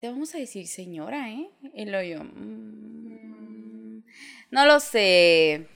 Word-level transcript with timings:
te 0.00 0.08
vamos 0.08 0.34
a 0.34 0.38
decir 0.38 0.66
señora, 0.66 1.28
¿eh? 1.30 1.50
Y 1.74 1.84
lo 1.86 2.02
yo, 2.02 2.22
mm, 2.24 4.02
no 4.50 4.66
lo 4.66 4.80
sé. 4.80 5.66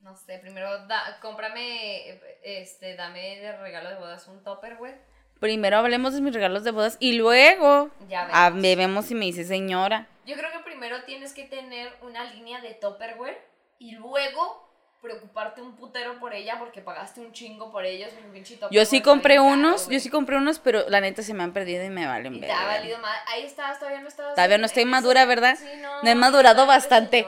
No 0.00 0.16
sé, 0.16 0.38
primero 0.38 0.86
da, 0.86 1.18
cómprame, 1.20 2.18
este, 2.42 2.96
dame 2.96 3.38
de 3.40 3.56
regalo 3.58 3.90
de 3.90 3.96
bodas 3.96 4.26
un 4.28 4.42
topper, 4.42 4.76
güey. 4.76 4.94
Primero 5.38 5.76
hablemos 5.76 6.14
de 6.14 6.20
mis 6.20 6.34
regalos 6.34 6.64
de 6.64 6.72
bodas 6.72 6.96
y 6.98 7.12
luego 7.12 7.90
Ya 8.08 8.50
vemos. 8.50 8.62
vemos 8.76 9.04
si 9.06 9.14
me 9.14 9.26
dice 9.26 9.44
señora. 9.44 10.08
Yo 10.26 10.34
creo 10.36 10.50
que 10.50 10.58
primero 10.60 11.04
tienes 11.04 11.32
que 11.32 11.44
tener 11.44 11.92
una 12.02 12.24
línea 12.32 12.60
de 12.60 12.74
Tupperware 12.74 13.38
y 13.78 13.92
luego 13.92 14.67
preocuparte 15.00 15.62
un 15.62 15.76
putero 15.76 16.18
por 16.18 16.34
ella 16.34 16.58
porque 16.58 16.80
pagaste 16.80 17.20
un 17.20 17.32
chingo 17.32 17.70
por 17.70 17.84
ellos. 17.84 18.10
un 18.24 18.32
pinche 18.32 18.58
Yo 18.70 18.84
sí 18.84 19.00
compré 19.02 19.36
caro, 19.36 19.46
unos, 19.48 19.88
yo 19.88 20.00
sí 20.00 20.10
compré 20.10 20.36
unos, 20.36 20.58
pero 20.58 20.88
la 20.88 21.00
neta 21.00 21.22
se 21.22 21.34
me 21.34 21.42
han 21.42 21.52
perdido 21.52 21.84
y 21.84 21.90
me 21.90 22.06
valen 22.06 22.34
Y 22.34 22.40
te 22.40 22.46
verga. 22.46 22.62
ha 22.62 22.66
valido 22.66 22.98
mal. 22.98 23.16
Ahí 23.26 23.44
estás, 23.44 23.78
todavía 23.78 24.00
no 24.00 24.08
estás. 24.08 24.34
Todavía 24.34 24.58
no 24.58 24.66
estoy 24.66 24.84
madura, 24.84 25.24
¿verdad? 25.24 25.56
Sí, 25.58 25.64
no, 25.80 26.02
No 26.02 26.10
he 26.10 26.14
madurado 26.14 26.66
bastante. 26.66 27.26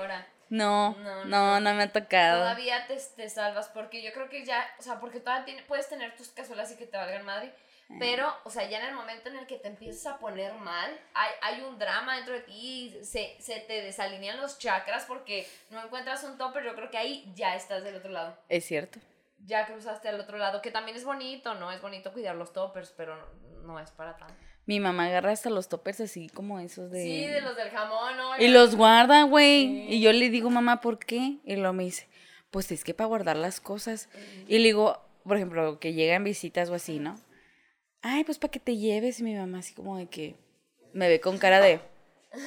No, 0.49 0.97
No, 0.99 1.25
no, 1.25 1.25
no, 1.25 1.61
no, 1.61 1.75
me 1.75 1.85
ha 1.85 1.93
tocado. 1.93 2.41
Todavía 2.41 2.87
te, 2.89 2.97
te 3.17 3.29
salvas 3.31 3.69
porque 3.69 4.03
yo 4.03 4.13
creo 4.13 4.29
que 4.29 4.45
ya, 4.45 4.67
o 4.81 4.83
sea, 4.83 4.99
porque 4.99 5.21
todavía 5.21 5.45
tiene- 5.45 5.63
puedes 5.63 5.89
tener 5.89 6.17
tus 6.17 6.29
cazuelas 6.31 6.73
y 6.73 6.77
que 6.77 6.87
te 6.87 6.97
valgan 6.97 7.25
madre. 7.25 7.55
Pero, 7.99 8.33
o 8.45 8.51
sea, 8.51 8.69
ya 8.69 8.79
en 8.79 8.87
el 8.87 8.95
momento 8.95 9.29
en 9.29 9.37
el 9.37 9.47
que 9.47 9.57
te 9.57 9.69
empiezas 9.69 10.15
a 10.15 10.19
poner 10.19 10.55
mal, 10.55 10.99
hay, 11.15 11.31
hay 11.43 11.63
un 11.63 11.79
drama 11.79 12.17
dentro 12.17 12.35
de 12.35 12.41
ti, 12.41 12.97
se, 13.03 13.37
se 13.41 13.61
te 13.61 13.83
desalinean 13.83 14.41
los 14.41 14.59
chakras 14.59 15.05
porque 15.07 15.47
no 15.71 15.83
encuentras 15.83 16.23
un 16.25 16.39
topper, 16.39 16.65
yo 16.65 16.75
creo 16.75 16.91
que 16.91 16.99
ahí 16.99 17.31
ya 17.35 17.57
estás 17.57 17.83
del 17.83 17.97
otro 17.97 18.11
lado. 18.11 18.37
Es 18.49 18.65
cierto. 18.65 19.01
Ya 19.47 19.67
cruzaste 19.67 20.09
al 20.09 20.21
otro 20.21 20.39
lado, 20.39 20.63
que 20.63 20.71
también 20.71 20.97
es 20.97 21.05
bonito, 21.05 21.55
¿no? 21.55 21.73
Es 21.73 21.81
bonito 21.81 22.13
cuidar 22.13 22.37
los 22.37 22.53
toppers, 22.53 22.93
pero 22.97 23.17
no 23.65 23.81
es 23.81 23.91
para 23.91 24.17
tanto. 24.17 24.35
Mi 24.67 24.79
mamá 24.79 25.07
agarra 25.07 25.33
hasta 25.33 25.51
los 25.51 25.69
toppers 25.69 26.01
así 26.01 26.29
como 26.29 26.61
esos 26.61 26.91
de... 26.91 27.03
Sí, 27.03 27.27
de 27.27 27.41
los 27.41 27.57
del 27.57 27.71
jamón, 27.71 28.17
¿no? 28.17 28.39
Y 28.39 28.49
los 28.49 28.77
guarda, 28.77 29.25
güey. 29.25 29.67
Sí. 29.67 29.87
Y 29.95 30.01
yo 30.01 30.13
le 30.13 30.31
digo, 30.31 30.51
mamá, 30.51 30.81
¿por 30.81 30.99
qué? 30.99 31.39
Y 31.45 31.57
luego 31.57 31.73
me 31.73 31.85
dice, 31.85 32.09
pues 32.51 32.71
es 32.71 32.85
que 32.85 32.95
para 32.95 33.09
guardar 33.09 33.37
las 33.37 33.61
cosas. 33.61 34.09
Y 34.47 34.59
le 34.59 34.65
digo, 34.65 35.03
por 35.25 35.37
ejemplo, 35.37 35.81
que 35.81 35.95
llegan 35.95 36.23
visitas 36.23 36.69
o 36.71 36.75
así, 36.75 36.99
¿no? 37.01 37.19
Ay, 38.03 38.25
pues 38.25 38.39
para 38.39 38.51
que 38.51 38.61
te 38.61 38.77
lleves. 38.77 39.21
Y 39.21 39.23
mi 39.23 39.35
mamá 39.35 39.59
así 39.59 39.75
como 39.75 39.97
de 39.97 40.07
que 40.07 40.35
me 40.93 41.09
ve 41.09 41.21
con 41.21 41.39
cara 41.39 41.61
de... 41.61 41.81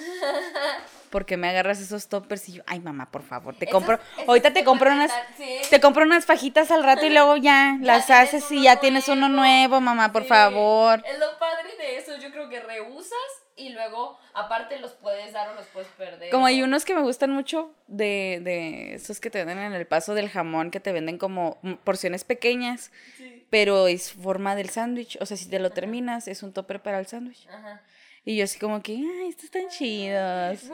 ¿Por 1.09 1.25
qué 1.27 1.37
me 1.37 1.47
agarras 1.47 1.79
esos 1.79 2.07
toppers? 2.07 2.49
Y 2.49 2.53
yo, 2.53 2.63
ay, 2.65 2.79
mamá, 2.79 3.11
por 3.11 3.21
favor, 3.21 3.55
te 3.55 3.67
compro... 3.67 3.99
esos 4.15 4.27
Ahorita 4.27 4.51
te 4.51 4.63
compro 4.63 4.91
unas... 4.91 5.11
sí. 5.37 5.57
Te 5.69 5.79
compro 5.79 6.03
unas 6.03 6.25
fajitas 6.25 6.71
al 6.71 6.83
rato 6.83 7.05
y 7.05 7.09
luego 7.11 7.37
ya, 7.37 7.77
las 7.81 8.09
haces 8.09 8.51
y 8.51 8.63
ya 8.63 8.77
tienes 8.79 9.07
uno 9.09 9.29
nuevo. 9.29 9.79
mamá, 9.79 10.11
por 10.11 10.23
Sí, 10.23 10.29
favor. 10.29 11.03
Es 11.05 11.19
lo 11.19 11.37
padre 11.37 11.75
de 11.77 11.97
eso, 11.97 12.17
yo 12.17 12.31
creo 12.31 12.49
que 12.49 12.59
reusas 12.61 13.13
y 13.55 13.69
luego 13.69 14.17
aparte 14.33 14.79
los 14.79 14.93
puedes 14.93 15.31
dar 15.33 15.49
o 15.49 15.53
los 15.53 15.67
puedes 15.67 15.87
perder. 15.89 16.31
Como 16.31 16.47
hay 16.47 16.59
¿no? 16.59 16.65
unos 16.65 16.83
que 16.85 16.95
me 16.95 17.01
gustan 17.01 17.29
mucho 17.29 17.71
de, 17.85 18.39
de 18.43 18.95
esos 18.95 19.19
que 19.19 19.29
te 19.29 19.45
venden 19.45 19.65
en 19.67 19.73
el 19.73 19.85
paso 19.85 20.15
del 20.15 20.29
jamón, 20.29 20.71
que 20.71 20.79
te 20.79 20.91
venden 20.91 21.19
como 21.19 21.59
porciones 21.83 22.23
pequeñas, 22.23 22.91
Sí. 23.17 23.42
Pero 23.53 23.87
es 23.87 24.11
forma 24.11 24.55
del 24.55 24.71
sándwich. 24.71 25.15
O 25.21 25.27
sea, 25.27 25.37
si 25.37 25.47
te 25.47 25.59
lo 25.59 25.69
terminas, 25.69 26.27
es 26.27 26.41
un 26.41 26.53
topper 26.53 26.81
para 26.81 26.97
el 26.97 27.05
sándwich. 27.05 27.47
Ajá. 27.47 27.83
Y 28.25 28.35
yo 28.35 28.45
así 28.45 28.57
como 28.57 28.81
que, 28.81 28.93
ay, 28.93 29.27
estos 29.29 29.43
están 29.45 29.67
chidos. 29.69 30.63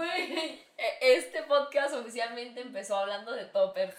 E- 0.82 1.18
este 1.18 1.44
podcast 1.44 1.94
oficialmente 1.94 2.62
empezó 2.62 2.96
hablando 2.96 3.34
de 3.34 3.44
toppers. 3.44 3.94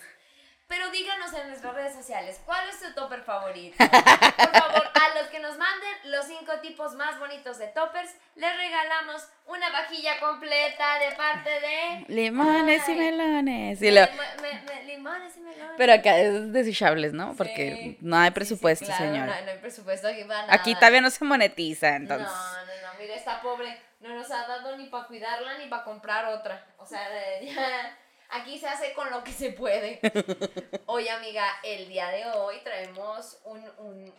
Pero 0.71 0.89
díganos 0.93 1.33
en 1.35 1.49
nuestras 1.49 1.75
redes 1.75 1.95
sociales, 1.95 2.41
¿cuál 2.47 2.69
es 2.69 2.79
tu 2.81 2.93
topper 2.95 3.23
favorito? 3.23 3.77
Por 3.77 3.89
favor, 3.91 4.89
a 4.95 5.19
los 5.21 5.29
que 5.29 5.41
nos 5.41 5.59
manden 5.59 5.91
los 6.05 6.25
cinco 6.27 6.53
tipos 6.63 6.95
más 6.95 7.19
bonitos 7.19 7.59
de 7.59 7.67
toppers, 7.67 8.09
les 8.37 8.57
regalamos 8.57 9.27
una 9.47 9.69
vajilla 9.71 10.21
completa 10.21 11.01
de 11.01 11.11
parte 11.17 11.51
de... 11.51 12.05
Limones 12.07 12.89
y 12.89 12.95
melones. 12.95 13.83
Y 13.83 13.87
de 13.87 13.91
lo- 13.91 14.01
me- 14.13 14.43
me- 14.43 14.61
me- 14.63 14.85
limones 14.85 15.37
y 15.37 15.41
melones. 15.41 15.75
pero 15.77 15.93
acá 15.93 16.17
es 16.21 16.53
desechables, 16.53 17.13
¿no? 17.15 17.35
Porque 17.37 17.75
Sí. 17.77 17.99
no 18.01 18.17
hay 18.17 18.29
Sí, 18.29 18.29
sí, 18.29 18.35
presupuesto, 18.35 18.87
claro, 18.87 19.05
señora. 19.05 19.37
No, 19.41 19.45
no 19.47 19.51
hay 19.51 19.59
presupuesto 19.59 20.07
aquí 20.07 20.23
para 20.23 20.43
nada. 20.43 20.55
Aquí 20.55 20.75
todavía 20.77 21.01
no 21.01 21.11
se 21.11 21.25
monetiza, 21.25 21.97
entonces. 21.97 22.29
No, 22.29 22.33
no, 22.33 22.93
no, 22.93 22.99
mira, 23.01 23.17
esta 23.17 23.43
pobre 23.43 23.77
no 23.99 24.11
nos 24.15 24.31
ha 24.31 24.47
dado 24.47 24.77
ni 24.77 24.87
para 24.87 25.09
cuidarla 25.09 25.59
ni 25.59 25.67
para 25.67 25.83
comprar 25.83 26.27
otra. 26.27 26.65
O 26.79 26.87
sea, 26.87 27.03
ya, 27.43 27.97
aquí 28.33 28.59
se 28.59 28.69
hace 28.69 28.93
con 28.93 29.11
lo 29.11 29.23
que 29.25 29.33
se 29.33 29.53
puede. 29.53 30.01
Oye, 30.87 31.11
amiga, 31.11 31.47
el 31.63 31.89
día 31.89 32.09
de 32.09 32.27
hoy 32.27 32.59
traemos 32.63 33.41
un, 33.45 33.65
un, 33.79 34.13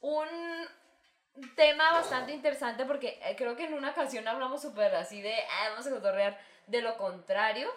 un 0.00 0.68
tema 1.56 1.92
bastante 1.92 2.32
interesante 2.32 2.84
porque 2.84 3.18
eh, 3.22 3.34
creo 3.36 3.56
que 3.56 3.64
en 3.64 3.74
una 3.74 3.90
ocasión 3.90 4.26
hablamos 4.28 4.62
súper 4.62 4.94
así 4.94 5.20
de, 5.20 5.34
ah, 5.34 5.70
vamos 5.70 5.86
a 5.86 5.90
cotorrear 5.90 6.38
de 6.66 6.82
lo 6.82 6.96
contrario 6.96 7.70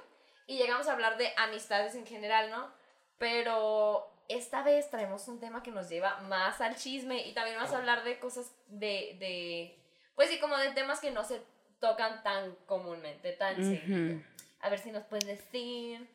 y 0.45 0.57
llegamos 0.57 0.87
a 0.87 0.93
hablar 0.93 1.17
de 1.17 1.31
amistades 1.37 1.95
en 1.95 2.05
general, 2.05 2.49
¿no? 2.49 2.71
Pero 3.17 4.11
esta 4.27 4.61
vez 4.61 4.89
traemos 4.89 5.27
un 5.27 5.39
tema 5.39 5.63
que 5.63 5.71
nos 5.71 5.89
lleva 5.89 6.17
más 6.21 6.61
al 6.61 6.75
chisme 6.75 7.25
y 7.27 7.33
también 7.33 7.57
vamos 7.57 7.73
a 7.73 7.77
hablar 7.77 8.03
de 8.03 8.19
cosas 8.19 8.51
de, 8.67 9.15
de 9.19 9.77
pues 10.15 10.29
sí, 10.29 10.39
como 10.39 10.57
de 10.57 10.71
temas 10.71 10.99
que 10.99 11.11
no 11.11 11.23
se 11.23 11.41
tocan 11.79 12.23
tan 12.23 12.55
comúnmente, 12.65 13.33
tan 13.33 13.55
seguido. 13.55 14.21
A 14.67 14.69
ver 14.69 14.79
si 14.79 14.91
nos 14.91 15.05
puedes 15.05 15.25
decir. 15.25 16.05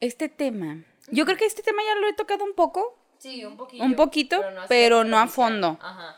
Este 0.00 0.30
tema. 0.30 0.82
Yo 1.08 1.26
creo 1.26 1.36
que 1.36 1.44
este 1.44 1.62
tema 1.62 1.82
ya 1.86 2.00
lo 2.00 2.08
he 2.08 2.14
tocado 2.14 2.42
un 2.42 2.54
poco. 2.54 2.98
Sí, 3.18 3.44
un 3.44 3.58
poquito. 3.58 3.84
Un 3.84 3.94
poquito, 3.94 4.42
pero 4.68 5.04
no 5.04 5.18
a 5.18 5.26
fondo. 5.26 5.78
Ajá. 5.82 6.16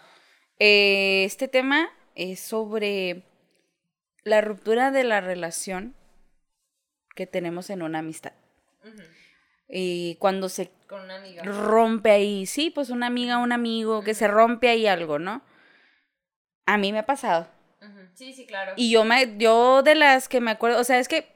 Eh, 0.61 1.25
este 1.25 1.49
tema 1.49 1.91
es 2.15 2.39
sobre 2.39 3.25
la 4.23 4.43
ruptura 4.43 4.93
de 4.93 5.03
la 5.03 5.21
relación 5.21 5.97
que 7.17 7.27
tenemos 7.27 7.69
en 7.71 7.83
una 7.83 7.99
amistad. 7.99 8.33
Y 9.69 10.15
cuando 10.21 10.49
se 10.49 10.71
Con 10.87 11.01
una 11.01 11.17
amiga. 11.17 11.43
rompe 11.43 12.13
ahí, 12.13 12.47
sí, 12.47 12.71
pues 12.71 12.91
una 12.91 13.09
amiga, 13.09 13.39
un 13.39 13.51
amigo, 13.51 14.05
que 14.05 14.15
se 14.15 14.29
rompe 14.29 14.69
ahí 14.69 14.87
algo, 14.87 15.19
¿no? 15.19 15.43
A 16.65 16.79
mí 16.79 16.93
me 16.93 17.01
ha 17.01 17.07
pasado. 17.07 17.49
Sí, 18.15 18.33
sí, 18.33 18.47
claro. 18.47 18.75
Y 18.77 18.93
yo 18.93 19.05
me, 19.05 19.37
yo 19.37 19.83
de 19.83 19.97
las 19.97 20.29
que 20.29 20.41
me 20.41 20.53
acuerdo, 20.53 20.81
o 20.81 20.85
sea, 20.85 21.01
es 21.01 21.09
que 21.09 21.36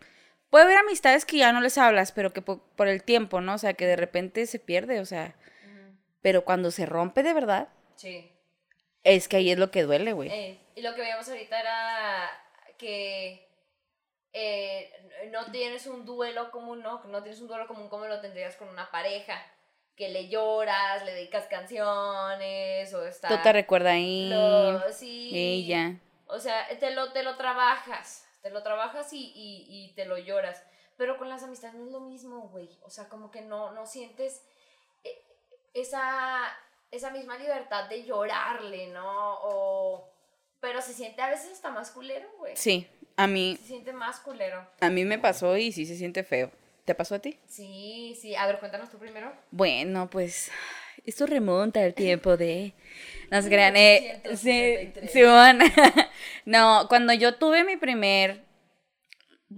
puede 0.51 0.65
haber 0.65 0.79
amistades 0.79 1.25
que 1.25 1.39
ya 1.39 1.53
no 1.53 1.61
les 1.61 1.79
hablas, 1.79 2.13
pero 2.13 2.33
que 2.33 2.43
po- 2.43 2.63
por, 2.77 2.89
el 2.89 3.03
tiempo, 3.03 3.41
¿no? 3.41 3.55
O 3.55 3.59
sea, 3.59 3.75
que 3.75 3.87
de 3.87 3.97
repente 3.97 4.47
se 4.47 4.59
pierde, 4.59 5.01
o 5.01 5.05
sea, 5.07 5.35
pero 6.23 6.45
cuando 6.45 6.71
se 6.71 6.87
rompe 6.87 7.23
de 7.23 7.33
verdad, 7.33 7.69
Sí. 7.97 8.31
es 9.05 9.29
que 9.29 9.37
ahí 9.39 9.51
es 9.51 9.59
lo 9.59 9.71
que 9.71 9.83
duele, 9.83 10.13
güey. 10.13 10.31
Eh, 10.31 10.59
y 10.75 10.83
lo 10.83 10.95
que 10.95 11.01
veíamos 11.03 11.29
ahorita 11.29 11.59
era 11.61 12.31
que 12.79 13.49
eh, 14.33 14.93
no 15.31 15.51
tienes 15.51 15.87
un 15.87 16.05
duelo 16.05 16.51
común, 16.51 16.83
¿no? 16.83 17.03
No 17.05 17.23
tienes 17.23 17.41
un 17.41 17.49
duelo 17.49 17.67
común 17.67 17.89
como 17.89 18.07
lo 18.07 18.21
tendrías 18.21 18.57
con 18.57 18.69
una 18.69 18.91
pareja. 18.91 19.41
Que 19.97 20.09
le 20.09 20.29
lloras, 20.29 21.05
le 21.05 21.13
dedicas 21.13 21.47
canciones, 21.47 22.95
o 22.95 23.07
está... 23.07 23.29
Tú 23.29 23.37
te 23.43 23.53
recuerdas 23.53 23.93
ahí, 23.95 24.29
lo- 24.31 24.91
sí. 24.93 25.31
ella. 25.35 25.97
O 26.27 26.39
sea, 26.39 26.67
te 26.79 26.93
lo, 26.93 27.13
te 27.13 27.23
lo 27.23 27.37
trabajas, 27.37 28.27
te 28.43 28.51
lo 28.51 28.63
trabajas 28.63 29.13
y, 29.13 29.33
y, 29.35 29.67
y 29.69 29.95
te 29.95 30.05
lo 30.05 30.19
lloras. 30.19 30.63
Pero 30.97 31.17
con 31.19 31.29
las 31.29 31.43
amistades 31.43 31.75
no 31.77 31.87
es 31.87 31.93
lo 31.93 32.01
mismo, 32.01 32.49
güey. 32.49 32.69
O 32.83 32.91
sea, 32.91 33.09
como 33.09 33.31
que 33.31 33.41
no, 33.43 33.73
no 33.73 33.87
sientes 33.87 34.43
eh, 35.05 35.23
esa, 35.75 36.41
esa 36.91 37.11
misma 37.11 37.39
libertad 37.39 37.89
de 37.89 38.05
llorarle, 38.05 38.89
¿no? 38.89 39.39
O, 39.43 40.11
pero 40.61 40.83
se 40.83 40.93
siente 40.93 41.23
a 41.23 41.31
veces 41.31 41.53
hasta 41.53 41.71
más 41.71 41.91
culero, 41.91 42.29
güey. 42.39 42.55
Sí, 42.57 42.87
a 43.17 43.27
mí, 43.27 43.57
Se 43.61 43.69
siente 43.69 43.93
más 43.93 44.21
culero. 44.21 44.67
a 44.81 44.91
mí 44.91 45.05
me 45.05 45.19
pasó 45.19 45.57
y 45.57 45.73
sí 45.73 45.87
se 45.87 45.97
siente 45.97 46.23
feo. 46.23 46.51
¿Te 46.85 46.95
pasó 46.95 47.15
a 47.15 47.19
ti? 47.21 47.39
Sí, 47.47 48.19
sí. 48.21 48.35
A 48.35 48.47
ver, 48.47 48.59
cuéntanos 48.59 48.91
tú 48.91 48.99
primero. 48.99 49.33
Bueno, 49.51 50.11
pues 50.11 50.51
esto 51.07 51.25
remonta 51.27 51.81
al 51.83 51.95
tiempo 51.95 52.37
de... 52.37 52.75
No 53.31 53.41
se 53.41 53.49
crean, 53.49 53.77
eh, 53.77 54.21
sí, 54.37 54.51
1873. 54.51 55.13
Simón. 55.13 55.59
no, 56.45 56.87
cuando 56.89 57.13
yo 57.13 57.35
tuve 57.35 57.65
mi 57.65 57.77
primer... 57.77 58.45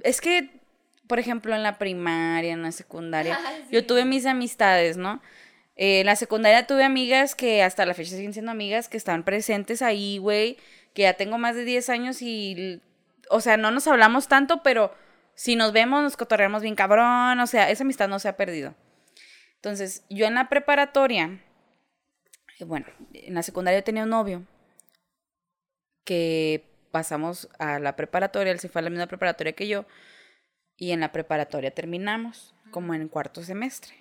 Es 0.03 0.21
que, 0.21 0.61
por 1.07 1.19
ejemplo, 1.19 1.55
en 1.55 1.63
la 1.63 1.79
primaria, 1.79 2.53
en 2.53 2.63
la 2.63 2.73
secundaria, 2.73 3.39
yo 3.71 3.81
sí. 3.81 3.87
tuve 3.87 4.05
mis 4.05 4.27
amistades, 4.27 4.97
¿no? 4.97 5.23
Eh, 5.77 6.01
en 6.01 6.07
la 6.07 6.17
secundaria 6.17 6.67
tuve 6.67 6.85
amigas 6.85 7.35
que 7.35 7.63
hasta 7.63 7.87
la 7.87 7.95
fecha 7.95 8.17
siguen 8.17 8.33
siendo 8.33 8.51
amigas, 8.51 8.89
que 8.89 8.97
están 8.97 9.25
presentes 9.25 9.81
ahí, 9.81 10.19
güey, 10.19 10.59
que 10.95 11.03
ya 11.03 11.15
tengo 11.15 11.39
más 11.39 11.57
de 11.57 11.65
10 11.65 11.89
años 11.89 12.21
y, 12.21 12.83
o 13.31 13.41
sea, 13.41 13.57
no 13.57 13.71
nos 13.71 13.87
hablamos 13.87 14.29
tanto, 14.29 14.63
pero 14.63 14.95
si 15.35 15.57
nos 15.57 15.73
vemos 15.73 16.03
nos 16.03 16.17
cotorreamos 16.17 16.63
bien 16.63 16.75
cabrón, 16.75 17.41
o 17.41 17.47
sea, 17.47 17.71
esa 17.71 17.85
amistad 17.85 18.09
no 18.09 18.19
se 18.19 18.29
ha 18.29 18.37
perdido. 18.37 18.75
Entonces, 19.57 20.05
yo 20.11 20.27
en 20.27 20.35
la 20.35 20.49
preparatoria, 20.49 21.41
bueno, 22.67 22.87
en 23.13 23.35
la 23.35 23.43
secundaria 23.43 23.81
yo 23.81 23.85
tenía 23.85 24.05
un 24.05 24.11
novio 24.11 24.47
que 26.05 26.65
pasamos 26.91 27.49
a 27.59 27.79
la 27.79 27.97
preparatoria, 27.97 28.53
él 28.53 28.61
se 28.61 28.69
fue 28.69 28.81
a 28.81 28.85
la 28.85 28.91
misma 28.91 29.07
preparatoria 29.07 29.53
que 29.53 29.69
yo, 29.69 29.87
y 30.77 30.93
en 30.93 31.01
la 31.01 31.13
preparatoria 31.13 31.71
terminamos, 31.73 32.55
como 32.71 32.95
en 32.95 33.09
cuarto 33.09 33.43
semestre. 33.43 33.95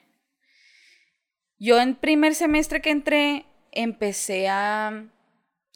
Yo 1.59 1.79
en 1.79 1.95
primer 1.95 2.33
semestre 2.33 2.81
que 2.81 2.89
entré, 2.89 3.45
empecé 3.71 4.49
a... 4.49 5.05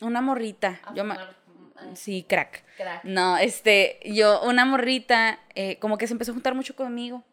Una 0.02 0.20
morrita. 0.20 0.82
A 0.84 0.94
Yo 0.94 1.04
fumar 1.04 1.46
Sí, 1.94 2.26
crack. 2.28 2.64
Crack. 2.78 3.04
No, 3.04 3.38
este, 3.38 4.00
yo, 4.06 4.42
una 4.44 4.66
morrita, 4.66 5.40
eh, 5.56 5.78
como 5.80 5.98
que 5.98 6.08
se 6.08 6.14
empezó 6.14 6.32
a 6.32 6.34
juntar 6.34 6.56
mucho 6.56 6.76
conmigo. 6.76 7.24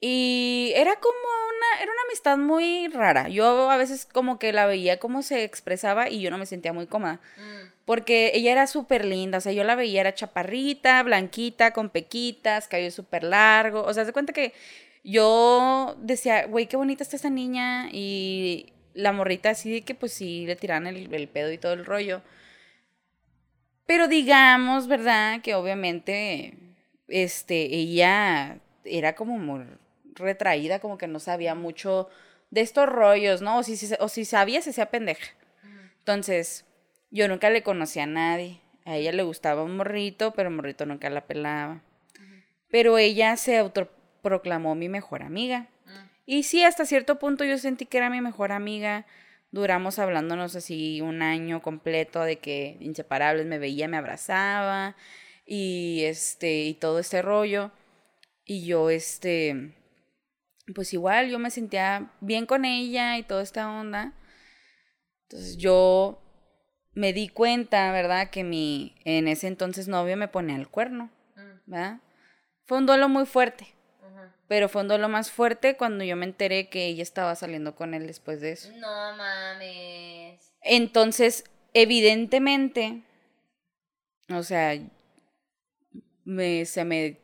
Y 0.00 0.72
era 0.76 0.94
como 0.96 1.16
una, 1.16 1.82
era 1.82 1.92
una 1.92 2.02
amistad 2.06 2.38
muy 2.38 2.88
rara. 2.88 3.28
Yo 3.28 3.70
a 3.70 3.76
veces 3.76 4.06
como 4.06 4.38
que 4.38 4.52
la 4.52 4.66
veía 4.66 4.98
cómo 5.00 5.22
se 5.22 5.42
expresaba 5.42 6.08
y 6.08 6.20
yo 6.20 6.30
no 6.30 6.38
me 6.38 6.46
sentía 6.46 6.72
muy 6.72 6.86
cómoda. 6.86 7.20
Mm. 7.36 7.72
Porque 7.84 8.32
ella 8.34 8.52
era 8.52 8.66
súper 8.66 9.04
linda, 9.04 9.38
o 9.38 9.40
sea, 9.40 9.52
yo 9.52 9.64
la 9.64 9.74
veía, 9.74 10.02
era 10.02 10.14
chaparrita, 10.14 11.02
blanquita, 11.02 11.72
con 11.72 11.90
pequitas, 11.90 12.68
cabello 12.68 12.90
súper 12.90 13.24
largo. 13.24 13.82
O 13.82 13.92
sea, 13.94 14.04
se 14.04 14.12
cuenta 14.12 14.32
que 14.32 14.52
yo 15.02 15.96
decía, 15.98 16.46
güey, 16.46 16.66
qué 16.66 16.76
bonita 16.76 17.02
está 17.02 17.16
esta 17.16 17.30
niña. 17.30 17.88
Y 17.90 18.72
la 18.94 19.12
morrita 19.12 19.50
así 19.50 19.70
de 19.72 19.82
que 19.82 19.94
pues 19.94 20.12
sí, 20.12 20.46
le 20.46 20.56
tiraban 20.56 20.86
el, 20.86 21.12
el 21.12 21.28
pedo 21.28 21.50
y 21.50 21.58
todo 21.58 21.72
el 21.72 21.84
rollo. 21.86 22.22
Pero 23.86 24.06
digamos, 24.06 24.86
¿verdad? 24.86 25.40
Que 25.40 25.54
obviamente, 25.54 26.54
este, 27.08 27.74
ella 27.74 28.58
era 28.84 29.14
como 29.14 29.38
muy 29.38 29.64
retraída, 30.18 30.78
como 30.80 30.98
que 30.98 31.06
no 31.06 31.18
sabía 31.20 31.54
mucho 31.54 32.08
de 32.50 32.60
estos 32.62 32.86
rollos, 32.88 33.42
¿no? 33.42 33.58
O 33.58 33.62
si, 33.62 33.76
si- 33.76 33.94
o 34.00 34.08
si 34.08 34.24
sabía, 34.24 34.60
se 34.62 34.70
hacía 34.70 34.90
pendeja. 34.90 35.34
Entonces, 35.98 36.64
yo 37.10 37.28
nunca 37.28 37.50
le 37.50 37.62
conocía 37.62 38.04
a 38.04 38.06
nadie. 38.06 38.60
A 38.84 38.96
ella 38.96 39.12
le 39.12 39.22
gustaba 39.22 39.62
un 39.62 39.76
morrito, 39.76 40.32
pero 40.32 40.48
el 40.48 40.54
morrito 40.54 40.86
nunca 40.86 41.10
la 41.10 41.26
pelaba. 41.26 41.82
Pero 42.70 42.98
ella 42.98 43.36
se 43.36 43.58
autoproclamó 43.58 44.74
mi 44.74 44.88
mejor 44.88 45.22
amiga. 45.22 45.68
Y 46.26 46.42
sí, 46.42 46.62
hasta 46.64 46.84
cierto 46.84 47.18
punto 47.18 47.44
yo 47.44 47.56
sentí 47.58 47.86
que 47.86 47.98
era 47.98 48.10
mi 48.10 48.20
mejor 48.20 48.52
amiga. 48.52 49.06
Duramos 49.50 49.98
hablándonos 49.98 50.54
así 50.56 51.00
un 51.00 51.22
año 51.22 51.62
completo 51.62 52.20
de 52.22 52.38
que 52.38 52.76
inseparables 52.80 53.46
me 53.46 53.58
veía, 53.58 53.88
me 53.88 53.96
abrazaba 53.96 54.94
y 55.46 56.02
este 56.04 56.64
y 56.64 56.74
todo 56.74 56.98
este 56.98 57.22
rollo. 57.22 57.70
Y 58.44 58.64
yo 58.66 58.90
este 58.90 59.74
pues 60.74 60.92
igual 60.92 61.30
yo 61.30 61.38
me 61.38 61.50
sentía 61.50 62.10
bien 62.20 62.46
con 62.46 62.64
ella 62.64 63.16
y 63.18 63.22
toda 63.22 63.42
esta 63.42 63.70
onda. 63.70 64.12
Entonces 65.22 65.56
yo 65.56 66.22
me 66.92 67.12
di 67.12 67.28
cuenta, 67.28 67.92
¿verdad? 67.92 68.30
Que 68.30 68.44
mi 68.44 68.94
en 69.04 69.28
ese 69.28 69.46
entonces 69.46 69.88
novio 69.88 70.16
me 70.16 70.28
ponía 70.28 70.56
el 70.56 70.68
cuerno, 70.68 71.10
Mm. 71.36 71.70
¿verdad? 71.70 72.00
Fue 72.66 72.78
un 72.78 72.86
duelo 72.86 73.08
muy 73.08 73.24
fuerte, 73.24 73.66
pero 74.48 74.68
fue 74.68 74.82
un 74.82 74.88
duelo 74.88 75.08
más 75.08 75.30
fuerte 75.30 75.76
cuando 75.76 76.04
yo 76.04 76.16
me 76.16 76.24
enteré 76.26 76.68
que 76.68 76.86
ella 76.86 77.02
estaba 77.02 77.34
saliendo 77.34 77.74
con 77.76 77.94
él 77.94 78.06
después 78.06 78.40
de 78.40 78.52
eso. 78.52 78.70
No 78.76 79.16
mames. 79.16 80.52
Entonces, 80.62 81.44
evidentemente, 81.74 83.02
o 84.30 84.42
sea, 84.42 84.78
me, 86.24 86.64
se 86.66 86.84
me 86.84 87.20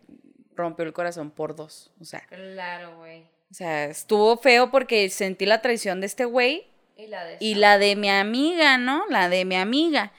rompió 0.54 0.84
el 0.84 0.92
corazón 0.92 1.30
por 1.30 1.56
dos. 1.56 1.92
O 2.00 2.04
sea, 2.04 2.20
Claro, 2.28 2.98
güey. 2.98 3.26
O 3.54 3.56
sea, 3.56 3.84
estuvo 3.84 4.36
feo 4.36 4.72
porque 4.72 5.08
sentí 5.10 5.46
la 5.46 5.62
traición 5.62 6.00
de 6.00 6.06
este 6.06 6.24
güey 6.24 6.66
Y 6.96 7.06
la 7.06 7.24
de 7.24 7.36
y 7.38 7.50
esta. 7.52 7.60
la 7.60 7.78
de 7.78 7.94
mi 7.94 8.10
amiga, 8.10 8.78
¿no? 8.78 9.04
La 9.10 9.28
de 9.28 9.44
mi 9.44 9.54
amiga. 9.54 10.10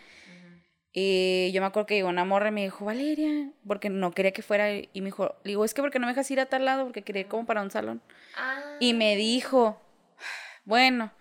Y 0.94 1.52
yo 1.52 1.60
me 1.60 1.68
acuerdo 1.68 1.86
que 1.86 1.96
llegó 1.96 2.08
una 2.08 2.24
morra 2.24 2.48
y 2.48 2.52
me 2.54 2.64
dijo, 2.64 2.86
Valeria, 2.86 3.52
porque 3.68 3.90
no 3.90 4.12
quería 4.12 4.32
que 4.32 4.42
fuera. 4.42 4.72
Y 4.72 5.02
me 5.02 5.08
dijo, 5.08 5.36
le 5.44 5.50
digo, 5.50 5.66
es 5.66 5.74
que 5.74 5.82
porque 5.82 6.00
no 6.00 6.08
me 6.08 6.14
dejas 6.14 6.32
ir 6.32 6.40
a 6.40 6.46
tal 6.46 6.64
lado, 6.64 6.86
porque 6.86 7.02
quería 7.02 7.24
ir 7.24 7.28
como 7.28 7.46
para 7.46 7.62
un 7.62 7.72
salón. 7.72 8.02
Ah. 8.38 8.78
Y 8.80 8.94
me 8.94 9.18
dijo, 9.18 9.82
bueno, 10.64 11.12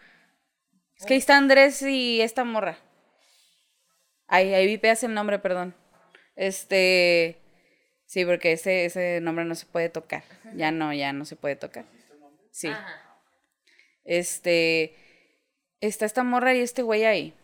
es 0.96 1.06
que 1.06 1.14
ahí 1.14 1.19
está 1.19 1.37
Andrés 1.37 1.82
y 1.82 2.20
esta 2.20 2.44
morra. 2.44 2.78
Ahí, 4.28 4.55
ahí 4.55 4.69
vipeas 4.69 5.02
el 5.02 5.14
nombre, 5.14 5.40
perdón. 5.40 5.75
Este, 6.37 7.43
sí, 8.06 8.25
porque 8.25 8.52
ese, 8.52 8.84
ese 8.84 9.20
nombre 9.20 9.44
no 9.44 9.56
se 9.56 9.67
puede 9.67 9.88
tocar. 9.88 10.22
Ya 10.55 10.70
no, 10.70 10.94
ya 10.94 11.12
no 11.12 11.25
se 11.25 11.34
puede 11.34 11.56
tocar. 11.56 11.87
Sí. 12.55 12.69
Ajá. 12.69 13.19
Este, 14.05 14.95
está 15.81 16.06
esta 16.06 16.23
morra 16.23 16.55
y 16.55 16.61
este 16.61 16.83
güey 16.83 17.05
ahí. 17.05 17.35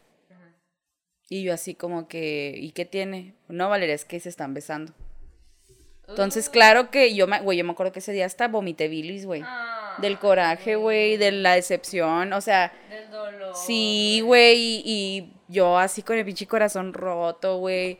Y 1.28 1.42
yo 1.44 1.52
así 1.52 1.74
como 1.74 2.06
que, 2.08 2.54
¿y 2.56 2.70
qué 2.72 2.84
tiene? 2.84 3.34
No, 3.48 3.68
Valeria, 3.68 3.94
es 3.94 4.04
que 4.04 4.20
se 4.20 4.28
están 4.28 4.54
besando. 4.54 4.92
Entonces, 6.08 6.48
Uh. 6.48 6.50
claro 6.52 6.90
que 6.90 7.14
yo 7.14 7.26
me, 7.26 7.40
güey, 7.40 7.58
yo 7.58 7.64
me 7.64 7.72
acuerdo 7.72 7.92
que 7.92 7.98
ese 8.00 8.12
día 8.12 8.26
hasta 8.26 8.48
vomité 8.48 8.88
bilis, 8.88 9.26
güey. 9.26 9.42
Ah, 9.44 9.96
Del 10.00 10.18
coraje, 10.18 10.76
güey, 10.76 11.16
de 11.16 11.30
la 11.32 11.54
decepción, 11.54 12.32
o 12.32 12.40
sea, 12.40 12.72
Del 12.88 13.10
dolor. 13.10 13.54
sí, 13.56 14.20
güey, 14.24 14.58
y, 14.58 14.82
y 14.84 15.32
yo 15.48 15.78
así 15.78 16.02
con 16.02 16.18
el 16.18 16.24
pinche 16.24 16.46
corazón 16.46 16.92
roto, 16.94 17.58
güey. 17.58 17.98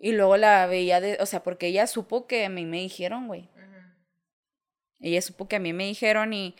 Y 0.00 0.12
luego 0.12 0.36
la 0.36 0.66
veía 0.66 1.00
de, 1.00 1.18
o 1.20 1.26
sea, 1.26 1.42
porque 1.42 1.66
ella 1.68 1.86
supo 1.88 2.26
que 2.28 2.44
a 2.44 2.48
mí 2.48 2.64
me 2.66 2.78
dijeron, 2.78 3.26
güey. 3.28 3.48
Ella 5.00 5.22
supo 5.22 5.48
que 5.48 5.56
a 5.56 5.60
mí 5.60 5.72
me 5.72 5.84
dijeron 5.84 6.32
y 6.32 6.54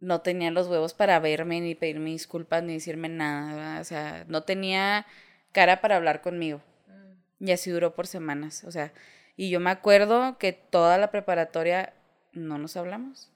no 0.00 0.20
tenía 0.20 0.50
los 0.50 0.66
huevos 0.66 0.94
para 0.94 1.20
verme, 1.20 1.60
ni 1.60 1.74
pedirme 1.74 2.10
disculpas, 2.10 2.62
ni 2.64 2.74
decirme 2.74 3.08
nada, 3.08 3.54
¿verdad? 3.54 3.80
O 3.80 3.84
sea, 3.84 4.24
no 4.28 4.42
tenía 4.42 5.06
cara 5.52 5.80
para 5.80 5.96
hablar 5.96 6.22
conmigo. 6.22 6.60
Mm. 6.88 7.46
Y 7.46 7.52
así 7.52 7.70
duró 7.70 7.94
por 7.94 8.06
semanas, 8.06 8.64
o 8.64 8.72
sea, 8.72 8.92
y 9.36 9.50
yo 9.50 9.60
me 9.60 9.70
acuerdo 9.70 10.38
que 10.38 10.52
toda 10.52 10.98
la 10.98 11.10
preparatoria 11.10 11.94
no 12.32 12.58
nos 12.58 12.76
hablamos. 12.76 13.30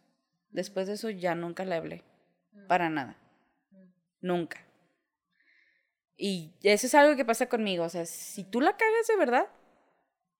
Después 0.51 0.87
de 0.87 0.95
eso 0.95 1.11
ya 1.11 1.35
nunca 1.35 1.65
le 1.65 1.77
hablé, 1.77 2.03
para 2.67 2.91
nada. 2.91 3.17
Nunca. 4.21 4.59
Y 6.17 6.53
eso 6.63 6.87
es 6.87 6.95
algo 6.95 7.15
que 7.15 7.25
pasa 7.25 7.49
conmigo, 7.49 7.85
o 7.85 7.89
sea, 7.89 8.07
si 8.07 8.43
tú 8.43 8.61
la 8.61 8.77
cagas 8.77 9.07
de 9.07 9.17
verdad, 9.17 9.47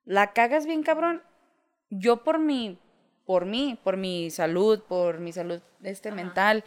la 0.05 0.33
cagas 0.33 0.67
bien 0.67 0.83
cabrón, 0.83 1.23
yo 1.91 2.25
por 2.25 2.39
mi, 2.39 2.79
por 3.27 3.45
mí, 3.45 3.79
por 3.85 3.97
mi 3.97 4.31
salud, 4.31 4.83
por 4.89 5.19
mi 5.21 5.33
salud 5.33 5.61
este 5.83 6.09
Ajá. 6.09 6.17
mental, 6.17 6.65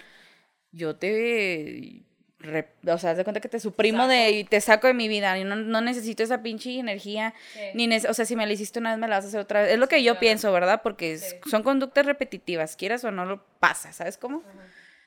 yo 0.71 0.95
te, 0.97 2.03
re- 2.39 2.69
o 2.87 2.97
sea, 2.97 3.11
haz 3.11 3.17
de 3.17 3.23
cuenta 3.23 3.39
que 3.39 3.49
te 3.49 3.59
suprimo 3.59 4.07
de, 4.07 4.31
y 4.31 4.43
te 4.43 4.61
saco 4.61 4.87
de 4.87 4.93
mi 4.93 5.07
vida, 5.07 5.35
no, 5.43 5.55
no 5.55 5.81
necesito 5.81 6.21
esa 6.21 6.43
pinche 6.43 6.77
energía, 6.77 7.33
Sí. 7.53 7.59
ni 7.73 7.95
o 7.95 8.13
sea, 8.13 8.25
si 8.25 8.35
me 8.35 8.45
la 8.45 8.53
hiciste 8.53 8.79
una 8.79 8.91
vez, 8.91 8.99
me 8.99 9.07
la 9.07 9.15
vas 9.15 9.25
a 9.25 9.27
hacer 9.29 9.39
otra 9.39 9.61
vez, 9.63 9.71
es 9.71 9.79
lo 9.79 9.87
que 9.87 9.97
Sí, 9.97 10.03
yo 10.03 10.13
claro. 10.13 10.19
pienso, 10.19 10.51
¿verdad? 10.51 10.81
Porque 10.83 11.13
es- 11.13 11.29
Sí. 11.43 11.49
son 11.49 11.63
conductas 11.63 12.05
repetitivas, 12.05 12.75
quieras 12.75 13.03
o 13.03 13.11
no 13.11 13.25
lo 13.25 13.43
pasa, 13.59 13.93
¿sabes 13.93 14.17
cómo? 14.17 14.43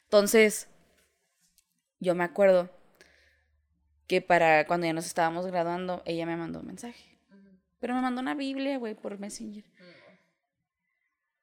Entonces, 0.04 0.68
yo 2.00 2.14
me 2.14 2.24
acuerdo 2.24 2.70
que 4.06 4.20
para 4.20 4.66
cuando 4.66 4.86
ya 4.86 4.92
nos 4.92 5.06
estábamos 5.06 5.46
graduando, 5.46 6.02
ella 6.04 6.26
me 6.26 6.36
mandó 6.36 6.60
un 6.60 6.66
mensaje. 6.66 7.18
Pero 7.78 7.94
me 7.94 8.00
mandó 8.00 8.20
una 8.20 8.34
Biblia, 8.34 8.78
güey, 8.78 8.94
por 8.94 9.18
Messenger. 9.18 9.64
Mm. 9.64 10.01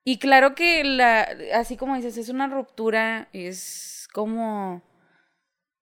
Y 0.04 0.18
claro 0.20 0.56
que 0.56 0.84
la, 0.84 1.28
así 1.54 1.78
como 1.78 1.96
dices, 1.96 2.18
es 2.18 2.30
una 2.30 2.48
ruptura, 2.48 3.30
es 3.34 4.08
como, 4.14 4.82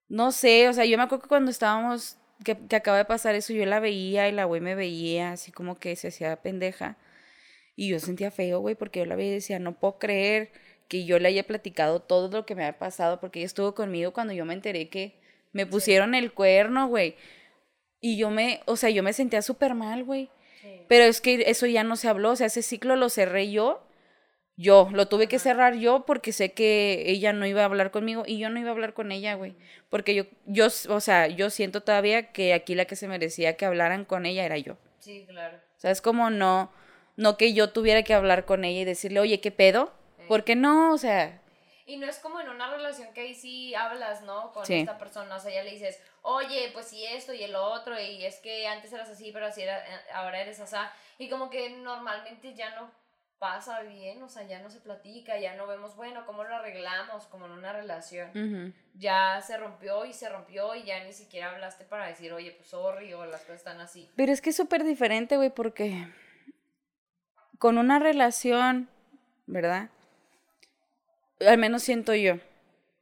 no 0.09 0.31
sé, 0.31 0.67
o 0.69 0.73
sea, 0.73 0.85
yo 0.85 0.97
me 0.97 1.03
acuerdo 1.03 1.23
que 1.23 1.29
cuando 1.29 1.51
estábamos, 1.51 2.17
que, 2.43 2.57
que 2.57 2.75
acaba 2.75 2.97
de 2.97 3.05
pasar 3.05 3.35
eso, 3.35 3.53
yo 3.53 3.65
la 3.65 3.79
veía 3.79 4.27
y 4.27 4.31
la 4.31 4.45
güey 4.45 4.61
me 4.61 4.75
veía, 4.75 5.31
así 5.31 5.51
como 5.51 5.75
que 5.75 5.95
se 5.95 6.09
hacía 6.09 6.41
pendeja. 6.41 6.97
Y 7.75 7.89
yo 7.89 7.99
sentía 7.99 8.31
feo, 8.31 8.59
güey, 8.59 8.75
porque 8.75 8.99
yo 8.99 9.05
la 9.05 9.15
veía 9.15 9.29
y 9.31 9.35
decía, 9.35 9.59
no 9.59 9.79
puedo 9.79 9.99
creer 9.99 10.51
que 10.87 11.05
yo 11.05 11.19
le 11.19 11.27
haya 11.27 11.43
platicado 11.43 12.01
todo 12.01 12.29
lo 12.29 12.45
que 12.45 12.55
me 12.55 12.65
había 12.65 12.79
pasado, 12.79 13.19
porque 13.19 13.39
ella 13.39 13.45
estuvo 13.45 13.75
conmigo 13.75 14.13
cuando 14.13 14.33
yo 14.33 14.45
me 14.45 14.53
enteré 14.53 14.89
que 14.89 15.19
me 15.51 15.65
pusieron 15.65 16.15
el 16.15 16.33
cuerno, 16.33 16.87
güey. 16.87 17.15
Y 17.99 18.17
yo 18.17 18.29
me, 18.29 18.61
o 18.65 18.75
sea, 18.75 18.89
yo 18.89 19.03
me 19.03 19.13
sentía 19.13 19.41
súper 19.41 19.75
mal, 19.75 20.03
güey. 20.03 20.29
Sí. 20.61 20.81
Pero 20.87 21.05
es 21.05 21.21
que 21.21 21.43
eso 21.47 21.65
ya 21.65 21.83
no 21.83 21.95
se 21.95 22.07
habló, 22.07 22.31
o 22.31 22.35
sea, 22.35 22.47
ese 22.47 22.61
ciclo 22.61 22.95
lo 22.95 23.09
cerré 23.09 23.51
yo. 23.51 23.86
Yo, 24.59 24.89
lo 24.91 25.07
tuve 25.07 25.27
que 25.27 25.37
cerrar 25.37 25.75
yo 25.75 26.03
porque 26.05 26.33
sé 26.33 26.51
que 26.51 27.03
ella 27.05 27.31
no 27.31 27.45
iba 27.45 27.61
a 27.61 27.65
hablar 27.65 27.91
conmigo 27.91 28.23
y 28.25 28.39
yo 28.39 28.49
no 28.49 28.59
iba 28.59 28.69
a 28.69 28.71
hablar 28.73 28.95
con 28.95 29.11
ella, 29.11 29.35
güey. 29.35 29.55
Porque 29.89 30.15
yo, 30.15 30.23
yo, 30.45 30.65
o 30.89 30.99
sea, 30.99 31.27
yo 31.27 31.51
siento 31.51 31.81
todavía 31.81 32.31
que 32.31 32.55
aquí 32.55 32.73
la 32.73 32.85
que 32.85 32.95
se 32.95 33.07
merecía 33.07 33.55
que 33.55 33.65
hablaran 33.65 34.03
con 34.03 34.25
ella 34.25 34.43
era 34.45 34.57
yo. 34.57 34.75
Sí, 34.99 35.25
claro. 35.27 35.57
O 35.77 35.79
sea, 35.79 35.91
es 35.91 36.01
como 36.01 36.31
no, 36.31 36.71
no 37.17 37.37
que 37.37 37.53
yo 37.53 37.69
tuviera 37.69 38.01
que 38.01 38.15
hablar 38.15 38.45
con 38.45 38.65
ella 38.65 38.81
y 38.81 38.85
decirle, 38.85 39.19
oye, 39.19 39.39
¿qué 39.41 39.51
pedo? 39.51 39.93
Sí. 40.17 40.23
¿Por 40.27 40.43
qué 40.43 40.55
no? 40.55 40.91
O 40.91 40.97
sea, 40.97 41.39
Y 41.85 41.97
no 41.97 42.07
es 42.07 42.17
como 42.17 42.41
en 42.41 42.49
una 42.49 42.69
relación 42.69 43.13
que 43.13 43.21
ahí 43.21 43.35
sí 43.35 43.75
hablas, 43.75 44.23
¿no? 44.23 44.51
Con 44.53 44.65
Sí. 44.65 44.79
esta 44.79 44.97
persona, 44.97 45.35
o 45.35 45.39
sea, 45.39 45.53
ya 45.53 45.63
le 45.63 45.71
dices, 45.71 46.01
oye, 46.23 46.71
pues 46.73 46.87
sí 46.87 47.05
esto 47.05 47.31
y 47.31 47.43
el 47.43 47.55
otro, 47.55 47.97
y 47.97 48.25
es 48.25 48.39
que 48.39 48.67
antes 48.67 48.91
eras 48.91 49.07
así, 49.09 49.31
pero 49.31 49.45
así 49.45 49.61
era, 49.61 49.77
eh, 49.77 49.99
ahora 50.13 50.41
eres 50.41 50.59
así. 50.59 50.75
Y 51.19 51.29
como 51.29 51.49
que 51.49 51.69
normalmente 51.69 52.53
ya 52.55 52.75
no 52.75 52.91
pasa 53.39 53.81
bien, 53.81 54.21
o 54.23 54.29
sea, 54.29 54.43
ya 54.43 54.61
no 54.61 54.69
se 54.69 54.79
platica, 54.79 55.37
ya 55.39 55.55
no 55.55 55.67
vemos, 55.67 55.95
bueno, 55.95 56.25
cómo 56.25 56.43
lo 56.43 56.55
arreglamos, 56.55 57.25
como 57.27 57.45
en 57.45 57.51
una 57.51 57.73
relación. 57.73 58.73
Ya 58.95 59.41
se 59.41 59.57
rompió 59.57 60.05
y 60.05 60.13
se 60.13 60.29
rompió 60.29 60.75
y 60.75 60.83
ya 60.83 61.03
ni 61.03 61.13
siquiera 61.13 61.51
hablaste 61.51 61.85
para 61.85 62.07
decir, 62.07 62.33
oye, 62.33 62.51
pues 62.51 62.69
sorry, 62.69 63.13
o 63.13 63.25
las 63.25 63.41
cosas 63.41 63.57
están 63.57 63.79
así. 63.79 64.09
Pero 64.15 64.31
es 64.31 64.41
que 64.41 64.49
es 64.49 64.55
súper 64.55 64.83
diferente, 64.83 65.37
güey, 65.37 65.49
porque 65.49 66.07
con 67.59 67.77
una 67.77 67.99
relación, 67.99 68.89
¿verdad? 69.45 69.89
Al 71.39 71.57
menos 71.57 71.83
siento 71.83 72.15
yo 72.15 72.35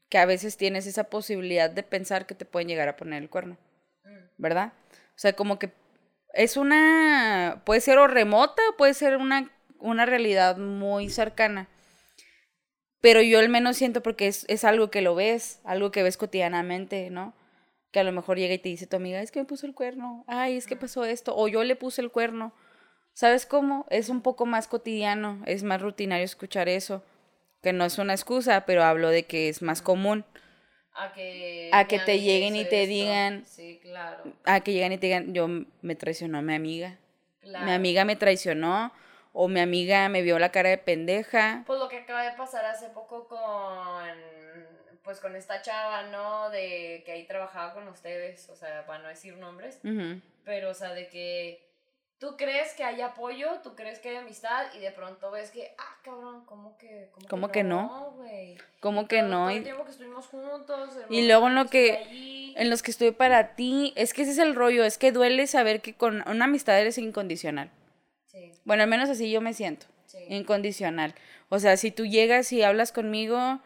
que 0.10 0.18
a 0.18 0.26
veces 0.26 0.58
tienes 0.58 0.86
esa 0.86 1.06
posibilidad 1.06 1.70
de 1.70 1.84
pensar 1.84 2.26
que 2.26 2.36
te 2.36 2.46
pueden 2.46 2.68
llegar 2.68 2.90
a 2.90 2.96
poner 2.96 3.24
el 3.24 3.30
cuerno. 3.30 3.58
¿verdad? 4.38 4.74
O 5.10 5.18
sea, 5.18 5.34
como 5.34 5.60
que 5.60 5.72
es 6.34 6.58
una, 6.58 7.62
puede 7.66 7.82
ser 7.82 7.98
o 7.98 8.08
remota, 8.08 8.62
puede 8.78 8.94
ser 8.94 9.18
una, 9.18 9.50
una 9.86 10.06
realidad 10.06 10.58
muy 10.58 11.10
cercana. 11.10 11.68
Pero 13.02 13.22
yo 13.22 13.40
al 13.40 13.50
menos 13.50 13.78
siento 13.78 14.02
porque 14.02 14.28
es, 14.28 14.46
es 14.50 14.64
algo 14.64 14.90
que 14.90 15.02
lo 15.02 15.16
ves, 15.16 15.60
algo 15.64 15.92
que 15.92 16.04
ves 16.04 16.18
cotidianamente, 16.18 17.10
¿no? 17.12 17.34
Que 17.92 18.00
a 18.00 18.04
lo 18.04 18.12
mejor 18.12 18.38
llega 18.38 18.54
y 18.54 18.60
te 18.60 18.70
dice 18.70 18.88
tu 18.88 18.96
amiga, 18.98 19.22
es 19.22 19.32
que 19.32 19.40
me 19.40 19.46
puso 19.46 19.66
el 19.68 19.74
cuerno, 19.76 20.24
ay, 20.28 20.58
es 20.58 20.66
que 20.66 20.76
pasó 20.76 21.06
esto, 21.06 21.36
o 21.38 21.48
yo 21.48 21.64
le 21.64 21.76
puse 21.76 22.02
el 22.02 22.12
cuerno. 22.12 22.52
¿Sabes 23.14 23.46
cómo? 23.46 23.86
Es 23.90 24.10
un 24.10 24.22
poco 24.22 24.46
más 24.46 24.68
cotidiano, 24.68 25.42
es 25.46 25.64
más 25.64 25.82
rutinario 25.82 26.26
escuchar 26.26 26.68
eso, 26.68 27.04
que 27.62 27.72
no 27.74 27.86
es 27.86 27.98
una 27.98 28.14
excusa, 28.14 28.66
pero 28.66 28.84
hablo 28.84 29.10
de 29.10 29.24
que 29.24 29.50
es 29.50 29.62
más 29.62 29.82
común. 29.82 30.26
A 30.98 31.14
que, 31.14 31.70
A 31.74 31.88
que 31.88 32.00
te 32.00 32.20
lleguen 32.22 32.56
y 32.56 32.66
te 32.66 32.84
esto. 32.84 32.92
digan- 32.94 33.46
Sí, 33.46 33.80
claro. 33.82 34.34
A 34.46 34.62
que 34.62 34.74
llegan 34.74 34.92
y 34.94 34.98
te 34.98 35.08
digan, 35.08 35.34
yo 35.34 35.48
me 35.82 35.96
traicionó 35.96 36.42
mi 36.42 36.56
amiga. 36.56 36.98
claro. 37.42 37.66
Mi 37.66 37.72
amiga 37.72 38.04
me 38.06 38.16
traicionó, 38.16 38.92
o 39.38 39.48
mi 39.50 39.60
amiga 39.60 40.08
me 40.10 40.22
vio 40.22 40.40
la 40.40 40.50
cara 40.52 40.70
de 40.70 40.78
pendeja. 40.78 41.64
Pues 41.68 41.78
lo 41.80 41.90
que 41.90 41.98
acaba 41.98 42.24
de 42.24 42.36
pasar 42.38 42.66
hace 42.66 42.88
poco 42.90 43.28
con. 43.28 44.10
Pues 45.04 45.20
con 45.20 45.36
esta 45.36 45.62
chava, 45.62 46.04
¿no? 46.04 46.50
De 46.50 47.04
que 47.06 47.12
ahí 47.12 47.28
trabajaba 47.28 47.74
con 47.74 47.88
ustedes. 47.90 48.50
O 48.50 48.56
sea, 48.56 48.86
para 48.88 49.04
no 49.04 49.10
decir 49.10 49.38
nombres. 49.38 49.80
Pero, 50.44 50.70
o 50.72 50.74
sea, 50.74 50.94
de 50.94 51.08
que. 51.10 51.62
Tú 52.18 52.38
crees 52.38 52.74
que 52.76 52.86
hay 52.86 53.02
apoyo, 53.02 53.60
tú 53.62 53.76
crees 53.76 54.00
que 54.00 54.08
hay 54.10 54.16
amistad 54.16 54.68
y 54.74 54.80
de 54.80 54.90
pronto 54.92 55.32
ves 55.32 55.52
que, 55.52 55.76
ah, 55.78 55.98
cabrón, 56.02 56.46
¿cómo 56.46 56.78
que, 56.78 57.10
cómo 57.12 57.28
¿Cómo 57.28 57.52
que 57.52 57.64
no? 57.64 58.14
güey? 58.16 58.58
¿Cómo 58.80 59.06
que 59.10 59.20
Todo- 59.20 59.28
no? 59.30 59.38
Todo 59.42 59.52
Y- 59.52 59.58
el 59.58 59.64
tiempo 59.64 59.84
que 59.84 59.92
estuvimos 59.92 60.26
juntos. 60.28 60.92
Y 61.10 61.28
luego 61.28 61.48
en 61.48 61.56
lo 61.56 61.66
que- 61.66 61.98
allí. 61.98 62.54
En 62.58 62.70
los 62.70 62.82
que 62.84 62.92
estuve 62.92 63.12
para 63.12 63.56
ti, 63.56 63.92
es 63.98 64.14
que 64.14 64.22
ese 64.22 64.32
es 64.32 64.38
el 64.38 64.56
rollo, 64.56 64.86
es 64.86 64.98
que 64.98 65.12
duele 65.12 65.46
saber 65.46 65.82
que 65.82 65.94
con 65.94 66.24
una 66.28 66.46
amistad 66.46 66.80
eres 66.80 66.98
incondicional. 66.98 67.70
Sí, 68.36 68.52
Bueno, 68.66 68.84
al 68.84 68.90
menos 68.90 69.10
así 69.10 69.32
yo 69.32 69.40
me 69.40 69.54
siento, 69.54 69.86
sí. 70.06 70.18
incondicional. 70.30 71.16
O 71.50 71.60
sea, 71.60 71.78
si 71.78 71.92
tú 71.92 72.06
llegas 72.06 72.52
y 72.52 72.64
hablas 72.64 72.92
conmigo, 72.92 73.62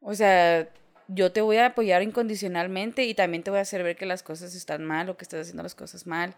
o 0.00 0.14
sea, 0.14 0.68
yo 1.08 1.30
te 1.32 1.42
voy 1.42 1.58
a 1.58 1.66
apoyar 1.66 2.02
incondicionalmente 2.02 3.04
y 3.04 3.14
también 3.14 3.42
te 3.42 3.50
voy 3.50 3.58
a 3.58 3.62
hacer 3.62 3.82
ver 3.82 3.96
que 3.96 4.06
las 4.06 4.22
cosas 4.22 4.54
están 4.54 4.84
mal 4.84 5.08
o 5.10 5.16
que 5.16 5.24
estás 5.24 5.42
haciendo 5.42 5.62
las 5.62 5.74
cosas 5.74 6.06
mal. 6.06 6.34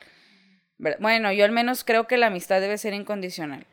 Bueno, 0.98 1.30
yo 1.32 1.44
al 1.44 1.52
menos 1.52 1.84
creo 1.84 2.06
que 2.06 2.16
la 2.16 2.26
amistad 2.28 2.60
debe 2.60 2.78
ser 2.78 2.94
incondicional. 2.94 3.66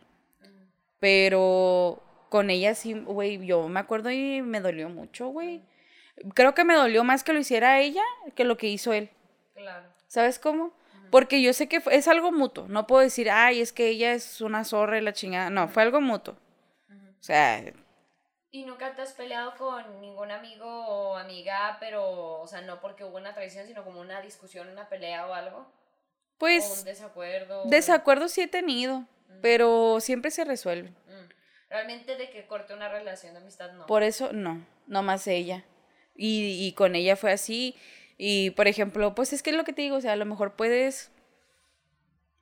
Pero 1.00 2.04
con 2.30 2.50
ella 2.50 2.76
sí, 2.76 2.94
güey, 2.94 3.46
yo 3.46 3.68
me 3.70 3.80
acuerdo 3.80 4.12
y 4.12 4.42
me 4.42 4.60
dolió 4.60 4.90
mucho, 4.90 5.28
güey. 5.30 5.62
Creo 6.34 6.54
que 6.54 6.66
me 6.66 6.74
dolió 6.74 7.04
más 7.04 7.24
que 7.24 7.34
lo 7.34 7.40
hiciera 7.40 7.80
ella 7.80 8.04
que 8.36 8.44
lo 8.44 8.58
que 8.58 8.68
hizo 8.68 8.92
él. 8.94 9.10
Claro. 9.56 9.88
¿Sabes 10.08 10.40
cómo? 10.40 10.74
Porque 11.12 11.42
yo 11.42 11.54
sé 11.54 11.68
que 11.68 11.82
es 11.92 12.08
algo 12.08 12.32
mutuo. 12.32 12.68
No 12.68 12.88
puedo 12.88 13.02
decir, 13.02 13.30
ay, 13.30 13.62
es 13.62 13.74
que 13.74 13.88
ella 13.88 14.14
es 14.14 14.42
una 14.42 14.64
zorra 14.64 14.98
y 14.98 15.02
la 15.02 15.14
chingada. 15.14 15.50
No, 15.50 15.68
fue 15.68 15.84
algo 15.84 16.02
mutuo. 16.02 16.36
O 17.20 17.24
sea, 17.24 17.64
¿Y 18.52 18.64
nunca 18.64 18.96
te 18.96 19.02
has 19.02 19.14
peleado 19.14 19.56
con 19.56 20.02
ningún 20.02 20.32
amigo 20.32 20.66
o 20.66 21.18
amiga, 21.18 21.78
pero, 21.80 22.40
o 22.40 22.48
sea, 22.48 22.62
no 22.62 22.80
porque 22.80 23.04
hubo 23.04 23.18
una 23.18 23.34
traición, 23.34 23.68
sino 23.68 23.84
como 23.84 24.00
una 24.00 24.22
discusión, 24.22 24.70
una 24.70 24.88
pelea 24.88 25.28
o 25.28 25.34
algo? 25.34 25.58
o 25.58 25.60
un 25.60 25.70
pues 26.38 26.86
desacuerdo. 26.86 27.66
desacuerdos 27.66 28.32
sí 28.32 28.42
he 28.42 28.48
tenido, 28.48 29.06
pero 29.42 30.00
siempre 30.00 30.32
se 30.32 30.46
resuelven. 30.46 30.96
Mm. 31.08 31.30
Realmente 31.70 32.16
de 32.16 32.30
que 32.30 32.48
corte 32.48 32.74
una 32.74 32.90
relación 32.90 33.34
de 33.34 33.40
amistad, 33.40 33.74
no. 33.74 33.86
Por 33.86 34.04
eso 34.04 34.32
no, 34.32 34.66
no 34.86 35.04
más 35.04 35.28
ella. 35.28 35.66
Y, 36.16 36.66
y 36.66 36.74
con 36.74 36.96
ella 36.96 37.16
fue 37.16 37.32
así. 37.32 37.76
Y 38.18 38.50
por 38.52 38.68
ejemplo, 38.68 39.14
pues 39.16 39.32
es 39.34 39.44
que 39.44 39.52
es 39.52 39.56
lo 39.56 39.64
que 39.64 39.74
te 39.74 39.82
digo, 39.84 39.98
o 39.98 40.02
sea, 40.02 40.14
a 40.14 40.16
lo 40.16 40.26
mejor 40.26 40.56
puedes 40.56 41.12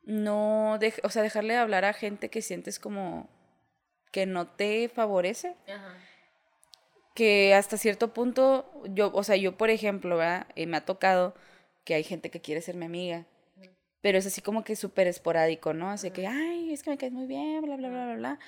no, 0.04 0.78
dej- 0.80 1.00
o 1.04 1.10
sea, 1.10 1.22
dejarle 1.24 1.54
de 1.56 1.60
hablar 1.60 1.86
a 1.86 1.94
gente 1.94 2.30
que 2.30 2.42
sientes 2.42 2.80
como 2.80 3.28
que 4.12 4.26
no 4.26 4.48
te 4.48 4.88
favorece. 4.90 5.56
Ajá. 5.68 5.98
que 7.14 7.54
hasta 7.56 7.78
cierto 7.78 8.14
punto, 8.14 8.70
yo, 8.90 9.10
o 9.14 9.24
sea, 9.24 9.38
yo 9.38 9.58
por 9.58 9.70
ejemplo, 9.70 10.18
¿verdad? 10.18 10.48
Eh, 10.56 10.68
me 10.68 10.76
ha 10.78 10.86
tocado 10.86 11.34
que 11.86 11.94
hay 11.94 12.04
gente 12.04 12.30
que 12.30 12.42
quiere 12.42 12.62
ser 12.62 12.76
mi 12.76 12.86
amiga, 12.86 13.26
pero 14.02 14.18
es 14.18 14.26
así 14.26 14.42
como 14.42 14.64
que 14.66 14.76
súper 14.76 15.08
esporádico, 15.08 15.74
¿no? 15.74 15.90
Así 15.90 16.12
que, 16.12 16.28
ay, 16.28 16.74
es 16.74 16.84
que 16.84 16.90
me 16.90 16.98
caes 16.98 17.14
muy 17.14 17.26
bien, 17.26 17.62
bla, 17.62 17.78
bla, 17.78 17.88
bla, 17.90 18.06
bla, 18.06 18.16
bla. 18.16 18.40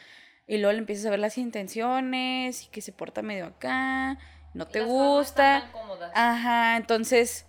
Y 0.47 0.57
luego 0.57 0.73
le 0.73 0.79
empiezas 0.79 1.05
a 1.05 1.09
ver 1.11 1.19
las 1.19 1.37
intenciones 1.37 2.65
y 2.65 2.67
que 2.67 2.81
se 2.81 2.91
porta 2.91 3.21
medio 3.21 3.45
acá, 3.45 4.17
no 4.57 4.67
te 4.67 4.79
Las 4.79 4.87
gusta. 4.87 5.57
están 5.57 5.71
tan 5.71 5.81
cómodas. 5.81 6.11
Ajá, 6.13 6.77
entonces 6.77 7.45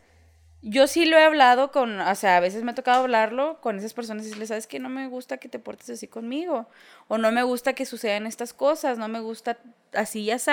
yo 0.60 0.86
sí 0.86 1.06
lo 1.06 1.16
he 1.16 1.22
hablado 1.24 1.70
con, 1.70 2.00
o 2.00 2.14
sea, 2.14 2.36
a 2.36 2.40
veces 2.40 2.64
me 2.64 2.72
ha 2.72 2.74
tocado 2.74 3.00
hablarlo 3.02 3.60
con 3.60 3.78
esas 3.78 3.94
personas 3.94 4.22
y 4.24 4.26
decirles, 4.26 4.48
sabes 4.48 4.66
que 4.66 4.78
no 4.80 4.88
me 4.88 5.06
gusta 5.08 5.38
que 5.38 5.48
te 5.48 5.58
portes 5.58 5.90
así 5.90 6.08
conmigo, 6.08 6.68
o 7.06 7.16
no 7.18 7.30
me 7.30 7.42
gusta 7.44 7.74
que 7.74 7.86
sucedan 7.86 8.26
estas 8.26 8.52
cosas, 8.52 8.98
no 8.98 9.08
me 9.08 9.20
gusta 9.20 9.58
así 9.92 10.22
y 10.22 10.30
así. 10.32 10.50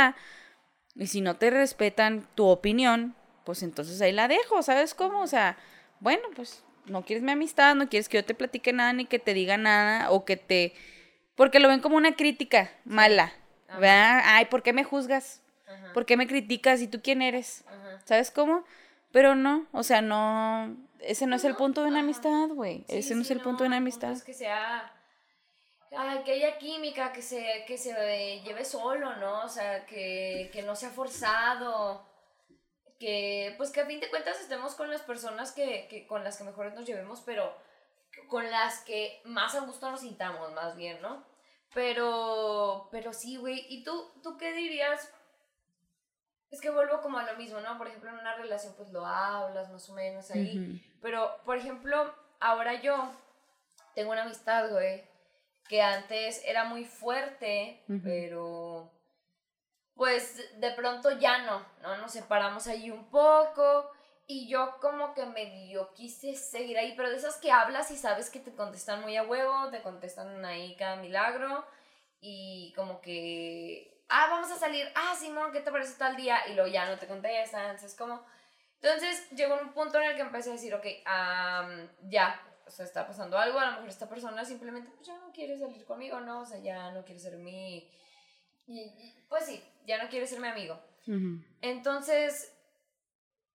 Y 0.95 1.07
si 1.07 1.21
no 1.21 1.35
te 1.35 1.49
respetan 1.49 2.27
tu 2.35 2.45
opinión, 2.45 3.15
pues 3.43 3.63
entonces 3.63 3.99
ahí 4.01 4.11
la 4.11 4.27
dejo, 4.27 4.61
¿sabes 4.63 4.93
cómo? 4.93 5.21
O 5.21 5.27
sea, 5.27 5.57
bueno, 5.99 6.23
pues 6.35 6.63
no 6.85 7.03
quieres 7.03 7.23
mi 7.23 7.31
amistad, 7.31 7.75
no 7.75 7.89
quieres 7.89 8.07
que 8.07 8.17
yo 8.17 8.25
te 8.25 8.35
platique 8.35 8.71
nada 8.73 8.93
ni 8.93 9.05
que 9.05 9.19
te 9.19 9.33
diga 9.33 9.57
nada 9.57 10.11
o 10.11 10.23
que 10.23 10.37
te... 10.37 10.73
Porque 11.35 11.59
lo 11.59 11.67
ven 11.67 11.81
como 11.81 11.97
una 11.97 12.15
crítica 12.15 12.71
mala, 12.85 13.33
Ajá. 13.67 13.79
¿verdad? 13.79 14.21
Ay, 14.25 14.45
¿por 14.45 14.63
qué 14.63 14.71
me 14.71 14.83
juzgas? 14.85 15.41
Ajá. 15.67 15.93
¿Por 15.93 16.05
qué 16.05 16.17
me 16.17 16.27
criticas? 16.27 16.81
¿Y 16.81 16.87
tú 16.87 17.01
quién 17.01 17.21
eres? 17.21 17.63
Ajá. 17.67 18.01
¿Sabes 18.05 18.31
cómo? 18.31 18.63
Pero 19.11 19.33
no, 19.33 19.65
o 19.71 19.83
sea, 19.83 20.01
no, 20.01 20.75
ese 20.99 21.25
no 21.25 21.37
es 21.37 21.45
el 21.45 21.55
punto 21.55 21.81
de 21.81 21.87
una 21.87 22.01
amistad, 22.01 22.49
güey. 22.49 22.79
Sí, 22.89 22.97
ese 22.97 23.15
no 23.15 23.23
sí, 23.23 23.27
es 23.27 23.37
el 23.37 23.41
punto 23.41 23.63
de 23.63 23.67
una 23.67 23.77
amistad. 23.77 24.11
Es 24.11 24.23
que 24.23 24.33
sea. 24.33 24.91
Ay, 25.97 26.23
que 26.25 26.33
haya 26.33 26.57
química, 26.57 27.13
que 27.13 27.21
se, 27.21 27.63
que 27.65 27.77
se 27.77 28.41
lleve 28.41 28.65
solo, 28.65 29.15
¿no? 29.15 29.45
O 29.45 29.47
sea, 29.47 29.85
que, 29.85 30.49
que 30.51 30.63
no 30.63 30.75
sea 30.75 30.89
forzado. 30.89 32.05
Que, 32.99 33.53
pues 33.57 33.71
que 33.71 33.81
a 33.81 33.85
fin 33.85 34.01
de 34.01 34.09
cuentas 34.09 34.41
estemos 34.41 34.75
con 34.75 34.89
las 34.89 35.01
personas 35.01 35.53
que, 35.53 35.87
que 35.89 36.07
con 36.07 36.23
las 36.23 36.37
que 36.37 36.43
mejor 36.43 36.73
nos 36.73 36.85
llevemos, 36.85 37.21
pero 37.21 37.55
con 38.27 38.49
las 38.51 38.79
que 38.79 39.21
más 39.25 39.55
a 39.55 39.61
gusto 39.61 39.89
nos 39.91 40.01
sintamos, 40.01 40.51
más 40.53 40.75
bien, 40.75 41.01
¿no? 41.01 41.23
Pero, 41.73 42.89
pero 42.91 43.13
sí, 43.13 43.37
güey. 43.37 43.65
¿Y 43.69 43.83
tú, 43.83 44.11
tú 44.23 44.37
qué 44.37 44.53
dirías? 44.53 45.09
Es 46.55 46.61
que 46.61 46.69
vuelvo 46.69 47.01
como 47.01 47.17
a 47.17 47.23
lo 47.29 47.35
mismo, 47.35 47.59
¿no? 47.59 47.77
Por 47.77 47.89
ejemplo, 47.89 48.09
en 48.09 48.17
una 48.17 48.33
relación, 48.35 48.73
pues 48.77 48.89
lo 48.93 49.05
hablas 49.05 49.69
más 49.69 49.89
o 49.89 49.93
menos 49.93 50.31
ahí. 50.31 50.81
Pero, 51.01 51.35
por 51.43 51.57
ejemplo, 51.57 52.15
ahora 52.39 52.81
yo 52.81 53.11
tengo 53.93 54.13
una 54.13 54.21
amistad, 54.21 54.71
güey, 54.71 55.03
que 55.67 55.81
antes 55.81 56.41
era 56.45 56.63
muy 56.63 56.85
fuerte, 56.85 57.83
pero 58.01 58.89
pues 59.95 60.41
de 60.61 60.71
pronto 60.71 61.11
ya 61.19 61.39
no, 61.39 61.65
¿no? 61.81 61.97
Nos 61.97 62.13
separamos 62.13 62.67
ahí 62.67 62.89
un 62.89 63.09
poco 63.09 63.91
y 64.25 64.47
yo 64.47 64.77
como 64.79 65.13
que 65.13 65.25
medio 65.25 65.93
quise 65.93 66.35
seguir 66.35 66.77
ahí, 66.77 66.93
pero 66.95 67.09
de 67.09 67.17
esas 67.17 67.35
que 67.35 67.51
hablas 67.51 67.91
y 67.91 67.97
sabes 67.97 68.29
que 68.29 68.39
te 68.39 68.55
contestan 68.55 69.01
muy 69.01 69.17
a 69.17 69.23
huevo, 69.23 69.69
te 69.71 69.81
contestan 69.81 70.45
ahí 70.45 70.73
cada 70.77 70.95
milagro 70.95 71.65
y 72.21 72.71
como 72.77 73.01
que, 73.01 73.94
ah, 74.09 74.27
vamos 74.29 74.51
a 74.51 74.55
salir, 74.57 74.87
ah, 74.95 75.15
Simón, 75.17 75.51
¿qué 75.51 75.61
te 75.61 75.71
parece 75.71 75.97
tal 75.97 76.15
día? 76.15 76.47
Y 76.47 76.53
luego 76.53 76.69
ya 76.69 76.85
no 76.85 76.97
te 76.97 77.07
contestan, 77.07 77.65
entonces 77.65 77.95
como... 77.97 78.23
Entonces 78.81 79.29
llegó 79.31 79.59
un 79.59 79.71
punto 79.73 79.99
en 79.99 80.09
el 80.09 80.15
que 80.15 80.21
empecé 80.21 80.49
a 80.49 80.53
decir, 80.53 80.73
ok, 80.75 80.85
am, 81.05 81.89
ya, 82.03 82.39
o 82.67 82.69
sea, 82.69 82.85
está 82.85 83.07
pasando 83.07 83.37
algo, 83.37 83.57
a 83.59 83.65
lo 83.65 83.71
mejor 83.73 83.89
esta 83.89 84.07
persona 84.07 84.45
simplemente 84.45 84.91
pues, 84.91 85.07
ya 85.07 85.17
no 85.17 85.31
quiere 85.31 85.57
salir 85.57 85.85
conmigo, 85.85 86.19
¿no? 86.19 86.41
O 86.41 86.45
sea, 86.45 86.59
ya 86.59 86.91
no 86.91 87.03
quiere 87.03 87.19
ser 87.19 87.37
mi... 87.37 87.89
pues 89.27 89.45
sí, 89.45 89.63
ya 89.87 90.01
no 90.01 90.09
quiere 90.09 90.27
ser 90.27 90.39
mi 90.39 90.47
amigo. 90.47 90.79
Entonces, 91.61 92.51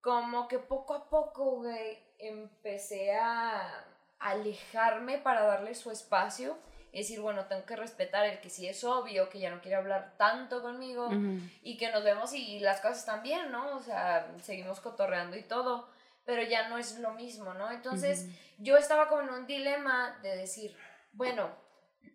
como 0.00 0.48
que 0.48 0.58
poco 0.58 0.94
a 0.94 1.10
poco, 1.10 1.56
güey, 1.56 1.98
empecé 2.18 3.16
a 3.16 3.84
alejarme 4.20 5.18
para 5.18 5.42
darle 5.42 5.74
su 5.74 5.90
espacio 5.90 6.56
y 6.92 6.98
decir, 6.98 7.20
bueno, 7.20 7.46
tengo 7.46 7.64
que 7.64 7.76
respetar 7.76 8.26
el 8.26 8.40
que 8.40 8.50
sí 8.50 8.66
es 8.66 8.82
obvio, 8.84 9.28
que 9.28 9.38
ya 9.38 9.50
no 9.50 9.60
quiere 9.60 9.76
hablar 9.76 10.14
tanto 10.16 10.60
conmigo 10.60 11.08
y 11.62 11.76
que 11.76 11.90
nos 11.92 12.02
vemos 12.02 12.32
y 12.32 12.58
las 12.60 12.80
cosas 12.80 12.98
están 12.98 13.22
bien, 13.22 13.52
¿no? 13.52 13.76
O 13.76 13.80
sea, 13.80 14.32
seguimos 14.42 14.80
cotorreando 14.80 15.36
y 15.36 15.42
todo, 15.42 15.88
pero 16.24 16.42
ya 16.42 16.68
no 16.68 16.78
es 16.78 16.98
lo 16.98 17.12
mismo, 17.12 17.54
¿no? 17.54 17.70
Entonces, 17.70 18.26
yo 18.58 18.76
estaba 18.76 19.08
como 19.08 19.22
en 19.22 19.30
un 19.30 19.46
dilema 19.46 20.18
de 20.22 20.36
decir, 20.36 20.76
bueno, 21.12 21.50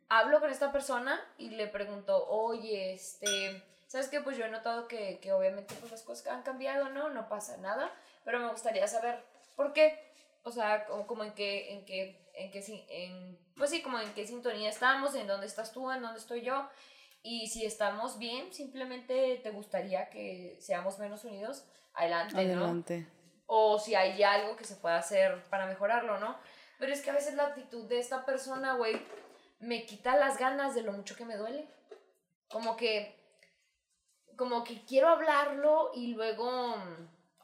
hablo 0.09 0.39
con 0.39 0.49
esta 0.49 0.71
persona 0.71 1.19
y 1.37 1.51
le 1.51 1.67
pregunto, 1.67 2.27
oye, 2.27 2.93
este, 2.93 3.63
¿sabes 3.87 4.09
qué? 4.09 4.21
Pues 4.21 4.37
yo 4.37 4.45
he 4.45 4.49
notado 4.49 4.87
que, 4.87 5.19
que 5.19 5.31
obviamente 5.31 5.73
pues 5.79 5.91
las 5.91 6.01
cosas 6.01 6.27
han 6.27 6.43
cambiado, 6.43 6.89
¿no? 6.89 7.09
No 7.09 7.29
pasa 7.29 7.57
nada, 7.57 7.91
pero 8.23 8.39
me 8.39 8.49
gustaría 8.49 8.87
saber 8.87 9.23
por 9.55 9.73
qué. 9.73 9.99
O 10.43 10.51
sea, 10.51 10.85
como, 10.85 11.07
como 11.07 11.23
en 11.23 11.33
qué, 11.33 11.73
en 11.73 11.85
qué, 11.85 12.24
en 12.37 12.51
qué, 12.51 12.63
en, 12.89 13.39
pues 13.55 13.69
sí, 13.69 13.81
como 13.81 13.99
en 13.99 14.13
qué 14.13 14.25
sintonía 14.27 14.69
estamos, 14.69 15.15
en 15.15 15.27
dónde 15.27 15.47
estás 15.47 15.71
tú, 15.71 15.89
en 15.91 16.01
dónde 16.01 16.19
estoy 16.19 16.41
yo. 16.41 16.67
Y 17.23 17.47
si 17.47 17.65
estamos 17.65 18.19
bien, 18.19 18.53
simplemente 18.53 19.39
te 19.41 19.49
gustaría 19.51 20.09
que 20.09 20.57
seamos 20.59 20.99
menos 20.99 21.23
unidos, 21.23 21.65
adelante, 21.93 22.35
¿no? 22.35 22.63
Adelante. 22.65 23.07
o 23.47 23.79
si 23.79 23.95
hay 23.95 24.21
algo 24.23 24.55
que 24.55 24.63
se 24.65 24.75
pueda 24.75 24.97
hacer 24.97 25.43
para 25.49 25.65
mejorarlo, 25.65 26.19
¿no? 26.19 26.37
Pero 26.77 26.93
es 26.93 27.01
que 27.01 27.09
a 27.09 27.13
veces 27.13 27.35
la 27.35 27.47
actitud 27.47 27.87
de 27.87 27.99
esta 27.99 28.25
persona, 28.25 28.73
güey, 28.75 29.01
me 29.59 29.85
quita 29.85 30.17
las 30.17 30.37
ganas 30.37 30.75
de 30.75 30.81
lo 30.83 30.91
mucho 30.91 31.15
que 31.15 31.25
me 31.25 31.37
duele. 31.37 31.67
Como 32.49 32.75
que, 32.75 33.15
como 34.37 34.63
que 34.63 34.83
quiero 34.85 35.07
hablarlo 35.09 35.91
y 35.95 36.13
luego, 36.13 36.75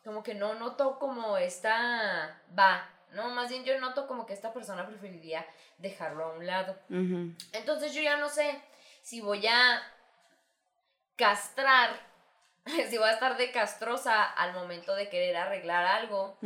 como 0.03 0.21
que 0.21 0.35
no 0.35 0.55
noto 0.55 0.99
como 0.99 1.37
esta, 1.37 2.41
va, 2.57 2.89
¿no? 3.11 3.29
Más 3.29 3.49
bien 3.49 3.63
yo 3.63 3.79
noto 3.79 4.07
como 4.07 4.25
que 4.25 4.33
esta 4.33 4.53
persona 4.53 4.87
preferiría 4.87 5.45
dejarlo 5.77 6.25
a 6.25 6.33
un 6.33 6.45
lado. 6.45 6.77
Entonces 7.53 7.93
yo 7.93 8.01
ya 8.01 8.17
no 8.17 8.29
sé 8.29 8.61
si 9.01 9.21
voy 9.21 9.45
a 9.47 9.81
castrar, 11.15 11.91
si 12.89 12.97
voy 12.97 13.07
a 13.07 13.13
estar 13.13 13.37
de 13.37 13.51
castrosa 13.51 14.23
al 14.23 14.53
momento 14.53 14.95
de 14.95 15.09
querer 15.09 15.37
arreglar 15.37 15.85
algo, 15.85 16.37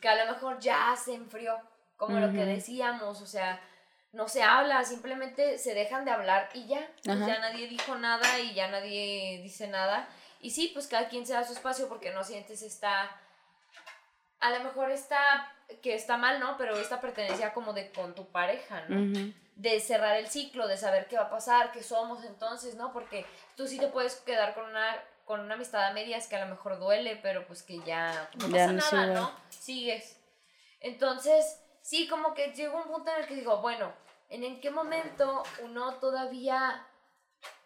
que 0.00 0.08
a 0.08 0.24
lo 0.24 0.32
mejor 0.32 0.58
ya 0.60 0.94
se 0.96 1.14
enfrió, 1.14 1.56
como 1.96 2.18
lo 2.18 2.32
que 2.32 2.44
decíamos, 2.44 3.20
o 3.20 3.26
sea, 3.26 3.60
no 4.12 4.28
se 4.28 4.42
habla, 4.42 4.84
simplemente 4.84 5.58
se 5.58 5.74
dejan 5.74 6.04
de 6.04 6.10
hablar 6.10 6.48
y 6.54 6.66
ya, 6.66 6.88
pues 7.04 7.18
ya 7.20 7.40
nadie 7.40 7.68
dijo 7.68 7.96
nada 7.96 8.40
y 8.40 8.54
ya 8.54 8.68
nadie 8.68 9.40
dice 9.42 9.68
nada. 9.68 10.08
Y 10.40 10.50
sí, 10.50 10.70
pues 10.72 10.86
cada 10.86 11.08
quien 11.08 11.26
se 11.26 11.32
da 11.32 11.44
su 11.44 11.52
espacio 11.52 11.88
porque 11.88 12.12
no 12.12 12.24
sientes 12.24 12.62
esta, 12.62 13.10
a 14.40 14.50
lo 14.50 14.64
mejor 14.64 14.90
está, 14.90 15.52
que 15.82 15.94
está 15.94 16.16
mal, 16.16 16.40
¿no? 16.40 16.56
Pero 16.56 16.76
esta 16.76 17.00
pertenencia 17.00 17.52
como 17.52 17.72
de 17.72 17.90
con 17.92 18.14
tu 18.14 18.26
pareja, 18.26 18.84
¿no? 18.88 19.32
De 19.56 19.80
cerrar 19.80 20.16
el 20.16 20.28
ciclo, 20.28 20.68
de 20.68 20.76
saber 20.76 21.08
qué 21.08 21.16
va 21.16 21.24
a 21.24 21.30
pasar, 21.30 21.72
qué 21.72 21.82
somos 21.82 22.24
entonces, 22.24 22.76
¿no? 22.76 22.92
Porque 22.92 23.26
tú 23.56 23.66
sí 23.66 23.78
te 23.78 23.88
puedes 23.88 24.16
quedar 24.16 24.54
con 24.54 24.66
una, 24.66 24.96
con 25.24 25.40
una 25.40 25.54
amistad 25.54 25.84
a 25.84 25.92
medias 25.92 26.28
que 26.28 26.36
a 26.36 26.44
lo 26.44 26.50
mejor 26.50 26.78
duele, 26.78 27.18
pero 27.22 27.46
pues 27.46 27.62
que 27.62 27.80
ya 27.80 28.30
no 28.38 28.48
pasa 28.48 28.72
nada, 28.72 29.06
¿no? 29.14 29.32
Sigues. 29.48 30.16
Entonces, 30.80 31.60
sí, 31.82 32.06
como 32.06 32.34
que 32.34 32.52
llegó 32.52 32.78
un 32.78 32.84
punto 32.88 33.10
en 33.10 33.22
el 33.22 33.26
que 33.26 33.34
digo, 33.34 33.60
bueno, 33.60 33.92
¿en, 34.28 34.60
qué 34.60 34.70
momento 34.70 35.42
uno 35.62 35.94
todavía 35.94 36.86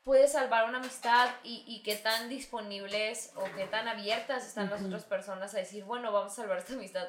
puede 0.04 0.28
salvar 0.28 0.68
una 0.68 0.78
amistad 0.78 1.30
y, 1.44 1.64
y 1.66 1.82
qué 1.82 1.96
tan 1.96 2.28
disponibles 2.28 3.32
o 3.36 3.44
qué 3.56 3.66
tan 3.66 3.88
abiertas 3.88 4.46
están 4.46 4.70
las 4.70 4.82
otras 4.82 5.04
personas 5.04 5.54
a 5.54 5.58
decir, 5.58 5.84
bueno, 5.84 6.12
vamos 6.12 6.32
a 6.32 6.36
salvar 6.36 6.58
esta 6.58 6.74
amistad 6.74 7.08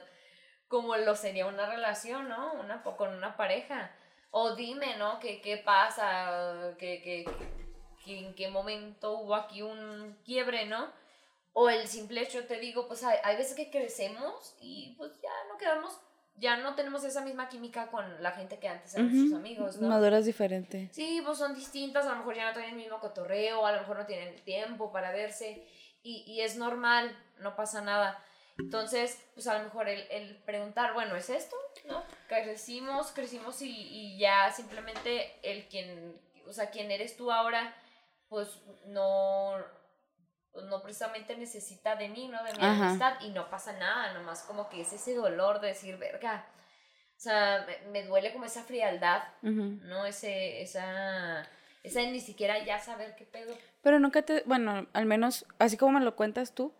como 0.73 0.97
lo 0.97 1.15
sería 1.15 1.45
una 1.45 1.67
relación, 1.67 2.27
¿no? 2.27 2.53
Una, 2.53 2.81
con 2.81 3.13
una 3.13 3.38
pareja. 3.38 3.91
O 4.31 4.55
dime, 4.55 4.97
¿no? 4.97 5.19
¿Qué, 5.19 5.39
qué 5.39 5.57
pasa? 5.57 6.73
¿Qué, 6.79 7.00
qué, 7.03 7.25
qué, 8.03 8.17
en 8.17 8.33
qué 8.33 8.47
momento 8.47 9.19
hubo 9.19 9.35
aquí 9.35 9.62
un 9.62 10.17
quiebre, 10.25 10.65
¿no? 10.65 10.91
O 11.53 11.69
el 11.69 11.88
simple 11.88 12.21
hecho, 12.21 12.47
te 12.47 12.57
digo, 12.57 12.88
pues 12.88 13.03
hay, 13.03 13.19
hay 13.23 13.38
veces 13.38 13.55
que 13.55 13.69
crecemos 13.69 14.55
y 14.59 14.95
pues 14.97 15.12
ya 15.21 15.29
no 15.47 15.59
quedamos 15.59 16.00
ya 16.35 16.57
no 16.57 16.75
tenemos 16.75 17.03
esa 17.03 17.21
misma 17.21 17.47
química 17.47 17.87
con 17.87 18.21
la 18.21 18.31
gente 18.31 18.57
que 18.59 18.67
antes 18.67 18.95
eran 18.95 19.11
sus 19.11 19.33
amigos, 19.33 19.77
¿no? 19.77 19.87
Maduras 19.89 20.25
diferente. 20.25 20.89
Sí, 20.91 21.21
pues 21.23 21.37
son 21.37 21.53
distintas, 21.53 22.05
a 22.05 22.09
lo 22.09 22.17
mejor 22.17 22.35
ya 22.35 22.47
no 22.47 22.53
tienen 22.53 22.71
el 22.71 22.77
mismo 22.77 22.99
cotorreo, 22.99 23.65
a 23.65 23.71
lo 23.71 23.79
mejor 23.79 23.99
no 23.99 24.05
tienen 24.05 24.35
tiempo 24.43 24.91
para 24.91 25.11
verse 25.11 25.67
y, 26.01 26.23
y 26.27 26.41
es 26.41 26.57
normal, 26.57 27.15
no 27.39 27.55
pasa 27.55 27.81
nada. 27.81 28.23
Entonces, 28.59 29.19
pues 29.33 29.47
a 29.47 29.57
lo 29.57 29.63
mejor 29.63 29.89
el, 29.89 30.01
el 30.11 30.35
preguntar, 30.43 30.93
bueno, 30.93 31.15
¿es 31.15 31.29
esto? 31.29 31.55
¿No? 31.85 32.03
Crecimos, 32.27 33.11
crecimos 33.11 33.61
y, 33.61 33.69
y 33.71 34.17
ya 34.17 34.51
simplemente 34.51 35.39
el 35.41 35.67
quien, 35.67 36.19
o 36.47 36.53
sea, 36.53 36.69
quien 36.69 36.91
eres 36.91 37.17
tú 37.17 37.31
ahora, 37.31 37.75
pues 38.29 38.59
no 38.85 39.55
no 40.62 40.81
precisamente 40.81 41.36
necesita 41.36 41.95
de 41.95 42.10
mí, 42.10 42.27
¿no? 42.27 42.43
De 42.43 42.53
mi 42.53 42.63
amistad 42.63 43.15
y 43.22 43.29
no 43.29 43.50
pasa 43.50 43.74
nada, 43.74 44.13
nomás 44.13 44.43
como 44.43 44.69
que 44.69 44.81
es 44.81 44.93
ese 44.93 45.15
dolor 45.15 45.60
de 45.60 45.69
decir, 45.69 45.98
verga, 45.98 46.45
o 47.17 47.19
sea, 47.19 47.65
me, 47.91 48.03
duele 48.03 48.31
como 48.33 48.45
esa 48.45 48.63
frialdad, 48.63 49.24
¿no? 49.41 50.05
Ese, 50.05 50.62
esa, 50.62 51.48
esa 51.81 52.01
ni 52.01 52.20
siquiera 52.20 52.63
ya 52.63 52.79
saber 52.79 53.16
qué 53.16 53.25
pedo. 53.25 53.55
Pero 53.81 54.00
nunca 54.00 54.22
te, 54.22 54.44
bueno, 54.46 54.87
al 54.94 55.05
menos, 55.05 55.46
así 55.57 55.77
como 55.77 56.00
me 56.00 56.05
lo 56.05 56.16
cuentas 56.16 56.53
tú, 56.53 56.74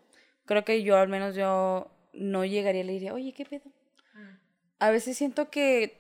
creo 0.46 0.64
que 0.64 0.84
yo 0.84 0.98
al 0.98 1.08
menos 1.08 1.36
yo 1.36 1.92
no 2.14 2.46
llegaría 2.46 2.82
y 2.82 2.86
le 2.86 2.94
diría, 2.94 3.14
oye, 3.14 3.34
¿qué 3.34 3.46
pedo? 3.46 3.72
Mm. 4.14 4.38
A 4.80 4.90
veces 4.92 5.18
siento 5.18 5.50
que, 5.50 6.00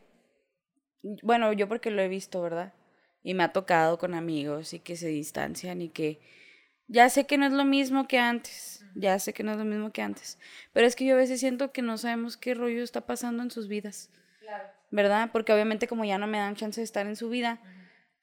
bueno, 1.21 1.51
yo 1.53 1.67
porque 1.67 1.89
lo 1.89 2.01
he 2.01 2.07
visto, 2.07 2.41
¿verdad? 2.41 2.73
Y 3.23 3.33
me 3.33 3.43
ha 3.43 3.53
tocado 3.53 3.97
con 3.97 4.13
amigos 4.13 4.73
y 4.73 4.79
que 4.79 4.95
se 4.95 5.07
distancian 5.07 5.81
y 5.81 5.89
que 5.89 6.19
ya 6.93 7.09
sé 7.09 7.25
que 7.25 7.39
no 7.39 7.47
es 7.47 7.51
lo 7.51 7.65
mismo 7.65 8.07
que 8.07 8.19
antes, 8.19 8.85
ya 8.93 9.17
sé 9.17 9.33
que 9.33 9.41
no 9.41 9.51
es 9.51 9.57
lo 9.57 9.65
mismo 9.65 9.91
que 9.91 10.03
antes, 10.03 10.37
pero 10.73 10.85
es 10.85 10.95
que 10.95 11.05
yo 11.05 11.15
a 11.15 11.17
veces 11.17 11.39
siento 11.39 11.71
que 11.71 11.81
no 11.81 11.97
sabemos 11.97 12.37
qué 12.37 12.53
rollo 12.53 12.83
está 12.83 13.01
pasando 13.01 13.41
en 13.41 13.49
sus 13.49 13.67
vidas, 13.67 14.11
claro. 14.39 14.65
¿verdad? 14.91 15.29
Porque 15.33 15.51
obviamente 15.51 15.87
como 15.87 16.05
ya 16.05 16.19
no 16.19 16.27
me 16.27 16.37
dan 16.37 16.55
chance 16.55 16.79
de 16.79 16.85
estar 16.85 17.07
en 17.07 17.15
su 17.15 17.29
vida, 17.29 17.59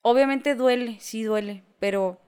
obviamente 0.03 0.55
duele, 0.55 0.99
sí 1.01 1.25
duele, 1.25 1.65
pero 1.81 2.21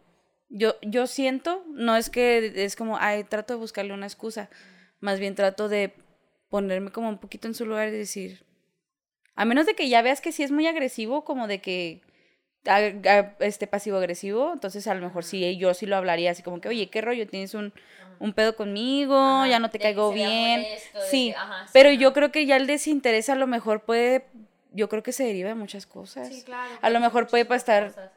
yo, 0.49 0.75
yo 0.83 1.07
siento, 1.07 1.65
no 1.69 1.95
es 1.95 2.11
que 2.11 2.53
es 2.57 2.75
como, 2.75 2.99
ay, 2.99 3.23
trato 3.23 3.55
de 3.55 3.61
buscarle 3.61 3.95
una 3.95 4.07
excusa, 4.07 4.51
más 4.99 5.21
bien 5.21 5.37
trato 5.37 5.69
de 5.69 5.95
ponerme 6.49 6.91
como 6.91 7.09
un 7.09 7.19
poquito 7.19 7.47
en 7.47 7.55
su 7.55 7.67
lugar 7.67 7.87
y 7.87 7.93
decir, 7.93 8.45
a 9.37 9.45
menos 9.45 9.65
de 9.65 9.75
que 9.75 9.89
ya 9.89 10.03
veas 10.03 10.21
que 10.21 10.33
sí 10.33 10.43
es 10.43 10.51
muy 10.51 10.67
agresivo, 10.67 11.23
como 11.23 11.47
de 11.47 11.61
que 11.61 12.03
este 13.41 13.67
pasivo 13.67 13.99
agresivo, 13.99 14.53
entonces 14.53 14.87
a 14.87 14.95
lo 14.95 15.01
mejor 15.01 15.25
sí, 15.25 15.57
yo 15.57 15.75
sí 15.75 15.87
lo 15.87 15.97
hablaría 15.97 16.31
así 16.31 16.43
como 16.43 16.61
que, 16.61 16.69
oye, 16.69 16.89
¿qué 16.91 17.01
rollo? 17.01 17.27
¿Tienes 17.27 17.55
un, 17.55 17.73
un 18.21 18.33
pedo 18.33 18.55
conmigo? 18.55 19.45
ya 19.47 19.59
no 19.59 19.71
te 19.71 19.79
caigo 19.79 20.13
bien. 20.13 20.65
sí, 21.11 21.35
pero 21.73 21.91
yo 21.91 22.13
creo 22.13 22.31
que 22.31 22.47
ya 22.47 22.57
el 22.57 22.67
desinterés 22.67 23.29
a 23.29 23.35
lo 23.35 23.47
mejor 23.47 23.83
puede, 23.83 24.27
yo 24.73 24.89
creo 24.89 25.03
que 25.03 25.13
se 25.13 25.25
deriva 25.25 25.49
de 25.49 25.57
muchas 25.57 25.87
cosas. 25.87 26.29
Sí, 26.29 26.43
claro. 26.45 26.71
A 26.81 26.91
lo 26.91 27.01
mejor 27.01 27.27
puede 27.27 27.47
estar 27.57 28.13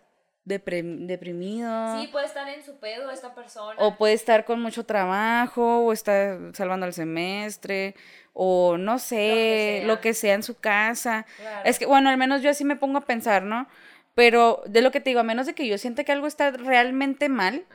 deprimido. 0.46 2.00
Sí, 2.00 2.08
puede 2.08 2.28
estar 2.28 2.48
en 2.48 2.64
su 2.64 2.78
pedo 2.78 3.10
esta 3.10 3.34
persona. 3.34 3.76
O 3.80 3.98
puede 3.98 4.14
estar 4.14 4.46
con 4.46 4.62
mucho 4.62 4.86
trabajo, 4.86 5.80
o 5.80 5.92
está 5.92 6.38
salvando 6.54 6.86
el 6.86 6.94
semestre, 6.94 7.96
o 8.34 8.78
no 8.78 9.00
sé, 9.00 9.82
lo 9.86 10.02
que 10.02 10.14
sea, 10.14 10.36
en 10.36 10.44
su 10.44 10.56
casa. 10.56 11.26
Es 11.64 11.80
que, 11.80 11.86
bueno, 11.86 12.10
al 12.10 12.18
menos 12.18 12.42
yo 12.42 12.50
así 12.52 12.64
me 12.64 12.76
pongo 12.76 13.00
a 13.00 13.02
pensar, 13.02 13.44
¿no? 13.44 13.68
Pero 14.16 14.64
de 14.66 14.82
lo 14.82 14.92
que 14.92 15.02
te 15.02 15.10
digo, 15.12 15.20
a 15.20 15.24
menos 15.24 15.46
de 15.46 15.54
que 15.54 15.68
yo 15.68 15.78
sienta 15.78 16.04
que 16.04 16.14
algo 16.14 16.26
está 16.26 16.52
realmente 16.52 17.30
mal, 17.30 17.66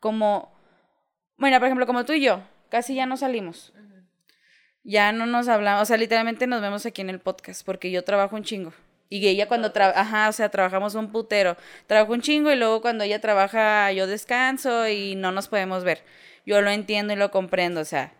como, 0.00 0.52
bueno, 1.36 1.58
por 1.58 1.66
ejemplo, 1.66 1.86
como 1.86 2.04
tú 2.04 2.12
y 2.12 2.20
yo, 2.20 2.42
casi 2.68 2.96
ya 2.96 3.06
no 3.06 3.16
salimos. 3.16 3.72
Ya 4.82 5.12
no 5.12 5.26
nos 5.26 5.48
hablamos, 5.48 5.82
o 5.82 5.84
sea, 5.86 5.96
literalmente 5.96 6.46
nos 6.46 6.60
vemos 6.60 6.84
aquí 6.86 7.00
en 7.00 7.10
el 7.10 7.20
podcast, 7.20 7.64
porque 7.64 7.90
yo 7.90 8.04
trabajo 8.04 8.36
un 8.36 8.42
chingo. 8.42 8.72
Y 9.08 9.26
ella 9.28 9.46
cuando 9.46 9.70
trabaja, 9.70 10.00
ajá, 10.00 10.28
o 10.28 10.32
sea, 10.32 10.48
trabajamos 10.48 10.96
un 10.96 11.12
putero. 11.12 11.56
Trabajo 11.86 12.12
un 12.12 12.20
chingo 12.20 12.50
y 12.50 12.56
luego 12.56 12.80
cuando 12.80 13.04
ella 13.04 13.20
trabaja 13.20 13.92
yo 13.92 14.08
descanso 14.08 14.88
y 14.88 15.14
no 15.14 15.30
nos 15.30 15.46
podemos 15.46 15.84
ver. 15.84 16.02
Yo 16.44 16.60
lo 16.60 16.70
entiendo 16.70 17.12
y 17.12 17.16
lo 17.16 17.30
comprendo, 17.30 17.80
o 17.80 17.84
sea, 17.84 18.12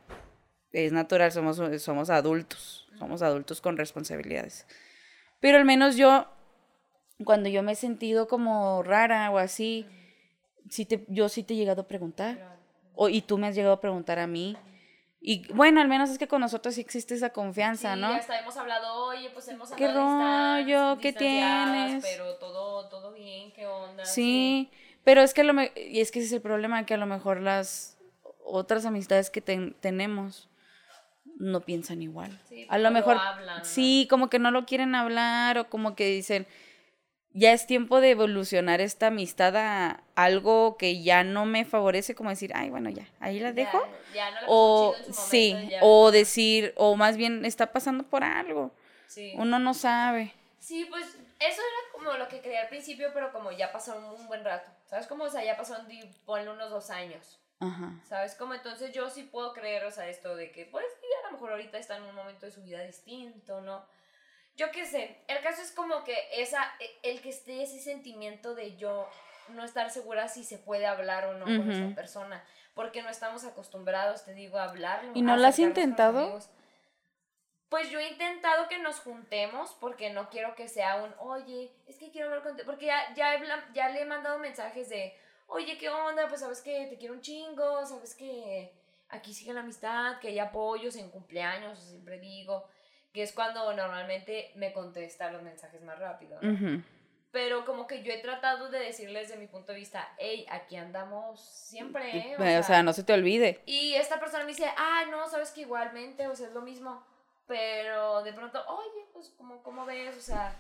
es 0.73 0.93
natural, 0.93 1.33
somos, 1.33 1.61
somos 1.83 2.11
adultos, 2.11 2.87
somos 2.99 3.23
adultos 3.23 3.61
con 3.61 3.77
responsabilidades. 3.77 4.67
Pero 5.41 5.59
al 5.59 5.65
menos 5.65 5.97
yo 5.97 6.29
cuando 7.25 7.49
yo 7.49 7.63
me 7.63 7.73
he 7.73 7.77
sentido 7.77 8.29
como 8.29 8.83
rara 8.83 9.31
o 9.31 9.39
así, 9.39 9.87
sí 10.69 10.85
te, 10.85 11.05
yo 11.09 11.29
sí 11.29 11.43
te 11.43 11.55
he 11.55 11.57
llegado 11.57 11.83
a 11.83 11.89
preguntar. 11.89 12.57
O, 12.95 13.09
y 13.09 13.21
tú 13.21 13.39
me 13.39 13.47
has 13.47 13.55
llegado 13.55 13.75
a 13.75 13.81
preguntar 13.81 14.19
a 14.19 14.27
mí. 14.27 14.57
Y 15.21 15.51
bueno, 15.53 15.81
al 15.81 15.89
menos 15.89 16.11
es 16.11 16.19
que 16.19 16.29
con 16.29 16.41
nosotros 16.41 16.75
sí 16.75 16.81
existe 16.81 17.15
esa 17.15 17.31
confianza, 17.31 17.95
sí, 17.95 18.01
¿no? 18.01 18.09
hasta 18.09 18.39
hemos 18.39 18.57
hablado, 18.57 19.07
oye, 19.07 19.29
pues 19.31 19.49
hemos 19.49 19.73
¿Qué 19.73 19.89
rollo? 19.89 20.99
¿Qué 20.99 21.13
tienes? 21.13 22.05
Pero 22.05 22.37
todo, 22.37 22.89
todo 22.89 23.13
bien, 23.13 23.53
¿qué 23.53 23.67
onda? 23.67 24.05
Sí, 24.05 24.71
pero 25.03 25.23
es 25.23 25.35
que 25.35 25.43
lo 25.43 25.55
y 25.61 26.01
es 26.01 26.13
que 26.13 26.21
ese 26.21 26.27
es 26.27 26.33
el 26.33 26.43
problema, 26.43 26.87
que 26.87 26.95
a 26.95 26.99
lo 26.99 27.07
mejor 27.07 27.41
las 27.41 27.99
otras 28.45 28.87
amistades 28.87 29.31
que 29.31 29.41
tenemos 29.41 30.49
no 31.39 31.61
piensan 31.61 32.03
igual. 32.03 32.39
a 32.69 32.79
lo 32.79 32.91
mejor, 32.91 33.19
sí, 33.63 34.07
como 34.09 34.31
que 34.31 34.39
no 34.39 34.51
lo 34.51 34.65
quieren 34.65 34.95
hablar 34.95 35.59
o 35.59 35.69
como 35.69 35.95
que 35.95 36.07
dicen, 36.07 36.47
ya 37.37 37.53
es 37.53 37.67
tiempo 37.67 38.01
de 38.01 38.11
evolucionar 38.11 38.81
esta 38.81 39.09
amistad 39.09 39.55
a 39.57 40.03
algo 40.15 40.79
que 40.79 41.03
ya 41.03 41.23
no 41.23 41.45
me 41.45 41.67
favorece, 41.67 42.15
como 42.15 42.31
decir, 42.31 42.51
ay, 42.55 42.71
bueno, 42.71 42.89
ya, 42.89 43.07
ahí 43.21 43.41
la 43.41 43.53
dejo. 43.53 43.87
Ya, 44.15 44.31
no 44.31 44.39
o 44.47 44.97
sí, 45.13 45.55
o 45.83 46.11
decir, 46.11 46.73
o 46.77 46.97
más 46.97 47.19
bien 47.19 47.45
está 47.45 47.73
pasando 47.73 48.05
por 48.05 48.25
algo. 48.25 48.71
Sí. 49.07 49.35
Uno 49.37 49.59
no 49.59 49.75
sabe. 49.75 50.33
Sí, 50.59 50.87
pues 50.89 51.05
eso 51.39 51.61
era 51.61 51.93
como 51.93 52.13
lo 52.15 52.27
que 52.27 52.41
quería 52.41 52.63
al 52.63 52.69
principio, 52.69 53.11
pero 53.13 53.31
como 53.33 53.53
ya 53.53 53.71
pasó 53.71 53.95
un 54.19 54.27
buen 54.27 54.43
rato. 54.43 54.71
¿Sabes 54.87 55.07
cómo? 55.07 55.25
O 55.25 55.31
sea, 55.31 55.45
ya 55.45 55.59
pasaron, 55.59 55.87
ponle 56.25 56.51
unos 56.51 56.71
dos 56.71 56.89
años. 56.89 57.39
Ajá. 57.61 57.93
¿Sabes 58.09 58.35
cómo? 58.35 58.55
Entonces 58.55 58.93
yo 58.93 59.11
sí 59.11 59.25
puedo 59.25 59.53
creer, 59.53 59.85
o 59.85 59.91
sea, 59.91 60.09
esto 60.09 60.37
de 60.37 60.53
que, 60.53 60.65
pues, 60.65 60.87
a 61.23 61.27
lo 61.27 61.33
mejor 61.33 61.51
ahorita 61.51 61.77
está 61.77 61.99
en 61.99 62.05
un 62.05 62.15
momento 62.15 62.47
de 62.47 62.53
su 62.53 62.63
vida 62.63 62.81
distinto, 62.83 63.61
¿no? 63.61 63.85
Yo 64.57 64.71
qué 64.71 64.87
sé, 64.87 65.19
el 65.29 65.41
caso 65.43 65.63
es 65.63 65.71
como 65.71 66.03
que 66.03 66.17
esa, 66.33 66.65
e, 66.81 67.11
el 67.11 67.21
que 67.21 67.29
esté 67.29 67.63
ese 67.63 67.79
sentimiento 67.81 68.55
de 68.55 68.77
yo 68.77 69.09
no 69.51 69.65
estar 69.65 69.91
segura 69.91 70.29
si 70.29 70.45
se 70.45 70.59
puede 70.59 70.87
hablar 70.87 71.27
o 71.27 71.35
no 71.35 71.45
con 71.45 71.71
esta 71.71 71.95
persona, 71.95 72.45
porque 72.75 73.03
no 73.03 73.11
estamos 73.11 73.45
acostumbrados, 73.45 74.25
te 74.25 74.35
digo, 74.35 74.59
a 74.59 74.65
hablarlo. 74.65 75.13
¿Y 75.15 75.23
no 75.23 75.37
lo 75.37 75.47
has 75.47 75.59
intentado? 75.59 76.41
Pues 77.69 77.91
yo 77.91 77.99
he 77.99 78.09
intentado 78.09 78.69
que 78.69 78.79
nos 78.79 79.01
juntemos 79.01 79.77
porque 79.81 80.11
no 80.11 80.31
quiero 80.31 80.55
que 80.55 80.69
sea 80.69 81.03
un, 81.03 81.13
oye, 81.19 81.73
es 81.87 81.97
que 81.97 82.11
quiero 82.11 82.29
hablar 82.29 82.43
contigo, 82.45 82.67
porque 82.67 82.87
ya, 82.87 83.13
ya, 83.15 83.39
ya 83.75 83.89
le 83.89 84.03
he 84.03 84.05
mandado 84.05 84.39
mensajes 84.39 84.89
de, 84.89 85.17
oye, 85.49 85.77
¿qué 85.77 85.89
onda? 85.89 86.29
Pues 86.29 86.41
sabes 86.41 86.63
que 86.63 86.87
te 86.87 86.97
quiero 86.97 87.15
un 87.15 87.21
chingo, 87.21 87.85
sabes 87.85 88.15
que 88.15 88.73
aquí 89.09 89.35
sigue 89.35 89.53
la 89.53 89.61
amistad, 89.61 90.19
que 90.21 90.29
hay 90.29 90.39
apoyos 90.39 90.97
en 90.97 91.11
cumpleaños, 91.11 91.81
siempre 91.81 92.19
digo, 92.19 92.69
que 93.17 93.23
es 93.23 93.33
cuando 93.33 93.73
normalmente 93.73 94.53
me 94.57 94.75
contesta 94.75 95.33
los 95.33 95.41
mensajes 95.41 95.81
más 95.81 95.99
rápido, 95.99 96.39
Pero 97.31 97.65
como 97.65 97.87
que 97.87 98.03
yo 98.03 98.13
he 98.13 98.19
tratado 98.19 98.69
de 98.69 98.79
decirles 98.79 99.31
de 99.31 99.39
mi 99.39 99.47
punto 99.47 99.73
de 99.73 99.79
vista, 99.79 100.07
hey, 100.19 100.45
aquí 100.51 100.77
andamos 100.77 101.41
siempre, 101.41 102.35
¿eh? 102.35 102.59
O, 102.59 102.63
sea, 102.63 102.83
no 102.83 102.93
se 102.93 103.05
te 103.05 103.15
olvide. 103.15 103.63
Y 103.65 103.95
esta 103.95 104.21
persona 104.21 104.45
me 104.45 104.51
dice, 104.51 104.71
ah, 104.77 105.05
no, 105.11 105.27
sabes 105.31 105.51
que 105.53 105.63
igualmente, 105.63 106.29
o 106.29 106.37
sea, 106.37 106.49
es 106.49 106.53
lo 106.53 106.61
mismo. 106.61 107.03
Pero 107.47 108.23
de 108.23 108.35
pronto, 108.35 108.63
oye, 108.69 109.07
pues, 109.15 109.31
como, 109.39 109.63
¿cómo 109.63 109.87
ves? 109.87 110.15
O 110.15 110.21
sea, 110.21 110.55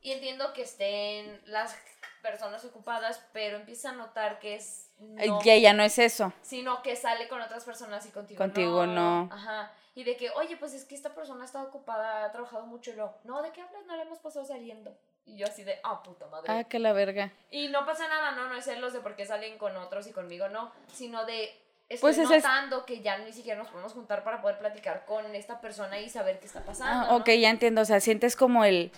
y 0.00 0.12
entiendo 0.12 0.54
que 0.54 0.62
estén 0.62 1.38
las 1.44 1.76
personas 2.22 2.64
ocupadas, 2.64 3.22
pero 3.34 3.58
empieza 3.58 3.90
a 3.90 3.92
notar 3.92 4.38
que 4.38 4.54
es... 4.54 4.88
No, 4.98 5.44
ya, 5.44 5.58
ya 5.58 5.74
no 5.74 5.82
es 5.82 5.98
eso. 5.98 6.32
Sino 6.40 6.80
que 6.80 6.96
sale 6.96 7.28
con 7.28 7.42
otras 7.42 7.64
personas 7.64 8.06
y 8.06 8.10
contigo, 8.10 8.38
contigo 8.38 8.86
no. 8.86 9.28
Ajá. 9.30 9.70
Y 9.94 10.04
de 10.04 10.16
que, 10.16 10.30
oye, 10.30 10.56
pues 10.56 10.72
es 10.72 10.84
que 10.84 10.94
esta 10.94 11.14
persona 11.14 11.44
está 11.44 11.62
ocupada, 11.62 12.24
ha 12.24 12.32
trabajado 12.32 12.66
mucho. 12.66 12.90
Y 12.90 12.94
lo, 12.94 13.14
no, 13.24 13.42
¿de 13.42 13.50
qué 13.50 13.60
hablas? 13.60 13.84
No 13.86 13.96
le 13.96 14.02
hemos 14.02 14.18
pasado 14.18 14.44
saliendo. 14.44 14.96
Y 15.26 15.36
yo 15.36 15.46
así 15.46 15.64
de, 15.64 15.78
ah, 15.82 16.02
puta 16.02 16.26
madre. 16.26 16.46
Ah, 16.48 16.64
que 16.64 16.78
la 16.78 16.92
verga. 16.92 17.32
Y 17.50 17.68
no 17.68 17.84
pasa 17.84 18.08
nada, 18.08 18.32
no, 18.32 18.48
no 18.48 18.56
es 18.56 18.64
celos 18.64 18.92
de 18.92 19.00
por 19.00 19.16
qué 19.16 19.26
salen 19.26 19.58
con 19.58 19.76
otros 19.76 20.06
y 20.06 20.12
conmigo, 20.12 20.48
no. 20.48 20.72
Sino 20.92 21.24
de, 21.26 21.50
estoy 21.88 22.14
pues 22.14 22.30
notando 22.30 22.86
que 22.86 23.00
ya 23.00 23.18
ni 23.18 23.32
siquiera 23.32 23.58
nos 23.58 23.68
podemos 23.68 23.92
juntar 23.92 24.22
para 24.22 24.40
poder 24.40 24.58
platicar 24.58 25.04
con 25.06 25.34
esta 25.34 25.60
persona 25.60 26.00
y 26.00 26.08
saber 26.08 26.38
qué 26.38 26.46
está 26.46 26.64
pasando. 26.64 27.06
Ah, 27.10 27.16
ok, 27.16 27.28
ya 27.30 27.50
entiendo. 27.50 27.80
O 27.80 27.84
sea, 27.84 28.00
sientes 28.00 28.36
como 28.36 28.64
el, 28.64 28.92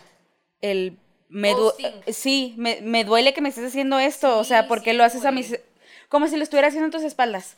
el 0.61 0.99
me 1.29 1.55
sí, 2.09 2.55
me, 2.59 2.83
me, 2.83 3.05
duele 3.05 3.33
que 3.33 3.41
me 3.41 3.49
estés 3.49 3.67
haciendo 3.67 3.99
esto, 3.99 4.39
o 4.39 4.45
sea, 4.45 4.69
porque 4.69 4.93
lo 4.93 5.03
haces 5.03 5.25
a 5.25 5.33
mis 5.33 5.59
como 6.11 6.29
si 6.29 6.37
lo 6.37 6.43
estuviera 6.43 6.69
haciendo 6.69 6.87
en 6.87 6.93
tus 6.93 7.05
espaldas. 7.05 7.57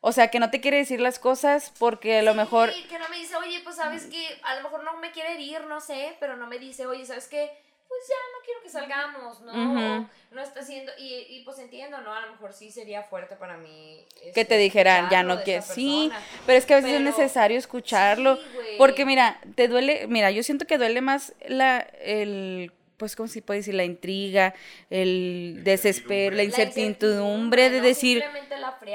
O 0.00 0.12
sea, 0.12 0.28
que 0.28 0.38
no 0.38 0.50
te 0.50 0.60
quiere 0.60 0.76
decir 0.78 1.00
las 1.00 1.18
cosas 1.18 1.72
porque 1.78 2.18
a 2.18 2.22
lo 2.22 2.34
mejor 2.34 2.74
que 2.88 2.98
no 2.98 3.08
me 3.08 3.16
dice, 3.16 3.34
"Oye, 3.36 3.60
pues 3.64 3.76
sabes 3.76 4.06
que 4.06 4.40
a 4.42 4.56
lo 4.56 4.62
mejor 4.62 4.84
no 4.84 4.96
me 4.98 5.10
quiere 5.10 5.34
herir, 5.34 5.62
no 5.66 5.80
sé", 5.80 6.16
pero 6.20 6.36
no 6.36 6.46
me 6.46 6.58
dice, 6.58 6.86
"Oye, 6.86 7.04
¿sabes 7.04 7.26
qué? 7.26 7.50
Pues 7.88 8.00
ya 8.08 8.14
no 8.14 8.44
quiero 8.44 8.62
que 8.62 8.68
salgamos, 8.68 9.40
¿no? 9.40 10.08
No 10.30 10.42
está 10.42 10.60
haciendo 10.60 10.92
y, 10.98 11.26
y, 11.30 11.42
pues 11.44 11.58
entiendo, 11.58 12.00
¿no? 12.02 12.12
A 12.14 12.20
lo 12.20 12.32
mejor 12.32 12.52
sí 12.52 12.70
sería 12.70 13.02
fuerte 13.02 13.34
para 13.36 13.56
mí 13.56 14.06
que 14.34 14.44
te 14.44 14.54
este, 14.54 14.58
dijeran, 14.58 15.08
"Ya 15.08 15.22
no 15.22 15.42
quieres." 15.42 15.64
Sí, 15.64 16.12
pero 16.46 16.58
es 16.58 16.66
que 16.66 16.74
a 16.74 16.76
veces 16.76 16.92
es 16.92 17.00
necesario 17.00 17.58
escucharlo, 17.58 18.38
porque 18.76 19.04
mira, 19.04 19.40
te 19.56 19.66
duele, 19.68 20.06
mira, 20.06 20.30
yo 20.30 20.42
siento 20.42 20.66
que 20.66 20.78
duele 20.78 21.00
más 21.00 21.34
la 21.46 21.78
el 21.80 22.70
pues, 22.98 23.16
¿cómo 23.16 23.28
se 23.28 23.40
puede 23.40 23.60
decir? 23.60 23.74
La 23.74 23.84
intriga, 23.84 24.54
el 24.90 25.60
desespero, 25.64 26.36
la 26.36 26.42
incertidumbre 26.42 27.70
de 27.70 27.80
decir, 27.80 28.22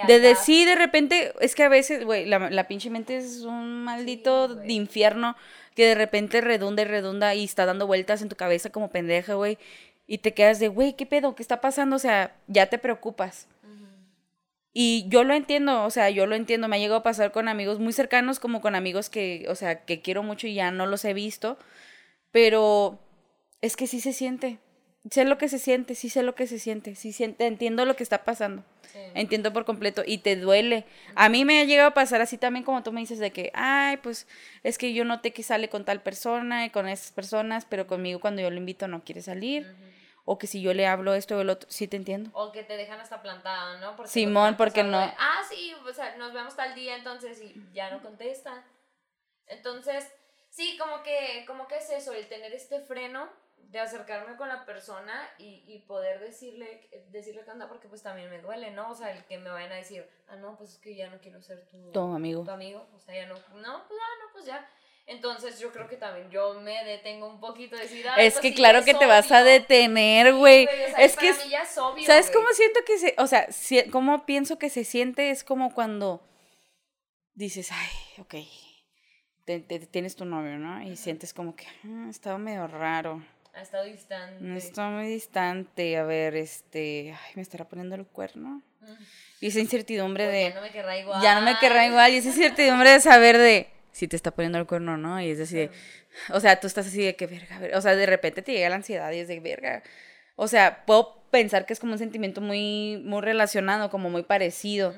de 0.08 0.20
decir 0.20 0.68
de 0.68 0.76
repente, 0.76 1.34
es 1.40 1.56
que 1.56 1.64
a 1.64 1.70
veces, 1.70 2.04
güey, 2.06 2.26
la, 2.26 2.50
la, 2.50 2.68
pinche 2.68 2.90
mente 2.90 3.18
es 3.18 3.42
un 3.42 3.84
maldito 3.84 4.50
de 4.50 4.74
infierno 4.74 5.36
que 5.74 5.88
de 5.88 5.96
repente 5.96 6.42
redunda 6.42 6.84
y 6.84 6.86
redunda 6.86 7.34
y 7.34 7.46
está 7.46 7.66
dando 7.66 7.88
vueltas 7.88 8.22
en 8.22 8.30
tu 8.30 8.36
cabeza 8.36 8.70
como 8.70 8.92
pendeja, 8.92 9.34
güey, 9.36 9.58
y 10.06 10.20
te 10.20 10.34
quedas 10.34 10.60
de, 10.60 10.68
güey, 10.68 10.94
¿qué 10.94 11.06
pedo? 11.06 11.34
¿Qué 11.34 11.42
está 11.42 11.62
pasando? 11.62 11.96
O 11.96 12.00
sea, 12.00 12.36
ya 12.48 12.68
te 12.68 12.78
preocupas. 12.78 13.48
Y 14.76 15.06
yo 15.08 15.24
lo 15.24 15.36
entiendo, 15.36 15.86
o 15.86 15.92
sea, 15.92 16.10
yo 16.10 16.26
lo 16.26 16.36
entiendo, 16.36 16.68
me 16.68 16.76
ha 16.76 16.80
llegado 16.80 17.00
a 17.00 17.04
pasar 17.04 17.32
con 17.32 17.48
amigos 17.48 17.80
muy 17.80 17.94
cercanos 17.94 18.40
como 18.40 18.60
con 18.60 18.74
amigos 18.74 19.10
que, 19.10 19.46
o 19.48 19.54
sea, 19.54 19.86
que 19.86 20.02
quiero 20.02 20.24
mucho 20.24 20.48
y 20.48 20.56
ya 20.56 20.72
no 20.72 20.88
los 20.88 21.06
he 21.06 21.14
visto, 21.14 21.60
pero 22.32 23.00
es 23.64 23.78
que 23.78 23.88
sí 23.88 24.02
se 24.02 24.12
siente. 24.12 24.60
Sé 25.10 25.24
lo 25.24 25.38
que 25.38 25.48
se 25.48 25.58
siente, 25.58 25.96
sí 25.96 26.10
sé 26.10 26.22
lo 26.22 26.36
que 26.36 26.48
se 26.48 26.60
siente, 26.60 26.96
sí 26.96 27.14
siente, 27.14 27.48
entiendo 27.48 27.86
lo 27.86 27.96
que 27.96 28.04
está 28.04 28.26
pasando. 28.26 28.64
Entiendo 29.16 29.54
por 29.54 29.64
completo 29.64 30.04
y 30.06 30.18
te 30.18 30.36
duele. 30.36 30.86
A 31.16 31.30
mí 31.30 31.46
me 31.46 31.62
ha 31.62 31.64
llegado 31.64 31.90
a 31.90 31.94
pasar 31.94 32.22
así 32.22 32.38
también 32.38 32.66
como 32.66 32.84
tú 32.84 32.92
me 32.92 33.00
dices 33.00 33.20
de 33.20 33.32
que, 33.32 33.52
ay, 33.54 33.98
pues 33.98 34.28
es 34.64 34.78
que 34.78 34.94
yo 34.94 35.06
noté 35.06 35.32
que 35.32 35.44
sale 35.44 35.70
con 35.70 35.86
tal 35.86 36.02
persona 36.02 36.66
y 36.66 36.72
con 36.72 36.90
esas 36.90 37.12
personas, 37.12 37.66
pero 37.66 37.88
conmigo 37.88 38.20
cuando 38.20 38.42
yo 38.42 38.50
lo 38.50 38.58
invito 38.58 38.88
no 38.90 39.04
quiere 39.04 39.22
salir. 39.22 39.74
O 40.26 40.38
que 40.38 40.48
si 40.48 40.62
yo 40.62 40.74
le 40.74 40.86
hablo 40.86 41.14
esto 41.14 41.38
o 41.38 41.42
el 41.42 41.50
otro, 41.50 41.70
sí 41.72 41.88
te 41.88 41.96
entiendo. 41.98 42.30
O 42.34 42.52
que 42.52 42.64
te 42.64 42.76
dejan 42.76 43.00
hasta 43.00 43.22
plantada, 43.22 43.80
¿no? 43.80 43.96
Porque 43.96 44.12
Simón, 44.12 44.58
porque 44.58 44.84
no. 44.84 44.98
ah, 44.98 45.42
sí, 45.50 45.74
o 45.74 45.94
sea, 45.94 46.18
nos 46.18 46.34
vemos 46.34 46.56
tal 46.56 46.76
día 46.76 46.98
entonces 46.98 47.42
y 47.42 47.56
ya 47.74 47.90
no 47.92 48.02
contesta. 48.02 48.66
Entonces, 49.48 50.06
sí, 50.50 50.78
como 50.78 51.02
que, 51.04 51.46
como 51.48 51.68
que 51.68 51.78
es 51.78 51.90
eso, 51.90 52.14
el 52.14 52.28
tener 52.28 52.54
este 52.54 52.82
freno 52.82 53.43
de 53.70 53.80
acercarme 53.80 54.36
con 54.36 54.48
la 54.48 54.66
persona 54.66 55.14
y, 55.38 55.64
y 55.68 55.80
poder 55.80 56.20
decirle, 56.20 56.90
decirle 57.10 57.44
qué 57.44 57.52
onda, 57.52 57.68
porque 57.68 57.88
pues 57.88 58.04
también 58.04 58.30
me 58.30 58.40
duele, 58.40 58.72
¿no? 58.72 58.92
O 58.92 58.96
sea, 58.96 59.12
el 59.12 59.26
que 59.26 59.38
me 59.38 59.50
vayan 59.50 59.72
a 59.72 59.76
decir, 59.76 60.08
ah, 60.28 60.36
no, 60.36 60.56
pues 60.58 60.72
es 60.72 60.78
que 60.78 60.96
ya 60.96 61.10
no 61.10 61.20
quiero 61.20 61.42
ser 61.42 61.66
tu, 61.68 61.92
tu 61.92 62.00
amigo. 62.00 62.44
Tu 62.44 62.52
amigo, 62.52 62.88
o 62.94 63.00
sea, 63.00 63.16
ya 63.16 63.26
no, 63.26 63.36
no, 63.36 63.88
pues 63.88 64.00
ya, 64.00 64.26
no, 64.26 64.32
pues 64.34 64.46
ya. 64.46 64.70
Entonces 65.06 65.60
yo 65.60 65.72
creo 65.72 65.88
que 65.88 65.98
también 65.98 66.30
yo 66.30 66.54
me 66.62 66.84
detengo 66.86 67.28
un 67.28 67.40
poquito 67.40 67.76
de 67.76 67.84
decir, 67.84 68.06
es 68.18 68.34
pues 68.36 68.42
que 68.42 68.54
claro 68.54 68.86
que 68.86 68.94
te 68.94 69.06
vas 69.06 69.32
a 69.32 69.44
detener, 69.44 70.34
güey. 70.34 70.68
es 70.98 71.18
que 71.18 71.30
es 71.30 71.78
obvio, 71.78 72.06
¿Sabes 72.06 72.32
cómo 72.32 72.48
siento 72.54 72.80
que 72.86 72.98
se, 72.98 73.16
o 73.18 73.28
sea, 73.28 73.52
si, 73.52 73.84
cómo 73.90 74.26
pienso 74.26 74.58
que 74.58 74.70
se 74.70 74.86
siente 74.86 75.30
es 75.30 75.44
como 75.44 75.74
cuando 75.74 76.22
dices, 77.34 77.70
ay, 77.72 77.90
ok, 78.20 78.36
te, 79.44 79.60
tienes 79.60 80.16
tu 80.16 80.24
novio, 80.24 80.58
¿no? 80.58 80.82
Y 80.84 80.96
sientes 80.96 81.34
como 81.34 81.54
que, 81.54 81.66
ah, 81.84 82.08
estaba 82.10 82.38
medio 82.38 82.68
raro 82.68 83.22
ha 83.54 83.62
estado 83.62 83.86
distante. 83.86 84.58
Está 84.58 84.90
muy 84.90 85.08
distante. 85.08 85.98
A 85.98 86.04
ver, 86.04 86.36
este. 86.36 87.14
Ay, 87.14 87.32
me 87.36 87.42
estará 87.42 87.66
poniendo 87.66 87.96
el 87.96 88.06
cuerno. 88.06 88.62
Y 89.40 89.48
esa 89.48 89.60
incertidumbre 89.60 90.26
pues 90.26 90.34
de. 90.36 90.50
Ya 90.50 90.56
no 90.56 90.62
me 90.62 90.72
querrá 90.72 90.98
igual. 90.98 91.22
Ya 91.22 91.36
no 91.36 91.42
me 91.42 91.58
querrá 91.60 91.86
igual. 91.86 92.12
Y 92.12 92.18
esa 92.18 92.30
incertidumbre 92.30 92.92
de 92.92 93.00
saber 93.00 93.38
de 93.38 93.70
si 93.92 94.08
te 94.08 94.16
está 94.16 94.32
poniendo 94.32 94.58
el 94.58 94.66
cuerno 94.66 94.94
o 94.94 94.98
no. 94.98 95.22
Y 95.22 95.30
es 95.30 95.38
decir, 95.38 95.70
o 96.30 96.40
sea, 96.40 96.60
tú 96.60 96.68
estás 96.68 96.88
así 96.88 97.04
de 97.04 97.16
que 97.16 97.28
verga. 97.28 97.78
O 97.78 97.82
sea, 97.82 97.96
de 97.96 98.06
repente 98.06 98.42
te 98.42 98.54
llega 98.54 98.70
la 98.70 98.76
ansiedad 98.76 99.12
y 99.12 99.20
es 99.20 99.28
de 99.28 99.40
verga. 99.40 99.84
O 100.36 100.48
sea, 100.48 100.84
puedo 100.86 101.24
pensar 101.30 101.66
que 101.66 101.74
es 101.74 101.80
como 101.80 101.94
un 101.94 102.00
sentimiento 102.00 102.42
muy, 102.42 103.02
muy 103.04 103.22
relacionado, 103.22 103.90
como 103.90 104.10
muy 104.10 104.24
parecido. 104.24 104.96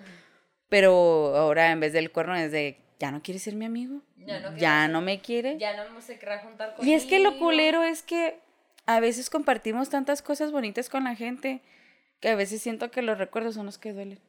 Pero 0.70 1.36
ahora 1.36 1.72
en 1.72 1.80
vez 1.80 1.94
del 1.94 2.12
cuerno 2.12 2.36
es 2.36 2.52
de 2.52 2.80
ya 3.00 3.12
no 3.12 3.22
quiere 3.22 3.40
ser 3.40 3.56
mi 3.56 3.66
amigo. 3.66 4.02
Ya 4.18 4.40
no, 4.40 4.58
ya 4.58 4.88
no 4.88 5.02
me 5.02 5.20
quiere. 5.20 5.58
Ya 5.60 5.76
no 5.76 6.02
se 6.02 6.18
querrá 6.18 6.40
juntar 6.40 6.76
conmigo. 6.76 6.92
Y 6.92 6.96
es 6.96 7.06
que 7.06 7.20
lo 7.20 7.38
culero 7.38 7.84
es 7.84 8.02
que 8.02 8.40
a 8.86 9.00
veces 9.00 9.30
compartimos 9.30 9.90
tantas 9.90 10.22
cosas 10.22 10.52
bonitas 10.52 10.90
con 10.90 11.04
la 11.04 11.16
gente 11.16 11.62
que 12.20 12.30
a 12.30 12.36
veces 12.36 12.62
siento 12.62 12.92
que 12.92 13.02
los 13.02 13.18
recuerdos 13.18 13.56
son 13.56 13.66
los 13.66 13.78
que 13.78 13.94
duelen. 13.94 14.20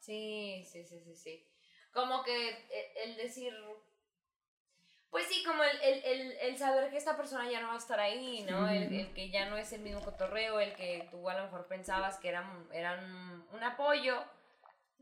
Sí, 0.00 0.64
sí, 0.70 0.84
sí, 0.84 1.00
sí, 1.00 1.16
sí. 1.16 1.46
Como 1.92 2.22
que 2.22 2.48
eh, 2.48 2.92
el, 3.04 3.16
decir, 3.16 3.52
pues 5.10 5.26
sí, 5.26 5.44
como 5.44 5.62
el, 5.62 5.80
el, 5.82 6.32
el, 6.32 6.58
saber 6.58 6.90
que 6.90 6.96
esta 6.96 7.16
persona 7.16 7.50
ya 7.50 7.60
no 7.60 7.68
va 7.68 7.74
a 7.74 7.78
estar 7.78 8.00
ahí, 8.00 8.44
¿no? 8.48 8.68
El, 8.68 9.12
que 9.12 9.30
ya 9.30 9.48
no 9.48 9.56
es 9.56 9.72
el 9.72 9.82
mismo 9.82 10.00
cotorreo, 10.00 10.60
el 10.60 10.74
que 10.74 11.06
tú 11.10 11.28
a 11.28 11.34
lo 11.34 11.44
mejor 11.44 11.66
pensabas 11.66 12.18
que 12.18 12.28
eran, 12.28 12.66
eran 12.72 13.46
un 13.52 13.62
apoyo 13.62 14.24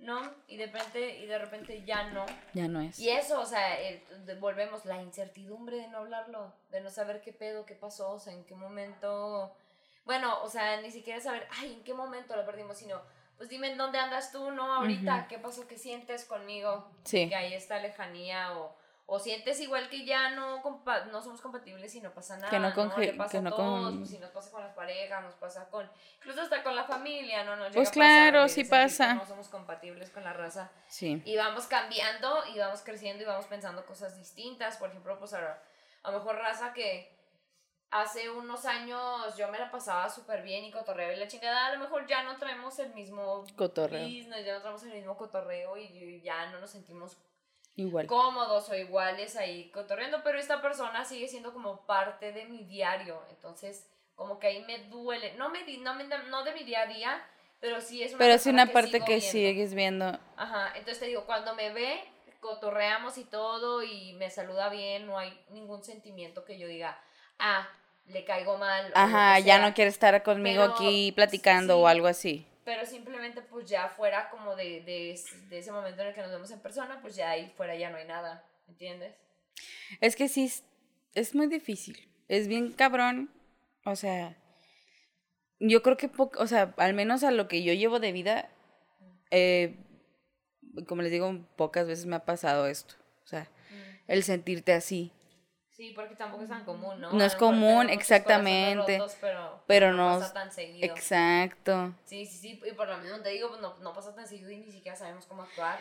¿no? 0.00 0.20
Y 0.48 0.56
de 0.56 0.66
repente, 0.66 1.18
y 1.18 1.26
de 1.26 1.38
repente 1.38 1.84
ya 1.84 2.10
no. 2.10 2.24
Ya 2.54 2.68
no 2.68 2.80
es. 2.80 2.98
Y 2.98 3.10
eso, 3.10 3.40
o 3.40 3.46
sea, 3.46 3.76
volvemos, 4.38 4.84
la 4.84 5.00
incertidumbre 5.00 5.76
de 5.76 5.88
no 5.88 5.98
hablarlo, 5.98 6.52
de 6.70 6.80
no 6.80 6.90
saber 6.90 7.20
qué 7.20 7.32
pedo, 7.32 7.66
qué 7.66 7.74
pasó, 7.74 8.12
o 8.12 8.18
sea, 8.18 8.32
en 8.32 8.44
qué 8.44 8.54
momento, 8.54 9.54
bueno, 10.04 10.42
o 10.42 10.48
sea, 10.48 10.80
ni 10.80 10.90
siquiera 10.90 11.20
saber, 11.20 11.46
ay, 11.58 11.74
en 11.74 11.84
qué 11.84 11.94
momento 11.94 12.34
lo 12.34 12.46
perdimos, 12.46 12.78
sino, 12.78 13.00
pues 13.36 13.48
dime 13.48 13.70
en 13.70 13.78
dónde 13.78 13.98
andas 13.98 14.32
tú, 14.32 14.50
¿no? 14.50 14.74
Ahorita, 14.74 15.26
¿qué 15.28 15.38
pasó? 15.38 15.66
¿Qué 15.66 15.78
sientes 15.78 16.24
conmigo? 16.24 16.90
Sí. 17.04 17.28
Que 17.28 17.36
hay 17.36 17.54
esta 17.54 17.78
lejanía 17.78 18.58
o 18.58 18.74
o 19.12 19.18
sientes 19.18 19.58
igual 19.58 19.88
que 19.88 20.04
ya 20.04 20.30
no, 20.30 20.62
no 21.10 21.20
somos 21.20 21.40
compatibles 21.40 21.92
y 21.96 22.00
no 22.00 22.14
pasa 22.14 22.36
nada. 22.36 22.48
Que 22.48 22.60
no, 22.60 22.72
con 22.72 22.90
¿no? 22.90 22.94
pasa 23.16 23.38
que 23.38 23.42
no 23.42 23.52
todos, 23.52 23.96
pues, 23.96 24.08
si 24.08 24.18
nos 24.18 24.30
pasa 24.30 24.52
con 24.52 24.62
las 24.62 24.72
parejas, 24.72 25.20
nos 25.24 25.34
pasa 25.34 25.68
con, 25.68 25.90
incluso 26.18 26.42
hasta 26.42 26.62
con 26.62 26.76
la 26.76 26.84
familia, 26.84 27.42
¿no? 27.42 27.56
Nos 27.56 27.74
pues 27.74 27.90
claro, 27.90 28.48
sí 28.48 28.62
pasa. 28.62 29.14
No 29.14 29.26
somos 29.26 29.48
compatibles 29.48 30.10
con 30.10 30.22
la 30.22 30.32
raza. 30.32 30.70
Sí. 30.86 31.20
Y 31.24 31.36
vamos 31.36 31.66
cambiando 31.66 32.44
y 32.54 32.58
vamos 32.60 32.82
creciendo 32.82 33.24
y 33.24 33.26
vamos 33.26 33.46
pensando 33.46 33.84
cosas 33.84 34.16
distintas. 34.16 34.76
Por 34.76 34.90
ejemplo, 34.90 35.18
pues 35.18 35.34
ahora, 35.34 35.60
a 36.04 36.12
lo 36.12 36.18
mejor 36.18 36.36
raza 36.36 36.72
que 36.72 37.12
hace 37.90 38.30
unos 38.30 38.64
años 38.64 39.36
yo 39.36 39.48
me 39.48 39.58
la 39.58 39.72
pasaba 39.72 40.08
súper 40.08 40.42
bien 40.42 40.64
y 40.64 40.70
cotorreo 40.70 41.12
y 41.12 41.16
la 41.16 41.26
chingada, 41.26 41.66
a 41.66 41.72
lo 41.72 41.80
mejor 41.80 42.06
ya 42.06 42.22
no 42.22 42.36
traemos 42.36 42.78
el 42.78 42.94
mismo 42.94 43.44
cotorreo. 43.56 44.04
Business, 44.06 44.46
ya 44.46 44.54
no 44.54 44.60
traemos 44.60 44.84
el 44.84 44.92
mismo 44.92 45.16
cotorreo 45.16 45.76
y 45.76 46.22
ya 46.22 46.46
no 46.52 46.60
nos 46.60 46.70
sentimos 46.70 47.18
Igual. 47.76 48.06
cómodos 48.06 48.68
o 48.68 48.74
iguales 48.74 49.36
ahí 49.36 49.70
cotorreando, 49.70 50.22
pero 50.22 50.38
esta 50.38 50.60
persona 50.60 51.04
sigue 51.04 51.28
siendo 51.28 51.52
como 51.52 51.86
parte 51.86 52.32
de 52.32 52.44
mi 52.44 52.64
diario, 52.64 53.22
entonces 53.30 53.86
como 54.14 54.38
que 54.38 54.48
ahí 54.48 54.64
me 54.66 54.78
duele, 54.88 55.32
no, 55.36 55.48
me, 55.48 55.64
no, 55.78 55.94
no 56.28 56.44
de 56.44 56.52
mi 56.52 56.64
día 56.64 56.82
a 56.82 56.86
día, 56.86 57.24
pero 57.58 57.80
sí 57.80 58.02
es 58.02 58.10
una 58.12 58.18
Pero 58.18 58.34
sí 58.34 58.50
persona 58.50 58.64
una 58.64 58.72
parte 58.72 59.00
que 59.00 59.16
viendo. 59.16 59.30
sigues 59.32 59.74
viendo. 59.74 60.18
Ajá, 60.36 60.68
entonces 60.74 60.98
te 61.00 61.06
digo, 61.06 61.24
cuando 61.24 61.54
me 61.54 61.72
ve, 61.72 62.00
cotorreamos 62.40 63.16
y 63.18 63.24
todo 63.24 63.82
y 63.82 64.12
me 64.14 64.30
saluda 64.30 64.68
bien, 64.68 65.06
no 65.06 65.18
hay 65.18 65.38
ningún 65.50 65.82
sentimiento 65.84 66.44
que 66.44 66.58
yo 66.58 66.66
diga, 66.66 66.98
ah, 67.38 67.68
le 68.06 68.24
caigo 68.24 68.58
mal. 68.58 68.90
Ajá, 68.94 69.38
ya 69.38 69.56
sea". 69.56 69.68
no 69.68 69.74
quiere 69.74 69.90
estar 69.90 70.22
conmigo 70.22 70.62
Pero, 70.62 70.74
aquí 70.74 71.12
platicando 71.12 71.74
sí. 71.76 71.80
o 71.82 71.86
algo 71.86 72.06
así. 72.06 72.46
Pero 72.64 72.84
simplemente 72.84 73.42
pues 73.42 73.68
ya 73.68 73.88
fuera 73.88 74.28
como 74.30 74.54
de, 74.54 74.82
de, 74.82 75.18
de 75.48 75.58
ese 75.58 75.72
momento 75.72 76.02
en 76.02 76.08
el 76.08 76.14
que 76.14 76.20
nos 76.20 76.30
vemos 76.30 76.50
en 76.50 76.60
persona, 76.60 77.00
pues 77.00 77.16
ya 77.16 77.30
ahí 77.30 77.52
fuera 77.56 77.74
ya 77.74 77.90
no 77.90 77.96
hay 77.96 78.06
nada, 78.06 78.44
¿entiendes? 78.68 79.14
Es 80.00 80.16
que 80.16 80.28
sí, 80.28 80.50
es, 81.14 81.34
muy 81.34 81.46
difícil. 81.46 82.08
Es 82.28 82.48
bien 82.48 82.72
cabrón. 82.72 83.30
O 83.84 83.96
sea, 83.96 84.36
yo 85.58 85.82
creo 85.82 85.96
que, 85.96 86.10
o 86.16 86.46
sea, 86.46 86.74
al 86.76 86.94
menos 86.94 87.24
a 87.24 87.30
lo 87.30 87.48
que 87.48 87.62
yo 87.62 87.72
llevo 87.72 87.98
de 87.98 88.12
vida, 88.12 88.50
eh, 89.30 89.76
como 90.86 91.02
les 91.02 91.10
digo, 91.10 91.46
pocas 91.56 91.86
veces 91.86 92.06
me 92.06 92.16
ha 92.16 92.24
pasado 92.24 92.66
esto. 92.66 92.94
O 93.24 93.26
sea, 93.26 93.48
el 94.06 94.22
sentirte 94.22 94.72
así. 94.72 95.12
Sí, 95.80 95.92
porque 95.94 96.14
tampoco 96.14 96.42
es 96.42 96.50
tan 96.50 96.62
común, 96.66 97.00
¿no? 97.00 97.10
No 97.10 97.24
es 97.24 97.34
común, 97.34 97.88
exactamente, 97.88 98.98
rotos, 98.98 99.16
pero, 99.18 99.64
pero 99.66 99.92
no, 99.94 100.12
no- 100.12 100.20
pasa 100.20 100.34
tan 100.34 100.52
seguido. 100.52 100.86
Exacto. 100.86 101.94
Sí, 102.04 102.26
sí, 102.26 102.36
sí, 102.36 102.60
y 102.70 102.72
por 102.74 102.86
lo 102.86 102.98
mismo 102.98 103.18
te 103.22 103.30
digo, 103.30 103.48
pues 103.48 103.62
no, 103.62 103.78
no 103.78 103.94
pasa 103.94 104.14
tan 104.14 104.28
seguido 104.28 104.50
y 104.50 104.58
ni 104.58 104.70
siquiera 104.70 104.94
sabemos 104.94 105.24
cómo 105.24 105.42
actuar. 105.44 105.80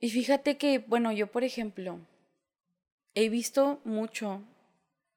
Y 0.00 0.08
fíjate 0.08 0.56
que, 0.56 0.78
bueno, 0.78 1.12
yo, 1.12 1.26
por 1.26 1.44
ejemplo, 1.44 1.98
he 3.14 3.28
visto 3.28 3.78
mucho 3.84 4.42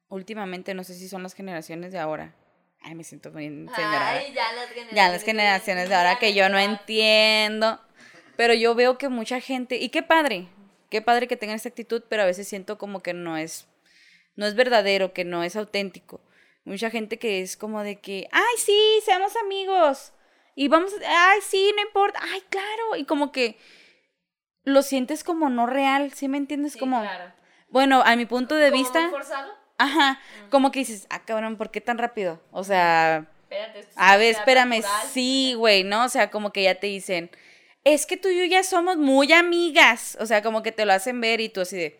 últimamente, 0.09 0.73
no 0.73 0.83
sé 0.83 0.95
si 0.95 1.07
son 1.07 1.23
las 1.23 1.33
generaciones 1.33 1.93
de 1.93 1.99
ahora. 1.99 2.35
Ay, 2.81 2.95
me 2.95 3.05
siento 3.05 3.31
bien 3.31 3.71
señora. 3.73 4.17
Ay, 4.17 4.33
ya 4.33 4.51
las 4.51 4.67
generaciones, 4.67 4.95
ya 4.95 5.09
las 5.09 5.23
generaciones 5.23 5.87
de 5.87 5.95
ahora 5.95 6.19
que 6.19 6.33
yo 6.33 6.49
no 6.49 6.59
entiendo. 6.59 7.79
Pero 8.35 8.53
yo 8.53 8.75
veo 8.75 8.97
que 8.97 9.07
mucha 9.07 9.39
gente, 9.39 9.77
y 9.77 9.87
qué 9.87 10.03
padre, 10.03 10.49
qué 10.89 11.01
padre 11.01 11.29
que 11.29 11.37
tengan 11.37 11.55
esa 11.55 11.69
actitud, 11.69 12.03
pero 12.09 12.23
a 12.23 12.25
veces 12.25 12.49
siento 12.49 12.77
como 12.77 13.01
que 13.01 13.13
no 13.13 13.37
es, 13.37 13.65
no 14.35 14.45
es 14.45 14.55
verdadero, 14.55 15.13
que 15.13 15.25
no 15.25 15.43
es 15.43 15.55
auténtico. 15.55 16.21
Mucha 16.65 16.89
gente 16.89 17.17
que 17.19 17.41
es 17.41 17.57
como 17.57 17.83
de 17.83 17.99
que, 17.99 18.27
ay, 18.31 18.55
sí, 18.57 18.99
seamos 19.03 19.35
amigos. 19.37 20.13
Y 20.55 20.67
vamos, 20.67 20.91
ay, 21.07 21.39
sí, 21.41 21.71
no 21.75 21.81
importa, 21.81 22.19
ay, 22.21 22.41
claro. 22.49 22.95
Y 22.97 23.05
como 23.05 23.31
que 23.31 23.57
lo 24.63 24.81
sientes 24.81 25.23
como 25.23 25.49
no 25.49 25.65
real, 25.65 26.11
¿sí 26.13 26.27
me 26.27 26.37
entiendes? 26.37 26.73
Sí, 26.73 26.79
como, 26.79 27.01
claro. 27.01 27.33
bueno, 27.69 28.01
a 28.05 28.15
mi 28.15 28.25
punto 28.25 28.55
de 28.55 28.69
¿Como 28.69 28.81
vista, 28.83 29.01
muy 29.01 29.09
forzado? 29.11 29.51
ajá, 29.77 30.19
como 30.51 30.71
que 30.71 30.79
dices, 30.79 31.07
ah, 31.09 31.23
cabrón, 31.25 31.57
¿por 31.57 31.71
qué 31.71 31.81
tan 31.81 31.97
rápido? 31.97 32.41
O 32.51 32.63
sea, 32.63 33.27
Espérate, 33.43 33.79
esto 33.79 33.91
es 33.91 33.97
a 33.97 34.17
ver, 34.17 34.31
espérame, 34.35 34.79
natural. 34.81 35.07
sí, 35.11 35.53
güey, 35.55 35.83
¿no? 35.83 36.05
O 36.05 36.09
sea, 36.09 36.29
como 36.29 36.51
que 36.51 36.63
ya 36.63 36.75
te 36.75 36.87
dicen, 36.87 37.31
es 37.83 38.05
que 38.05 38.17
tú 38.17 38.27
y 38.27 38.37
yo 38.37 38.45
ya 38.45 38.61
somos 38.63 38.97
muy 38.97 39.31
amigas. 39.33 40.17
O 40.19 40.25
sea, 40.27 40.43
como 40.43 40.61
que 40.61 40.71
te 40.71 40.85
lo 40.85 40.93
hacen 40.93 41.19
ver 41.21 41.39
y 41.41 41.49
tú 41.49 41.61
así 41.61 41.77
de, 41.77 41.99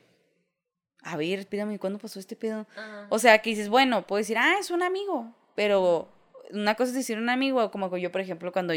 a 1.03 1.17
ver, 1.17 1.47
pídame, 1.47 1.79
¿cuándo 1.79 1.99
pasó 1.99 2.19
este 2.19 2.35
pedo? 2.35 2.67
O 3.09 3.19
sea, 3.19 3.39
que 3.39 3.51
dices, 3.51 3.69
bueno, 3.69 4.05
puedo 4.05 4.17
decir, 4.17 4.37
ah, 4.37 4.55
es 4.59 4.69
un 4.71 4.83
amigo, 4.83 5.33
pero 5.55 6.09
una 6.51 6.75
cosa 6.75 6.89
es 6.89 6.95
decir 6.95 7.17
un 7.17 7.29
amigo, 7.29 7.71
como 7.71 7.95
yo, 7.97 8.11
por 8.11 8.21
ejemplo, 8.21 8.51
cuando 8.51 8.73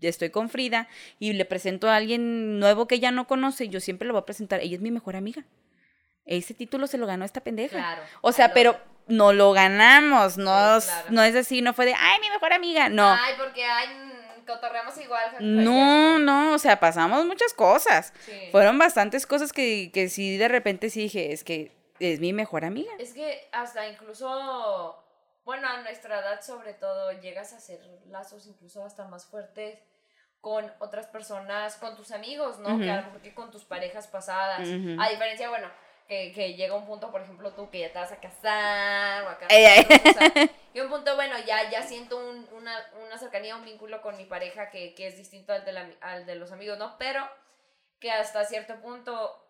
estoy 0.00 0.30
con 0.30 0.48
Frida 0.48 0.88
y 1.18 1.32
le 1.32 1.44
presento 1.44 1.88
a 1.88 1.96
alguien 1.96 2.58
nuevo 2.58 2.86
que 2.86 2.96
ella 2.96 3.10
no 3.10 3.26
conoce, 3.26 3.68
yo 3.68 3.80
siempre 3.80 4.06
lo 4.06 4.14
voy 4.14 4.22
a 4.22 4.26
presentar, 4.26 4.60
ella 4.60 4.76
es 4.76 4.80
mi 4.82 4.90
mejor 4.90 5.16
amiga. 5.16 5.44
Ese 6.24 6.54
título 6.54 6.86
se 6.86 6.98
lo 6.98 7.06
ganó 7.06 7.24
esta 7.24 7.40
pendeja. 7.42 7.76
Claro. 7.76 8.02
O 8.20 8.32
sea, 8.32 8.52
pero 8.54 8.78
no 9.08 9.32
lo 9.32 9.52
ganamos, 9.52 10.38
no, 10.38 10.80
Sí, 10.80 10.86
claro. 10.88 11.06
no 11.10 11.22
es 11.22 11.34
así, 11.34 11.62
no 11.62 11.74
fue 11.74 11.86
de, 11.86 11.94
ay, 11.98 12.20
mi 12.20 12.30
mejor 12.30 12.52
amiga, 12.52 12.88
no. 12.88 13.08
Ay, 13.12 13.34
porque 13.36 13.64
ay, 13.64 13.88
cotorreamos 14.50 14.96
igual. 14.98 15.36
No, 15.40 16.18
no, 16.18 16.54
o 16.54 16.58
sea, 16.58 16.80
pasamos 16.80 17.24
muchas 17.26 17.54
cosas. 17.54 18.12
Sí. 18.24 18.48
Fueron 18.50 18.78
bastantes 18.78 19.26
cosas 19.26 19.52
que, 19.52 19.90
que 19.92 20.08
sí 20.08 20.36
de 20.36 20.48
repente 20.48 20.90
sí 20.90 21.02
dije, 21.02 21.32
es 21.32 21.44
que 21.44 21.72
es 22.00 22.20
mi 22.20 22.32
mejor 22.32 22.64
amiga. 22.64 22.90
Es 22.98 23.12
que 23.12 23.48
hasta 23.52 23.86
incluso, 23.88 24.96
bueno, 25.44 25.68
a 25.68 25.82
nuestra 25.82 26.20
edad 26.20 26.40
sobre 26.42 26.74
todo, 26.74 27.12
llegas 27.20 27.52
a 27.52 27.56
hacer 27.56 27.80
lazos 28.08 28.46
incluso 28.46 28.84
hasta 28.84 29.04
más 29.06 29.26
fuertes 29.26 29.78
con 30.40 30.72
otras 30.78 31.06
personas, 31.06 31.76
con 31.76 31.96
tus 31.96 32.12
amigos, 32.12 32.58
¿no? 32.58 32.78
Que 32.78 32.90
a 32.90 32.96
lo 32.96 33.02
mejor 33.02 33.20
que 33.20 33.34
con 33.34 33.50
tus 33.50 33.64
parejas 33.64 34.06
pasadas. 34.06 34.60
A 34.60 35.08
diferencia, 35.10 35.50
bueno, 35.50 35.68
que, 36.10 36.32
que 36.32 36.54
llega 36.54 36.74
un 36.74 36.86
punto, 36.86 37.12
por 37.12 37.20
ejemplo, 37.22 37.52
tú 37.52 37.70
que 37.70 37.78
ya 37.78 37.92
te 37.92 38.00
vas 38.00 38.10
a 38.10 38.16
casar 38.20 39.22
o 39.22 39.28
acá. 39.28 39.46
Ey, 39.48 39.64
ey. 39.64 40.50
y 40.74 40.80
un 40.80 40.88
punto, 40.88 41.14
bueno, 41.14 41.36
ya, 41.46 41.70
ya 41.70 41.82
siento 41.84 42.16
un- 42.18 42.48
una, 42.52 42.76
una 43.06 43.16
cercanía, 43.16 43.54
un 43.54 43.64
vínculo 43.64 44.02
con 44.02 44.16
mi 44.16 44.24
pareja 44.24 44.70
que, 44.70 44.92
que 44.96 45.06
es 45.06 45.16
distinto 45.16 45.52
al 45.52 45.64
de, 45.64 45.70
la- 45.72 45.88
al 46.00 46.26
de 46.26 46.34
los 46.34 46.50
amigos, 46.50 46.78
¿no? 46.78 46.98
Pero 46.98 47.24
que 48.00 48.10
hasta 48.10 48.44
cierto 48.44 48.74
punto 48.80 49.40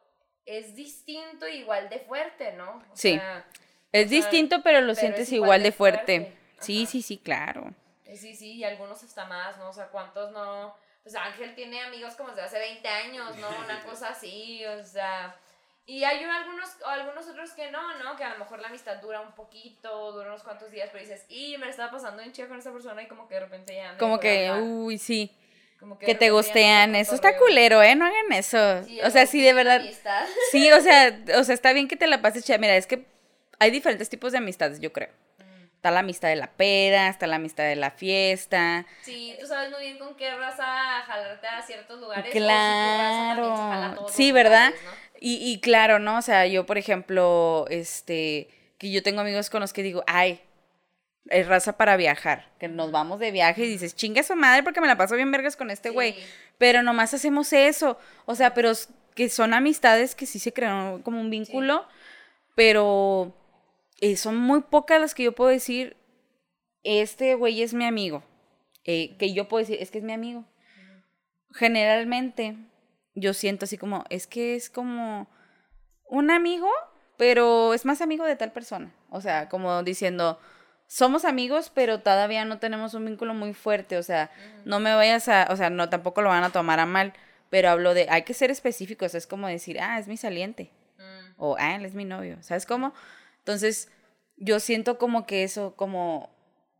es 0.45 0.75
distinto 0.77 1.49
igual 1.49 1.89
de 1.89 1.99
fuerte, 2.01 2.53
¿no? 2.53 2.73
O 2.93 2.97
Sí. 2.97 3.13
sea, 3.17 3.47
Es 3.91 4.07
o 4.07 4.09
sea, 4.11 4.19
distinto, 4.19 4.63
pero 4.63 4.81
lo 4.83 4.89
pero 4.89 4.97
sientes 5.01 5.21
es 5.29 5.33
igual, 5.33 5.47
igual 5.47 5.63
de 5.63 5.73
fuerte. 5.73 6.21
fuerte. 6.21 6.37
Sí, 6.61 6.85
sí, 6.85 7.01
sí, 7.01 7.17
claro. 7.17 7.73
eh, 8.05 8.19
sí, 8.19 8.35
sí, 8.37 8.57
y 8.57 8.65
algunos 8.65 9.03
hasta 9.03 9.25
más, 9.25 9.57
¿no? 9.57 9.71
O 9.71 9.73
sea, 9.73 9.87
¿cuántos 9.87 10.31
no? 10.33 10.77
Pues 11.03 11.15
Ángel 11.15 11.55
tiene 11.55 11.81
amigos 11.81 12.17
como 12.17 12.29
desde 12.29 12.43
hace 12.43 12.59
20 12.59 12.87
años, 12.87 13.35
¿no? 13.39 13.49
Una 13.65 13.81
cosa 13.87 14.11
así, 14.11 14.63
o 14.67 14.85
sea... 14.85 15.35
Y 15.87 16.05
hay 16.05 16.25
un- 16.25 16.31
algunos, 16.31 16.69
algunos 16.87 17.27
otros 17.27 17.51
que 17.53 17.71
no, 17.71 17.99
¿no? 18.05 18.17
Que 18.17 18.23
a 18.25 18.31
lo 18.31 18.39
mejor 18.39 18.61
la 18.61 18.69
amistad 18.69 18.97
dura 18.99 19.21
un 19.21 19.33
poquito, 19.33 20.13
dura 20.13 20.29
unos 20.29 20.43
cuantos 20.43 20.71
días, 20.71 20.89
pero 20.93 21.03
dices, 21.03 21.25
y 21.29 21.57
me 21.59 21.65
la 21.67 21.71
estaba 21.71 21.91
pasando 21.91 22.23
en 22.23 22.33
chido 22.33 22.49
con 22.49 22.59
esta 22.59 22.73
persona 22.73 23.03
y 23.03 23.09
como 23.09 23.27
que 23.27 23.35
de 23.35 23.41
repente 23.41 23.75
ya... 23.75 23.93
me 23.93 23.99
Como 23.99 24.21
que, 24.21 24.53
uy, 24.53 24.99
sí. 24.99 25.35
Como 25.81 25.99
Que 25.99 26.15
te 26.15 26.31
gustean. 26.31 26.95
Eso 26.95 27.15
está 27.15 27.37
culero, 27.39 27.83
¿eh? 27.83 27.95
No 27.97 28.05
hagan 28.05 28.33
eso. 28.33 28.85
Sí, 28.85 29.01
O 29.01 29.11
sea, 29.11 29.27
sí, 29.27 29.41
de 29.43 29.55
verdad. 29.55 29.77
amistad. 29.81 30.27
Sí, 30.51 30.71
o 30.71 30.81
sea, 30.81 31.19
o 31.39 31.43
sea, 31.45 31.55
está 31.55 31.73
bien 31.73 31.89
que 31.89 31.97
te 31.97 32.07
la 32.07 32.21
pases 32.21 32.45
chida. 32.45 32.59
Mira, 32.59 32.77
es 32.77 32.87
que 32.87 33.07
hay 33.59 33.71
diferentes 33.71 34.09
tipos 34.11 34.33
de 34.33 34.39
amistades, 34.39 34.79
yo 34.81 34.93
creo. 34.93 35.09
Está 35.75 35.91
la 35.91 36.01
amistad 36.01 36.29
de 36.29 36.37
la 36.37 36.49
peda, 36.53 37.09
está 37.09 37.27
la 37.27 37.37
amistad 37.37 37.65
de 37.65 37.77
la 37.77 37.91
fiesta. 37.91 38.85
Sí, 39.01 39.35
tú 39.41 39.47
sabes 39.47 39.71
muy 39.71 39.81
bien 39.81 39.99
con 39.99 40.15
qué 40.15 40.31
raza 40.37 40.63
jalarte 41.07 41.47
a 41.47 41.63
ciertos 41.63 41.99
lugares. 41.99 42.27
o 42.27 42.33
si 42.33 42.39
tu 42.39 42.45
raza 42.45 42.51
jala 42.51 43.35
Claro. 43.35 43.95
todos 43.95 44.13
Sí, 44.13 44.31
¿verdad? 44.33 44.73
lugares, 44.75 44.85
¿no? 44.85 45.00
Y, 45.21 45.37
y 45.53 45.61
claro, 45.61 45.99
¿no? 45.99 46.19
O 46.19 46.23
sea, 46.23 46.47
yo, 46.47 46.67
por 46.67 46.79
ejemplo, 46.79 47.67
este, 47.69 48.49
que 48.79 48.91
yo 48.91 49.03
tengo 49.03 49.21
amigos 49.21 49.51
con 49.51 49.61
los 49.61 49.73
que 49.73 49.83
digo, 49.83 50.03
ay, 50.07 50.41
es 51.29 51.47
raza 51.47 51.77
para 51.77 51.97
viajar, 51.97 52.51
que 52.59 52.69
nos 52.69 52.91
vamos 52.91 53.21
de 53.21 53.31
viaje 53.31 53.65
y 53.65 53.69
dices, 53.69 53.95
chinga 53.95 54.23
su 54.23 54.35
madre 54.35 54.63
porque 54.63 54.81
me 54.81 54.87
la 54.87 54.97
paso 54.97 55.17
bien 55.17 55.31
vergas 55.31 55.57
con 55.57 55.71
este 55.71 55.91
güey. 55.91 56.15
Sí. 56.15 56.21
Pero 56.59 56.83
nomás 56.83 57.15
hacemos 57.15 57.53
eso. 57.53 57.99
O 58.25 58.35
sea, 58.35 58.55
pero 58.55 58.73
que 59.15 59.29
son 59.29 59.55
amistades 59.55 60.15
que 60.15 60.27
sí 60.27 60.39
se 60.39 60.53
crean 60.53 61.03
como 61.03 61.21
un 61.21 61.31
vínculo, 61.31 61.87
pero 62.55 63.35
eh, 64.01 64.17
son 64.17 64.37
muy 64.37 64.63
pocas 64.63 65.01
las 65.01 65.15
que 65.15 65.25
yo 65.25 65.33
puedo 65.35 65.51
decir, 65.51 65.97
este 66.83 67.35
güey 67.35 67.63
es 67.63 67.75
mi 67.75 67.85
amigo. 67.85 68.23
Eh, 68.85 69.17
que 69.19 69.33
yo 69.33 69.47
puedo 69.47 69.61
decir, 69.61 69.79
es 69.81 69.91
que 69.91 69.99
es 69.99 70.05
mi 70.05 70.13
amigo. 70.13 70.45
Generalmente, 71.53 72.57
yo 73.21 73.35
siento 73.35 73.65
así 73.65 73.79
como, 73.79 74.05
es 74.11 74.27
que 74.27 74.55
es 74.55 74.71
como 74.71 75.29
un 76.09 76.31
amigo, 76.31 76.69
pero 77.17 77.75
es 77.75 77.85
más 77.85 78.01
amigo 78.01 78.25
de 78.25 78.37
tal 78.37 78.53
persona. 78.53 78.93
O 79.11 79.21
sea, 79.21 79.49
como 79.49 79.83
diciendo, 79.83 80.39
somos 80.87 81.25
amigos, 81.25 81.71
pero 81.73 82.01
todavía 82.01 82.45
no 82.45 82.59
tenemos 82.59 82.95
un 82.95 83.05
vínculo 83.07 83.35
muy 83.35 83.55
fuerte. 83.55 83.97
O 83.97 84.03
sea, 84.03 84.31
no 84.65 84.81
me 84.81 84.95
vayas 84.95 85.29
a, 85.29 85.47
o 85.51 85.57
sea, 85.57 85.71
no 85.71 85.89
tampoco 85.89 86.23
lo 86.23 86.31
van 86.31 86.45
a 86.45 86.51
tomar 86.51 86.81
a 86.81 86.87
mal, 86.87 87.13
pero 87.49 87.71
hablo 87.71 87.95
de, 87.95 88.07
hay 88.11 88.23
que 88.23 88.35
ser 88.35 88.51
específicos. 88.51 89.15
Es 89.15 89.27
como 89.27 89.47
decir, 89.47 89.81
ah, 89.81 89.99
es 89.99 90.09
mi 90.09 90.17
saliente. 90.17 90.73
Mm. 90.99 91.35
O, 91.37 91.57
ah, 91.59 91.77
él 91.77 91.85
es 91.85 91.95
mi 91.95 92.05
novio. 92.05 92.39
¿Sabes 92.43 92.67
cómo? 92.67 92.93
Entonces, 93.39 93.89
yo 94.37 94.59
siento 94.59 94.99
como 94.99 95.27
que 95.27 95.45
eso, 95.45 95.77
como, 95.77 96.31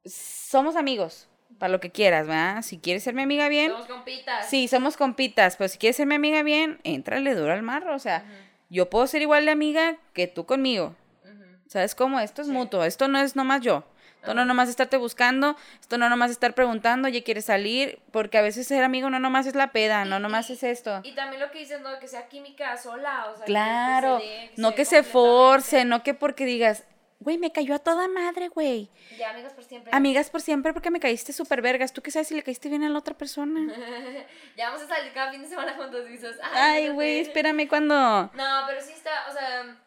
somos 0.05 0.75
amigos, 0.77 1.29
para 1.61 1.71
lo 1.71 1.79
que 1.79 1.91
quieras, 1.91 2.27
¿verdad? 2.27 2.63
Si 2.63 2.79
quieres 2.79 3.05
ser 3.05 3.15
mi 3.15 3.23
amiga 3.23 3.49
bien, 3.49 3.71
Somos 3.71 3.87
compitas. 3.87 4.49
Sí, 4.51 4.67
somos 4.67 4.97
compitas, 4.97 5.57
pero 5.57 5.69
si 5.69 5.79
quieres 5.79 5.97
ser 5.97 6.07
mi 6.07 6.17
amiga 6.17 6.43
bien, 6.43 6.81
éntrale 6.83 7.35
duro 7.37 7.53
al 7.53 7.63
marro. 7.63 7.95
O 7.95 7.99
sea, 8.01 8.25
yo 8.71 8.91
puedo 8.91 9.07
ser 9.07 9.23
igual 9.23 9.45
de 9.45 9.53
amiga 9.53 9.97
que 10.13 10.27
tú 10.27 10.47
conmigo. 10.47 10.97
¿Sabes 11.69 11.95
cómo? 11.95 12.19
Esto 12.19 12.43
es 12.43 12.49
mutuo, 12.49 12.83
esto 12.85 13.07
no 13.07 13.21
es 13.21 13.37
nomás 13.37 13.61
yo. 13.61 13.85
Esto 14.17 14.35
no 14.35 14.45
nomás 14.45 14.69
estarte 14.69 14.97
buscando, 14.99 15.57
esto 15.81 15.97
no 15.97 16.09
nomás 16.11 16.31
estar 16.31 16.53
preguntando, 16.55 17.09
oye, 17.09 17.23
¿quieres 17.23 17.47
salir? 17.47 18.01
Porque 18.11 18.37
a 18.37 18.43
veces 18.43 18.67
ser 18.67 18.85
amigo 18.85 19.09
no 19.09 19.19
nomás 19.19 19.47
es 19.47 19.55
la 19.55 19.69
peda, 19.73 20.05
no 20.05 20.19
nomás 20.19 20.51
y- 20.51 20.55
es 20.55 20.63
esto. 20.63 21.01
Y 21.05 21.13
también 21.13 21.41
lo 21.41 21.51
que 21.51 21.61
dices, 21.61 21.81
¿no? 21.81 21.99
Que 22.01 22.07
sea 22.09 22.29
química 22.29 22.77
sola, 22.77 23.29
o 23.33 23.37
sea, 23.37 23.47
Claro, 23.47 24.19
que 24.19 24.25
se 24.25 24.29
dé, 24.31 24.51
no 24.57 24.69
se 24.71 24.75
que 24.75 24.85
se 24.85 25.03
force, 25.05 25.85
no 25.87 26.03
que 26.03 26.13
porque 26.13 26.45
digas, 26.45 26.85
güey, 27.21 27.39
me 27.39 27.53
cayó 27.53 27.75
a 27.75 27.79
toda 27.79 28.09
madre, 28.09 28.49
güey. 28.49 28.91
Ya, 29.17 29.31
amigos 29.31 29.53
por 29.53 29.63
siempre. 29.63 29.93
Amigas 29.95 30.31
por 30.31 30.41
siempre 30.41 30.73
porque 30.73 30.91
me 30.91 30.99
caíste 30.99 31.33
súper 31.33 31.63
vergas. 31.63 31.93
¿Tú 31.93 32.03
qué 32.03 32.11
sabes 32.11 32.29
si 32.29 32.35
le 32.35 32.43
caíste 32.43 32.69
bien 32.69 32.83
a 32.83 32.89
la 32.89 32.99
otra 32.99 33.17
persona? 33.17 33.73
ya 34.57 34.71
vamos 34.71 34.83
a 34.83 34.89
salir 34.89 35.13
cada 35.13 35.31
fin 35.31 35.43
de 35.43 35.49
semana 35.49 35.75
juntos 35.75 36.07
dices, 36.09 36.37
Ay, 36.43 36.83
fíjate". 36.83 36.95
güey, 36.95 37.21
espérame 37.21 37.69
cuando... 37.69 37.95
No, 37.95 38.63
pero 38.67 38.81
sí 38.81 38.93
está, 38.93 39.11
o 39.29 39.33
sea, 39.33 39.79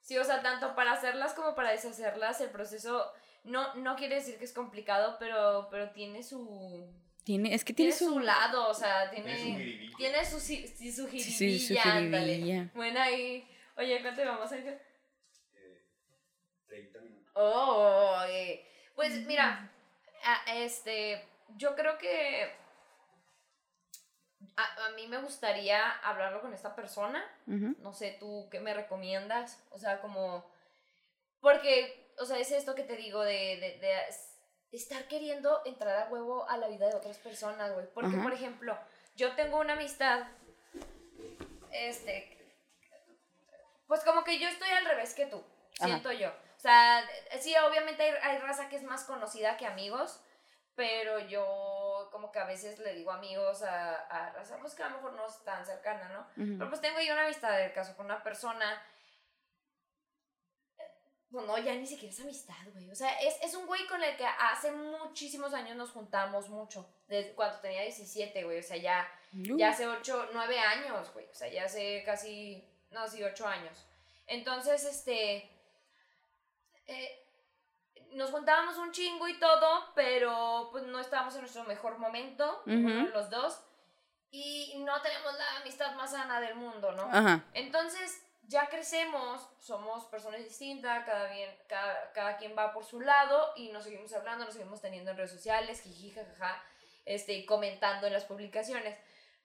sí, 0.00 0.16
o 0.18 0.24
sea, 0.24 0.42
tanto 0.42 0.74
para 0.74 0.92
hacerlas 0.92 1.34
como 1.34 1.54
para 1.54 1.70
deshacerlas, 1.70 2.40
el 2.40 2.50
proceso 2.50 3.12
no, 3.44 3.74
no 3.74 3.94
quiere 3.96 4.16
decir 4.16 4.38
que 4.38 4.44
es 4.44 4.52
complicado, 4.52 5.16
pero, 5.20 5.68
pero 5.70 5.90
tiene 5.90 6.22
su... 6.22 6.86
Tiene, 7.24 7.54
es 7.54 7.62
que 7.62 7.74
tiene, 7.74 7.92
Tiene 7.92 8.12
su 8.14 8.20
lado, 8.20 8.68
o 8.68 8.74
sea, 8.74 9.10
tiene, 9.10 9.34
Tiene 9.36 9.90
su 9.90 9.96
tiene 9.98 10.24
su, 10.24 10.40
sí, 10.40 10.66
su 10.90 11.06
Sí, 11.06 11.18
jiribilla, 11.18 11.36
sí, 11.36 11.58
su 11.58 11.74
jiribilla. 11.74 12.70
Bueno, 12.74 13.00
ahí, 13.02 13.46
oye, 13.76 14.00
¿cuánto 14.00 14.24
vamos, 14.24 14.48
30 14.48 14.70
minutos. 14.70 14.87
Oh, 17.40 18.20
eh, 18.28 18.66
pues 18.96 19.24
mira, 19.26 19.70
a- 20.24 20.56
este, 20.56 21.24
yo 21.56 21.76
creo 21.76 21.96
que 21.98 22.52
a, 24.56 24.86
a 24.86 24.90
mí 24.90 25.06
me 25.06 25.18
gustaría 25.18 25.88
hablarlo 26.00 26.40
con 26.40 26.52
esta 26.52 26.74
persona. 26.74 27.24
No 27.80 27.92
sé, 27.92 28.16
tú 28.18 28.48
qué 28.50 28.58
me 28.60 28.74
recomiendas. 28.74 29.62
O 29.70 29.78
sea, 29.78 30.00
como, 30.00 30.50
porque, 31.40 32.12
o 32.18 32.24
sea, 32.24 32.38
es 32.38 32.50
esto 32.50 32.74
que 32.74 32.82
te 32.82 32.96
digo 32.96 33.22
de, 33.22 33.56
de, 33.60 33.78
de 33.78 34.00
es- 34.08 34.36
estar 34.72 35.06
queriendo 35.06 35.62
entrar 35.64 35.96
a 35.96 36.08
huevo 36.10 36.48
a 36.48 36.56
la 36.56 36.66
vida 36.68 36.88
de 36.88 36.96
otras 36.96 37.18
personas, 37.18 37.72
güey. 37.72 37.86
Porque, 37.94 38.16
por 38.22 38.32
ejemplo, 38.32 38.76
yo 39.14 39.34
tengo 39.36 39.58
una 39.60 39.74
amistad, 39.74 40.26
este, 41.70 42.36
pues 43.86 44.02
como 44.02 44.24
que 44.24 44.38
yo 44.38 44.48
estoy 44.48 44.68
al 44.70 44.84
revés 44.86 45.14
que 45.14 45.26
tú, 45.26 45.42
siento 45.86 46.10
yo. 46.12 46.32
O 46.58 46.60
sea, 46.60 47.08
sí, 47.40 47.54
obviamente 47.56 48.02
hay, 48.02 48.14
hay 48.20 48.38
raza 48.38 48.68
que 48.68 48.74
es 48.74 48.82
más 48.82 49.04
conocida 49.04 49.56
que 49.56 49.64
amigos, 49.64 50.20
pero 50.74 51.20
yo 51.20 52.08
como 52.10 52.32
que 52.32 52.40
a 52.40 52.46
veces 52.46 52.80
le 52.80 52.94
digo 52.96 53.12
amigos 53.12 53.62
a, 53.62 53.94
a 53.94 54.32
raza, 54.32 54.58
pues 54.60 54.74
que 54.74 54.82
a 54.82 54.88
lo 54.88 54.96
mejor 54.96 55.12
no 55.12 55.24
es 55.28 55.42
tan 55.44 55.64
cercana, 55.64 56.08
¿no? 56.08 56.26
Pero 56.34 56.68
pues 56.68 56.80
tengo 56.80 57.00
yo 57.00 57.12
una 57.12 57.26
amistad 57.26 57.56
del 57.56 57.72
caso 57.72 57.96
con 57.96 58.06
una 58.06 58.24
persona. 58.24 58.82
No, 61.30 61.42
no, 61.42 61.58
ya 61.58 61.74
ni 61.74 61.86
siquiera 61.86 62.12
es 62.12 62.20
amistad, 62.20 62.56
güey. 62.72 62.90
O 62.90 62.94
sea, 62.94 63.20
es, 63.20 63.36
es 63.40 63.54
un 63.54 63.66
güey 63.66 63.86
con 63.86 64.02
el 64.02 64.16
que 64.16 64.26
hace 64.26 64.72
muchísimos 64.72 65.54
años 65.54 65.76
nos 65.76 65.90
juntamos 65.90 66.48
mucho. 66.48 66.92
Desde 67.06 67.34
cuando 67.34 67.60
tenía 67.60 67.82
17, 67.82 68.42
güey. 68.44 68.58
O 68.58 68.62
sea, 68.64 68.78
ya, 68.78 69.08
ya 69.32 69.70
hace 69.70 69.86
8, 69.86 70.30
9 70.32 70.58
años, 70.58 71.12
güey. 71.12 71.26
O 71.26 71.34
sea, 71.34 71.48
ya 71.48 71.66
hace 71.66 72.02
casi, 72.04 72.68
no, 72.90 73.06
sí, 73.06 73.22
8 73.22 73.46
años. 73.46 73.86
Entonces, 74.26 74.84
este. 74.84 75.57
Eh, 76.88 77.24
nos 78.12 78.30
juntábamos 78.30 78.76
un 78.78 78.90
chingo 78.90 79.28
y 79.28 79.38
todo, 79.38 79.92
pero 79.94 80.68
pues 80.72 80.84
no 80.84 80.98
estábamos 80.98 81.34
en 81.34 81.42
nuestro 81.42 81.64
mejor 81.64 81.98
momento, 81.98 82.62
los 82.66 83.30
dos. 83.30 83.60
Y 84.30 84.74
no 84.84 85.00
tenemos 85.00 85.32
la 85.38 85.60
amistad 85.60 85.94
más 85.94 86.10
sana 86.10 86.40
del 86.40 86.54
mundo, 86.54 86.92
¿no? 86.92 87.04
Ajá. 87.04 87.44
Entonces, 87.54 88.22
ya 88.42 88.68
crecemos, 88.68 89.48
somos 89.58 90.04
personas 90.06 90.40
distintas, 90.40 91.04
cada, 91.04 91.30
bien, 91.30 91.50
cada, 91.66 92.12
cada 92.12 92.36
quien 92.36 92.56
va 92.56 92.72
por 92.72 92.84
su 92.84 93.00
lado 93.00 93.52
y 93.56 93.68
nos 93.70 93.84
seguimos 93.84 94.12
hablando, 94.12 94.44
nos 94.44 94.54
seguimos 94.54 94.80
teniendo 94.80 95.10
en 95.10 95.16
redes 95.16 95.32
sociales, 95.32 95.80
jiji, 95.82 96.10
jajaja, 96.10 96.62
este, 97.04 97.34
y 97.34 97.46
comentando 97.46 98.06
en 98.06 98.12
las 98.12 98.24
publicaciones. 98.24 98.98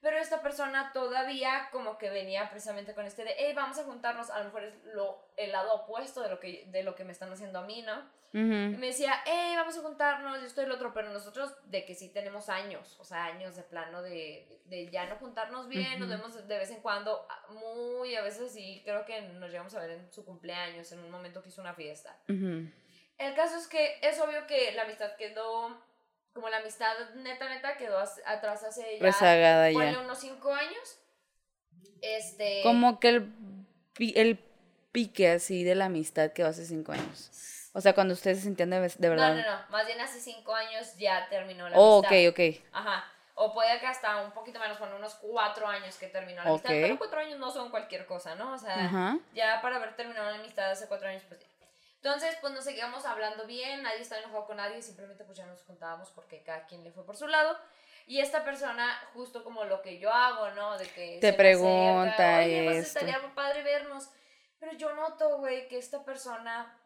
Pero 0.04 0.18
esta 0.18 0.42
persona 0.42 0.92
todavía 0.92 1.70
como 1.72 1.98
que 1.98 2.10
venía 2.10 2.50
precisamente 2.50 2.94
con 2.94 3.06
este 3.06 3.24
de, 3.24 3.36
hey, 3.38 3.54
vamos 3.56 3.80
a 3.80 3.86
juntarnos, 3.86 4.30
a 4.30 4.40
lo 4.40 4.46
mejor 4.46 4.64
es 4.66 4.76
lo, 4.94 5.18
el 5.38 5.54
lado 5.54 5.74
opuesto 5.74 6.22
de 6.22 6.30
lo, 6.30 6.42
que, 6.42 6.66
de 6.68 6.84
lo 6.84 6.94
que 6.94 7.06
me 7.06 7.14
están 7.14 7.32
haciendo 7.32 7.60
a 7.60 7.66
mí, 7.66 7.84
¿no? 7.84 8.12
Y 8.34 8.38
me 8.40 8.88
decía, 8.88 9.14
hey, 9.26 9.54
vamos 9.56 9.78
a 9.78 9.82
juntarnos, 9.82 10.42
yo 10.42 10.48
estoy 10.48 10.66
el 10.66 10.72
otro, 10.72 10.92
pero 10.92 11.10
nosotros 11.12 11.56
de 11.66 11.86
que 11.86 11.94
sí 11.94 12.10
tenemos 12.10 12.50
años, 12.50 12.98
o 13.00 13.06
sea, 13.06 13.26
años 13.26 13.56
de 13.56 13.62
plano 13.62 14.02
de, 14.02 14.60
de 14.66 14.90
ya 14.90 15.06
no 15.06 15.16
juntarnos 15.18 15.70
bien, 15.70 16.00
nos 16.00 16.10
vemos 16.10 16.48
de 16.48 16.58
vez 16.58 16.72
en 16.72 16.82
cuando, 16.82 17.26
muy 17.52 18.16
a 18.16 18.24
veces 18.24 18.52
sí, 18.52 18.82
creo 18.84 19.06
que 19.06 19.22
nos 19.22 19.52
llegamos 19.52 19.74
a 19.76 19.82
ver 19.82 19.92
en 19.92 20.12
su 20.12 20.26
cumpleaños, 20.26 20.92
en 20.92 21.00
un 21.00 21.12
momento 21.12 21.42
que 21.44 21.50
hizo 21.50 21.62
una 21.62 21.76
fiesta. 21.76 22.18
Ujú. 22.28 22.68
El 23.20 23.36
caso 23.36 23.56
es 23.56 23.68
que 23.68 24.00
es 24.02 24.20
obvio 24.20 24.48
que 24.48 24.72
la 24.74 24.82
amistad 24.82 25.16
quedó, 25.16 25.80
como 26.34 26.50
la 26.50 26.58
amistad 26.58 26.94
neta, 27.16 27.48
neta, 27.50 27.78
quedó 27.78 27.98
atrás 28.26 28.64
hace 28.64 28.98
ya, 28.98 29.04
Rezagada 29.04 29.70
ya. 29.72 30.00
unos 30.00 30.20
cinco 30.20 30.54
años. 30.54 31.00
Este... 32.02 32.62
Como 32.64 33.00
que 33.00 33.10
el, 33.10 33.34
el 34.16 34.40
pique 34.92 35.30
así 35.32 35.64
de 35.64 35.76
la 35.76 35.86
amistad 35.86 36.32
que 36.34 36.44
hace 36.44 36.66
cinco 36.66 36.92
años. 36.92 37.30
O 37.74 37.82
sea, 37.82 37.94
cuando 37.94 38.14
ustedes 38.14 38.38
se 38.40 38.44
sentían 38.44 38.70
de, 38.70 38.80
de 38.82 38.90
No, 39.00 39.10
verdad. 39.10 39.36
no, 39.36 39.42
no, 39.42 39.70
más 39.70 39.86
bien 39.88 40.00
hace 40.02 40.20
cinco 40.20 40.54
años 40.54 40.96
ya 40.98 41.28
terminó 41.30 41.68
la 41.70 41.78
Oh, 41.78 41.98
ok, 42.00 42.06
amistad. 42.12 42.30
ok. 42.32 42.64
Ajá. 42.74 43.06
O 43.36 43.52
puede 43.52 43.80
que 43.80 43.88
hasta 43.88 44.22
un 44.22 44.32
poquito 44.32 44.60
menos, 44.60 44.78
con 44.78 44.94
unos 44.94 45.16
cuatro 45.16 45.66
años 45.68 45.96
que 45.98 46.08
terminó 46.08 46.44
la 46.44 46.50
amistad. 46.52 46.70
Pero 46.70 46.98
cuatro 47.00 47.20
años 47.20 47.40
no 47.40 47.50
son 47.50 47.72
cualquier 47.72 48.06
cosa, 48.06 48.36
¿no? 48.36 48.54
O 48.54 48.58
sea, 48.60 48.86
Ajá. 48.86 49.18
ya 49.34 49.60
para 49.62 49.78
haber 49.78 49.96
terminado 49.96 50.30
la 50.30 50.38
amistad 50.38 50.70
hace 50.70 50.88
cuatro 50.88 51.08
años, 51.10 51.24
pues 51.28 51.40
ya. 51.40 51.48
Entonces, 52.04 52.36
pues 52.42 52.52
nos 52.52 52.66
seguíamos 52.66 53.06
hablando 53.06 53.48
bien, 53.48 53.82
nadie 53.82 54.02
estaba 54.02 54.20
enojado 54.20 54.46
con 54.46 54.58
nadie, 54.58 54.82
simplemente 54.82 55.24
pues 55.24 55.38
ya 55.38 55.46
nos 55.46 55.64
juntábamos 55.64 56.10
porque 56.10 56.44
cada 56.44 56.66
quien 56.66 56.84
le 56.84 56.92
fue 56.92 57.06
por 57.06 57.16
su 57.16 57.28
lado. 57.28 57.58
Y 58.08 58.20
esta 58.20 58.44
persona, 58.44 58.94
justo 59.14 59.42
como 59.42 59.64
lo 59.64 59.82
que 59.82 60.00
yo 60.00 60.12
hago, 60.12 60.50
¿no? 60.50 60.78
De 60.78 60.86
que 60.86 61.20
Te 61.22 61.32
pregunta 61.32 62.12
acerca, 62.12 62.40
Oye, 62.40 62.64
pues 62.66 62.78
esto". 62.80 63.00
estaría 63.00 63.20
muy 63.20 63.32
padre 63.32 63.64
vernos. 63.64 64.10
Pero 64.60 64.74
yo 64.74 64.94
noto, 64.94 65.38
güey, 65.38 65.70
que 65.70 65.78
esta 65.78 66.04
persona 66.04 66.78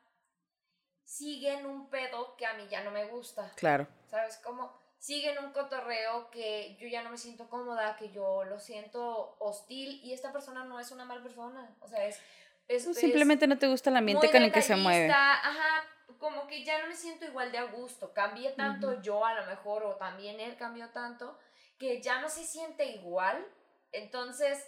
sigue 1.03 1.51
en 1.51 1.65
un 1.65 1.89
pedo 1.89 2.35
que 2.35 2.45
a 2.45 2.53
mí 2.53 2.67
ya 2.69 2.83
no 2.83 2.91
me 2.91 3.05
gusta. 3.05 3.51
Claro. 3.55 3.87
¿Sabes 4.05 4.37
cómo? 4.43 4.79
Sigue 4.99 5.31
en 5.31 5.43
un 5.43 5.51
cotorreo 5.51 6.29
que 6.29 6.75
yo 6.79 6.87
ya 6.87 7.01
no 7.01 7.09
me 7.09 7.17
siento 7.17 7.49
cómoda, 7.49 7.95
que 7.97 8.11
yo 8.11 8.43
lo 8.43 8.59
siento 8.59 9.35
hostil 9.39 9.99
y 10.03 10.13
esta 10.13 10.31
persona 10.31 10.63
no 10.63 10.79
es 10.79 10.91
una 10.91 11.05
mala 11.05 11.23
persona. 11.23 11.75
O 11.79 11.87
sea, 11.87 12.05
es... 12.05 12.21
es 12.67 12.85
Pues 12.85 12.97
es 12.97 13.01
simplemente 13.01 13.47
no 13.47 13.57
te 13.57 13.67
gusta 13.67 13.89
el 13.89 13.97
ambiente 13.97 14.29
con 14.31 14.41
el 14.41 14.51
que 14.51 14.61
se 14.61 14.75
mueve. 14.75 15.11
Ajá, 15.11 15.83
como 16.19 16.47
que 16.47 16.63
ya 16.63 16.81
no 16.81 16.87
me 16.87 16.95
siento 16.95 17.25
igual 17.25 17.51
de 17.51 17.57
a 17.59 17.63
gusto. 17.63 18.13
Cambié 18.13 18.51
tanto 18.51 19.01
yo 19.01 19.25
a 19.25 19.33
lo 19.33 19.45
mejor 19.45 19.83
o 19.83 19.95
también 19.95 20.39
él 20.39 20.55
cambió 20.57 20.89
tanto 20.89 21.37
que 21.77 22.01
ya 22.01 22.19
no 22.21 22.29
se 22.29 22.43
siente 22.43 22.85
igual. 22.85 23.45
Entonces, 23.91 24.67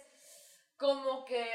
como 0.76 1.24
que 1.24 1.46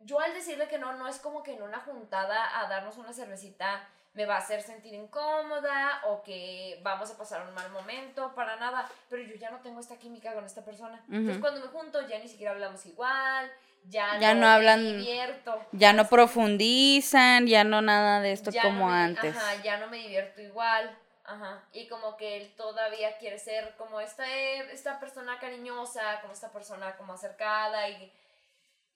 yo 0.00 0.20
al 0.20 0.34
decirle 0.34 0.68
que 0.68 0.78
no, 0.78 0.92
no 0.94 1.08
es 1.08 1.18
como 1.18 1.42
que 1.42 1.54
en 1.54 1.62
una 1.62 1.80
juntada 1.80 2.60
a 2.60 2.68
darnos 2.68 2.96
una 2.96 3.12
cervecita 3.12 3.88
me 4.14 4.26
va 4.26 4.36
a 4.36 4.38
hacer 4.38 4.62
sentir 4.62 4.92
incómoda 4.94 6.02
o 6.06 6.22
que 6.22 6.80
vamos 6.82 7.10
a 7.10 7.16
pasar 7.16 7.46
un 7.46 7.54
mal 7.54 7.70
momento, 7.70 8.34
para 8.34 8.56
nada, 8.56 8.88
pero 9.08 9.22
yo 9.22 9.36
ya 9.36 9.50
no 9.50 9.60
tengo 9.60 9.78
esta 9.78 9.98
química 9.98 10.34
con 10.34 10.44
esta 10.44 10.64
persona. 10.64 11.00
Entonces 11.06 11.36
Ujú. 11.36 11.40
cuando 11.40 11.60
me 11.60 11.68
junto 11.68 12.06
ya 12.08 12.18
ni 12.18 12.28
siquiera 12.28 12.52
hablamos 12.52 12.84
igual, 12.86 13.50
ya, 13.84 14.18
Ya 14.18 14.34
no, 14.34 14.40
no 14.40 14.46
me 14.46 14.52
hablan- 14.52 14.98
divierto. 14.98 15.64
Ya 15.72 15.92
no 15.92 16.08
profundizan, 16.08 17.46
ya 17.46 17.64
no 17.64 17.82
nada 17.82 18.20
de 18.20 18.32
esto 18.32 18.50
Ya 18.50 18.62
como 18.62 18.86
no 18.88 18.94
me- 18.94 19.02
antes. 19.02 19.36
Ajá, 19.36 19.62
ya 19.62 19.76
no 19.78 19.88
me 19.88 19.98
divierto 19.98 20.40
igual. 20.40 20.96
Ajá. 21.24 21.62
Y 21.72 21.86
como 21.88 22.16
que 22.16 22.38
él 22.38 22.54
todavía 22.56 23.16
quiere 23.18 23.38
ser 23.38 23.74
como 23.76 24.00
esta, 24.00 24.26
esta 24.72 24.98
persona 24.98 25.38
cariñosa, 25.38 26.20
como 26.22 26.32
esta 26.32 26.50
persona 26.50 26.96
como 26.96 27.12
acercada 27.12 27.88
y, 27.88 28.12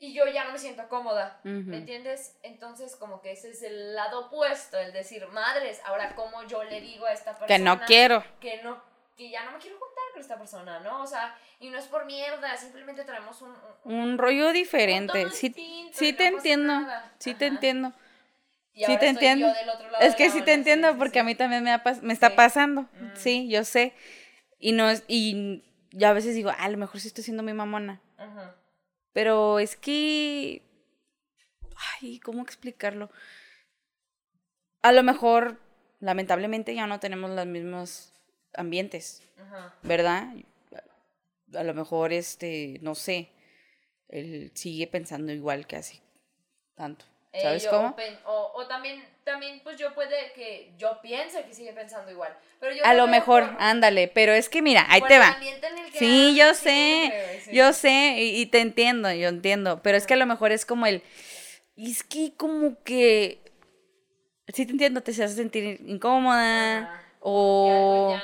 y 0.00 0.12
yo 0.14 0.26
ya 0.26 0.42
no 0.44 0.50
me 0.52 0.58
siento 0.58 0.88
cómoda. 0.88 1.38
¿Me 1.44 1.76
entiendes? 1.76 2.36
Entonces 2.42 2.96
como 2.96 3.20
que 3.20 3.32
ese 3.32 3.50
es 3.50 3.62
el 3.62 3.94
lado 3.94 4.26
opuesto, 4.26 4.78
el 4.78 4.92
decir, 4.92 5.24
madres, 5.28 5.80
ahora 5.84 6.14
cómo 6.16 6.42
yo 6.44 6.64
le 6.64 6.80
digo 6.80 7.06
a 7.06 7.12
esta 7.12 7.30
persona 7.38 7.46
Que 7.46 7.58
no 7.60 7.80
quiero. 7.86 8.24
que 8.40 8.62
no 8.62 8.82
que 9.16 9.30
ya 9.30 9.44
no 9.44 9.52
me 9.52 9.58
quiero 9.58 9.78
juntar 9.78 9.93
con 10.14 10.22
esta 10.22 10.38
persona, 10.38 10.80
¿no? 10.80 11.02
O 11.02 11.06
sea, 11.06 11.36
y 11.60 11.68
no 11.68 11.78
es 11.78 11.84
por 11.86 12.06
mierda, 12.06 12.56
simplemente 12.56 13.04
traemos 13.04 13.42
un, 13.42 13.54
un- 13.84 13.94
Un 13.94 14.18
rollo 14.18 14.52
diferente. 14.52 15.30
Sí, 15.30 15.48
distinto 15.48 15.98
sí 15.98 16.12
te 16.14 16.30
no 16.30 16.36
entiendo. 16.38 16.72
Sí 17.18 17.34
te 17.34 17.46
entiendo. 17.46 17.92
Y 18.72 18.84
Sí 18.86 18.96
te 18.98 19.04
yo 19.06 19.10
entiendo. 19.10 19.52
del 19.52 19.68
otro 19.68 19.90
lado 19.90 20.04
Es 20.04 20.14
que 20.16 20.30
sí 20.30 20.42
te 20.42 20.52
entiendo 20.52 20.90
sí, 20.92 20.94
porque 20.98 21.14
sí. 21.14 21.18
a 21.20 21.24
mí 21.24 21.34
también 21.34 21.62
me, 21.62 21.72
ha 21.72 21.82
me 22.02 22.12
está 22.12 22.30
Sí. 22.30 22.34
pasando. 22.36 22.82
Mm. 22.82 23.16
Sí, 23.16 23.48
yo 23.48 23.64
sé. 23.64 23.92
Y 24.58 24.72
no 24.72 24.88
es, 24.90 25.04
y 25.08 25.62
yo 25.90 26.08
a 26.08 26.12
veces 26.12 26.34
digo, 26.34 26.50
"Ah, 26.50 26.56
a 26.64 26.68
lo 26.68 26.78
mejor 26.78 27.00
sí 27.00 27.08
estoy 27.08 27.22
siendo 27.24 27.42
muy 27.42 27.52
mamona. 27.52 28.00
Pero 29.12 29.58
es 29.60 29.76
que. 29.76 30.62
Ay, 32.00 32.18
¿cómo 32.20 32.42
explicarlo? 32.42 33.10
A 34.82 34.92
lo 34.92 35.02
mejor, 35.02 35.60
lamentablemente, 36.00 36.74
ya 36.74 36.86
no 36.86 36.98
tenemos 37.00 37.30
los 37.30 37.46
mismos 37.46 38.12
ambientes, 38.56 39.22
Ajá. 39.40 39.74
¿verdad? 39.82 40.28
A 41.54 41.62
lo 41.62 41.74
mejor, 41.74 42.12
este, 42.12 42.78
no 42.82 42.94
sé, 42.94 43.28
él 44.08 44.50
sigue 44.54 44.86
pensando 44.86 45.32
igual 45.32 45.66
que 45.66 45.76
hace 45.76 46.00
tanto. 46.74 47.04
Eh, 47.32 47.40
¿Sabes 47.40 47.66
cómo? 47.66 47.96
O, 48.26 48.66
también, 48.68 49.04
también, 49.24 49.60
pues 49.64 49.76
yo 49.76 49.92
puede 49.94 50.32
que 50.34 50.72
yo 50.78 51.00
piense 51.02 51.44
que 51.44 51.52
sigue 51.52 51.72
pensando 51.72 52.10
igual. 52.10 52.32
Pero 52.60 52.74
yo 52.74 52.84
A 52.84 52.94
lo 52.94 53.08
mejor, 53.08 53.44
por- 53.50 53.56
ándale, 53.60 54.08
pero 54.08 54.32
es 54.32 54.48
que 54.48 54.62
mira, 54.62 54.86
ahí 54.88 55.02
te 55.02 55.18
va. 55.18 55.36
Sí, 55.92 56.34
yo 56.36 56.54
sé, 56.54 57.12
sí. 57.44 57.50
yo 57.52 57.72
sé, 57.72 58.16
y, 58.18 58.40
y 58.40 58.46
te 58.46 58.60
entiendo, 58.60 59.12
yo 59.12 59.28
entiendo, 59.28 59.80
pero 59.82 59.96
es 59.96 60.06
que 60.06 60.14
a 60.14 60.16
lo 60.16 60.26
mejor 60.26 60.52
es 60.52 60.64
como 60.64 60.86
el, 60.86 61.02
y 61.76 61.90
es 61.90 62.02
que 62.04 62.34
como 62.36 62.82
que, 62.84 63.40
sí 64.48 64.64
te 64.66 64.72
entiendo, 64.72 65.02
te 65.02 65.10
hace 65.10 65.28
sentir 65.28 65.80
incómoda, 65.86 66.78
Ajá. 66.78 67.03
O 67.26 68.18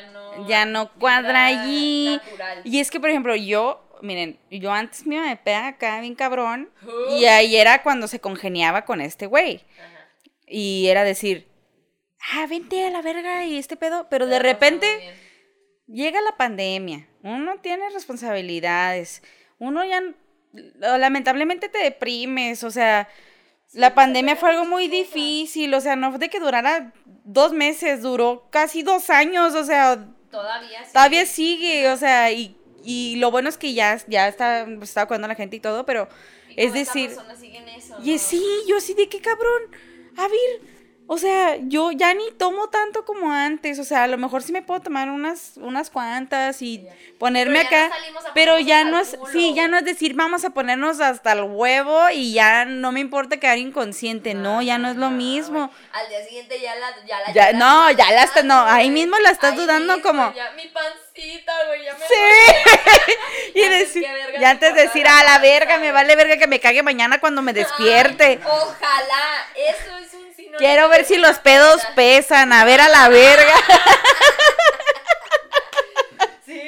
ya 0.46 0.66
no 0.66 0.92
cuadra 0.92 1.46
allí, 1.46 2.20
natural. 2.22 2.60
y 2.64 2.80
es 2.80 2.90
que, 2.90 3.00
por 3.00 3.08
ejemplo, 3.08 3.34
yo, 3.34 3.82
miren, 4.02 4.38
yo 4.50 4.70
antes 4.72 5.06
me 5.06 5.14
iba 5.16 5.26
de 5.26 5.36
peda 5.36 5.68
acá 5.68 6.00
bien 6.02 6.14
cabrón, 6.14 6.68
Uh. 6.86 7.16
y 7.16 7.24
ahí 7.24 7.56
era 7.56 7.82
cuando 7.82 8.06
se 8.08 8.20
congeniaba 8.20 8.84
con 8.84 9.00
este 9.00 9.24
güey, 9.26 9.64
Ajá. 9.78 10.06
y 10.46 10.88
era 10.88 11.02
decir, 11.04 11.48
ah, 12.34 12.46
vente 12.46 12.86
a 12.86 12.90
la 12.90 13.00
verga 13.00 13.44
y 13.46 13.56
este 13.56 13.76
pedo, 13.76 14.06
pero 14.10 14.26
de 14.26 14.38
repente 14.38 14.86
llega 15.86 16.20
la 16.20 16.36
pandemia, 16.36 17.08
uno 17.22 17.56
tiene 17.62 17.88
responsabilidades, 17.90 19.22
uno 19.58 19.82
ya 19.84 20.02
lamentablemente 20.98 21.68
te 21.70 21.78
deprimes, 21.78 22.64
o 22.64 22.70
sea, 22.70 23.08
la 23.72 23.94
pandemia 23.94 24.36
fue 24.36 24.50
algo 24.50 24.64
muy 24.66 24.88
difícil, 24.88 25.72
o 25.74 25.80
sea, 25.80 25.96
no 25.96 26.16
de 26.18 26.28
que 26.28 26.40
durara 26.40 26.92
dos 27.32 27.52
meses, 27.52 28.02
duró 28.02 28.46
casi 28.50 28.82
dos 28.82 29.10
años, 29.10 29.54
o 29.54 29.64
sea, 29.64 30.06
Todavía 30.30 30.84
sí. 30.84 30.92
todavía 30.92 31.26
sigue, 31.26 31.90
o 31.90 31.96
sea, 31.96 32.30
y, 32.30 32.56
y 32.84 33.16
lo 33.16 33.30
bueno 33.30 33.48
es 33.48 33.58
que 33.58 33.74
ya, 33.74 33.98
ya 34.06 34.28
está, 34.28 34.66
está 34.82 35.06
cuidando 35.06 35.28
la 35.28 35.34
gente 35.34 35.56
y 35.56 35.60
todo, 35.60 35.84
pero 35.84 36.08
Y 36.48 36.62
es 36.62 36.72
decir, 36.72 37.10
sigue 37.38 37.62
y 38.02 38.18
sí, 38.18 38.44
yo 38.68 38.76
así 38.76 38.94
de 38.94 39.08
qué 39.08 39.20
cabrón, 39.20 39.62
a 40.16 40.22
ver, 40.28 40.79
o 41.12 41.18
sea, 41.18 41.56
yo 41.62 41.90
ya 41.90 42.14
ni 42.14 42.30
tomo 42.38 42.68
tanto 42.68 43.04
como 43.04 43.32
antes, 43.32 43.80
o 43.80 43.84
sea, 43.84 44.04
a 44.04 44.06
lo 44.06 44.16
mejor 44.16 44.44
sí 44.44 44.52
me 44.52 44.62
puedo 44.62 44.78
tomar 44.80 45.10
unas, 45.10 45.54
unas 45.56 45.90
cuantas 45.90 46.62
y 46.62 46.86
ponerme 47.18 47.64
Pero 47.64 47.68
ya 47.68 47.80
no 47.82 47.88
acá, 47.88 48.32
pero 48.32 48.58
ya 48.60 48.84
no 48.84 48.98
es, 49.00 49.18
sí, 49.32 49.52
ya 49.52 49.66
no 49.66 49.76
es 49.78 49.84
decir 49.84 50.14
vamos 50.14 50.44
a 50.44 50.50
ponernos 50.50 51.00
hasta 51.00 51.32
el 51.32 51.42
huevo 51.42 51.98
y 52.12 52.32
ya 52.32 52.64
no 52.64 52.92
me 52.92 53.00
importa 53.00 53.38
quedar 53.38 53.58
inconsciente, 53.58 54.34
no, 54.34 54.62
ya 54.62 54.78
no 54.78 54.88
es 54.88 54.96
lo 54.96 55.06
Ah, 55.06 55.10
mismo. 55.10 55.72
Al 55.92 56.08
día 56.08 56.22
siguiente 56.24 56.60
ya 56.60 56.76
la 56.76 56.90
ya 57.04 57.18
la 57.26 57.32
Ya- 57.32 57.52
no, 57.54 57.90
ya 57.90 58.12
la 58.12 58.22
estás- 58.22 58.44
no, 58.44 58.60
ahí 58.66 58.90
mismo 58.90 59.18
la 59.18 59.30
estás 59.30 59.54
Ahí 59.54 59.58
dudando 59.58 59.94
mismo, 59.96 60.08
como- 60.08 60.32
ya 60.32 60.52
mi 60.52 60.68
pancita, 60.68 61.52
güey, 61.66 61.84
ya 61.86 61.94
me 61.94 62.06
Sí. 62.06 62.14
y 63.56 63.62
antes 63.64 63.78
decir, 63.80 64.04
y 64.04 64.38
te 64.38 64.46
antes 64.46 64.74
de 64.76 64.82
decir, 64.82 65.08
a 65.08 65.24
la 65.24 65.38
verga, 65.38 65.74
me 65.78 65.90
güey". 65.90 65.92
vale 65.92 66.14
verga 66.14 66.36
que 66.36 66.46
me 66.46 66.60
cague 66.60 66.84
mañana 66.84 67.18
cuando 67.18 67.42
me 67.42 67.52
despierte. 67.52 68.24
Ay, 68.24 68.38
ojalá, 68.44 69.46
eso 69.56 69.96
es 69.98 70.14
un 70.14 70.29
Quiero 70.58 70.88
ver 70.88 71.04
si 71.04 71.16
los 71.16 71.38
pedos 71.38 71.80
pesan, 71.94 72.52
a 72.52 72.64
ver 72.64 72.80
a 72.80 72.88
la 72.88 73.08
verga. 73.08 73.54
Sí, 76.44 76.60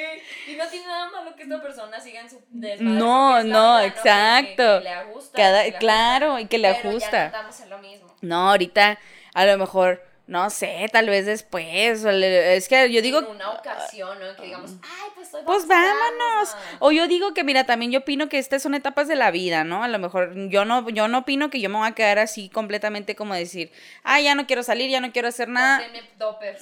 y 0.47 0.55
no 0.55 0.67
tiene 0.67 0.87
nada 0.87 1.09
malo 1.09 1.35
que 1.35 1.43
esta 1.43 1.61
persona 1.61 1.99
siga 1.99 2.21
en 2.21 2.29
su 2.29 2.41
desmadre. 2.49 2.97
No, 2.99 3.43
no, 3.43 3.79
exacto. 3.81 4.77
Que, 4.77 4.79
le 4.83 4.89
ajusta. 4.93 5.35
Cada- 5.37 5.63
que 5.63 5.71
le 5.71 5.77
claro, 5.77 6.25
ajusta, 6.27 6.41
y 6.41 6.47
que 6.47 6.57
le 6.57 6.73
pero 6.73 6.89
ajusta. 6.89 7.11
Ya 7.11 7.19
no 7.19 7.25
estamos 7.49 7.59
en 7.59 7.69
lo 7.69 7.77
mismo. 7.79 8.15
No, 8.21 8.49
ahorita 8.51 8.99
a 9.33 9.45
lo 9.45 9.57
mejor, 9.57 10.01
no 10.25 10.49
sé, 10.49 10.87
tal 10.91 11.07
vez 11.09 11.25
después. 11.25 12.05
Es 12.05 12.69
que 12.69 12.89
yo 12.91 13.01
digo, 13.01 13.19
en 13.19 13.25
una 13.25 13.51
ocasión, 13.51 14.17
¿no? 14.19 14.35
Que 14.37 14.43
digamos, 14.43 14.71
ay, 14.81 15.09
pues 15.15 15.33
hoy 15.33 15.41
pues 15.45 15.67
vámonos. 15.67 15.99
darnos 15.99 16.53
a-". 16.53 16.77
O 16.79 16.91
yo 16.93 17.07
digo 17.07 17.33
que, 17.33 17.43
mira, 17.43 17.65
también 17.65 17.91
yo 17.91 17.99
opino 17.99 18.29
que 18.29 18.39
estas 18.39 18.63
son 18.63 18.73
etapas 18.73 19.09
de 19.09 19.17
la 19.17 19.31
vida, 19.31 19.65
¿no? 19.65 19.83
A 19.83 19.89
lo 19.89 19.99
mejor 19.99 20.33
yo 20.49 20.63
no, 20.63 20.89
yo 20.89 21.09
no 21.09 21.19
opino 21.19 21.49
que 21.49 21.59
yo 21.59 21.69
me 21.69 21.77
voy 21.77 21.87
a 21.87 21.91
quedar 21.91 22.19
así 22.19 22.47
completamente 22.47 23.15
como 23.15 23.33
decir, 23.33 23.71
ah, 24.03 24.21
ya 24.21 24.33
no 24.33 24.47
quiero 24.47 24.63
salir, 24.63 24.89
ya 24.89 25.01
no 25.01 25.11
quiero 25.11 25.27
hacer 25.27 25.49
nada. 25.49 25.81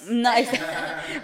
No, 0.08 0.34
es, 0.38 0.50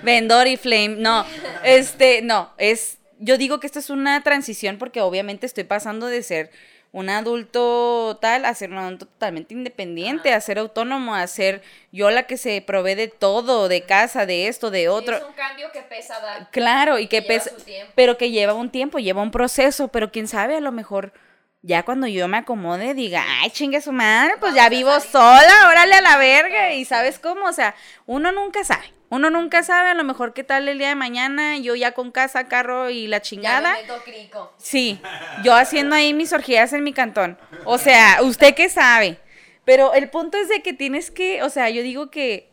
Vendor 0.04 0.46
y 0.46 0.58
Flame, 0.58 0.90
no, 0.90 1.26
este, 1.64 2.22
no, 2.22 2.54
es, 2.58 3.00
yo 3.18 3.40
digo 3.40 3.60
que 3.60 3.66
esto 3.66 3.80
es 3.80 3.90
una 3.90 4.22
transición 4.22 4.78
porque 4.78 5.02
obviamente 5.02 5.48
estoy 5.48 5.64
pasando 5.64 6.06
de 6.06 6.22
ser 6.22 6.52
un 6.98 7.10
adulto 7.10 8.18
tal 8.20 8.44
a 8.46 8.54
ser 8.56 8.72
un 8.72 8.80
adulto 8.80 9.06
totalmente 9.06 9.54
independiente, 9.54 10.34
a 10.34 10.42
ser 10.42 10.58
autónomo, 10.58 11.14
a 11.14 11.28
ser 11.28 11.62
yo 11.92 12.10
la 12.10 12.24
que 12.24 12.38
se 12.38 12.60
provee 12.64 12.96
de 12.96 13.08
todo, 13.08 13.68
de 13.68 13.82
casa, 13.82 14.26
de 14.26 14.48
esto, 14.48 14.72
de 14.72 14.82
Sí, 14.82 14.88
otro. 14.88 15.18
es 15.18 15.24
un 15.24 15.34
cambio 15.34 15.72
que 15.72 15.82
pesa 15.84 16.20
dar. 16.20 16.50
Claro, 16.50 16.98
y 16.98 17.08
que 17.08 17.22
pesa, 17.22 17.52
pero 17.94 18.18
que 18.18 18.32
lleva 18.32 18.54
un 18.54 18.72
tiempo, 18.72 18.98
lleva 18.98 19.22
un 19.22 19.30
proceso, 19.30 19.90
pero 19.90 20.12
quién 20.12 20.28
sabe, 20.28 20.56
a 20.58 20.60
lo 20.60 20.72
mejor 20.72 21.14
ya 21.62 21.84
cuando 21.84 22.08
yo 22.08 22.28
me 22.28 22.38
acomode 22.38 22.96
diga, 22.96 23.24
ay, 23.42 23.52
chingue 23.52 23.80
su 23.82 23.92
madre, 23.92 24.34
pues 24.40 24.54
Vamos 24.54 24.56
ya 24.56 24.70
vivo 24.70 25.00
sola, 25.00 25.68
órale 25.70 25.94
a 25.96 26.02
la 26.02 26.18
verga, 26.18 26.74
y 26.74 26.84
sabes 26.84 27.20
cómo, 27.20 27.46
o 27.46 27.54
sea, 27.54 27.76
uno 28.08 28.32
nunca 28.32 28.64
sabe, 28.64 28.92
uno 29.10 29.30
nunca 29.30 29.64
sabe, 29.64 29.90
a 29.90 29.94
lo 29.94 30.04
mejor 30.04 30.34
qué 30.34 30.44
tal 30.44 30.68
el 30.68 30.78
día 30.78 30.90
de 30.90 30.96
mañana, 30.96 31.58
yo 31.58 31.76
ya 31.76 31.94
con 31.94 32.12
casa, 32.12 32.48
carro 32.48 32.90
y 32.90 33.08
la 33.08 33.18
Ya 33.18 33.22
chingada. 33.22 33.74
me 33.74 33.82
meto 33.84 34.02
crico. 34.04 34.54
Sí, 34.58 35.00
yo 35.44 35.56
haciendo 35.56 35.96
ahí 35.96 36.14
mis 36.14 36.34
orgías 36.34 36.74
en 36.74 36.84
mi 36.84 36.94
cantón. 36.94 37.38
O 37.66 37.78
sea, 37.78 38.20
usted 38.22 38.54
qué 38.56 38.70
sabe. 38.70 39.18
Pero 39.66 39.94
el 39.94 40.10
punto 40.10 40.38
es 40.38 40.48
de 40.50 40.62
que 40.62 40.74
tienes 40.74 41.12
que, 41.12 41.44
o 41.44 41.50
sea, 41.50 41.70
yo 41.70 41.82
digo 41.84 42.10
que 42.10 42.50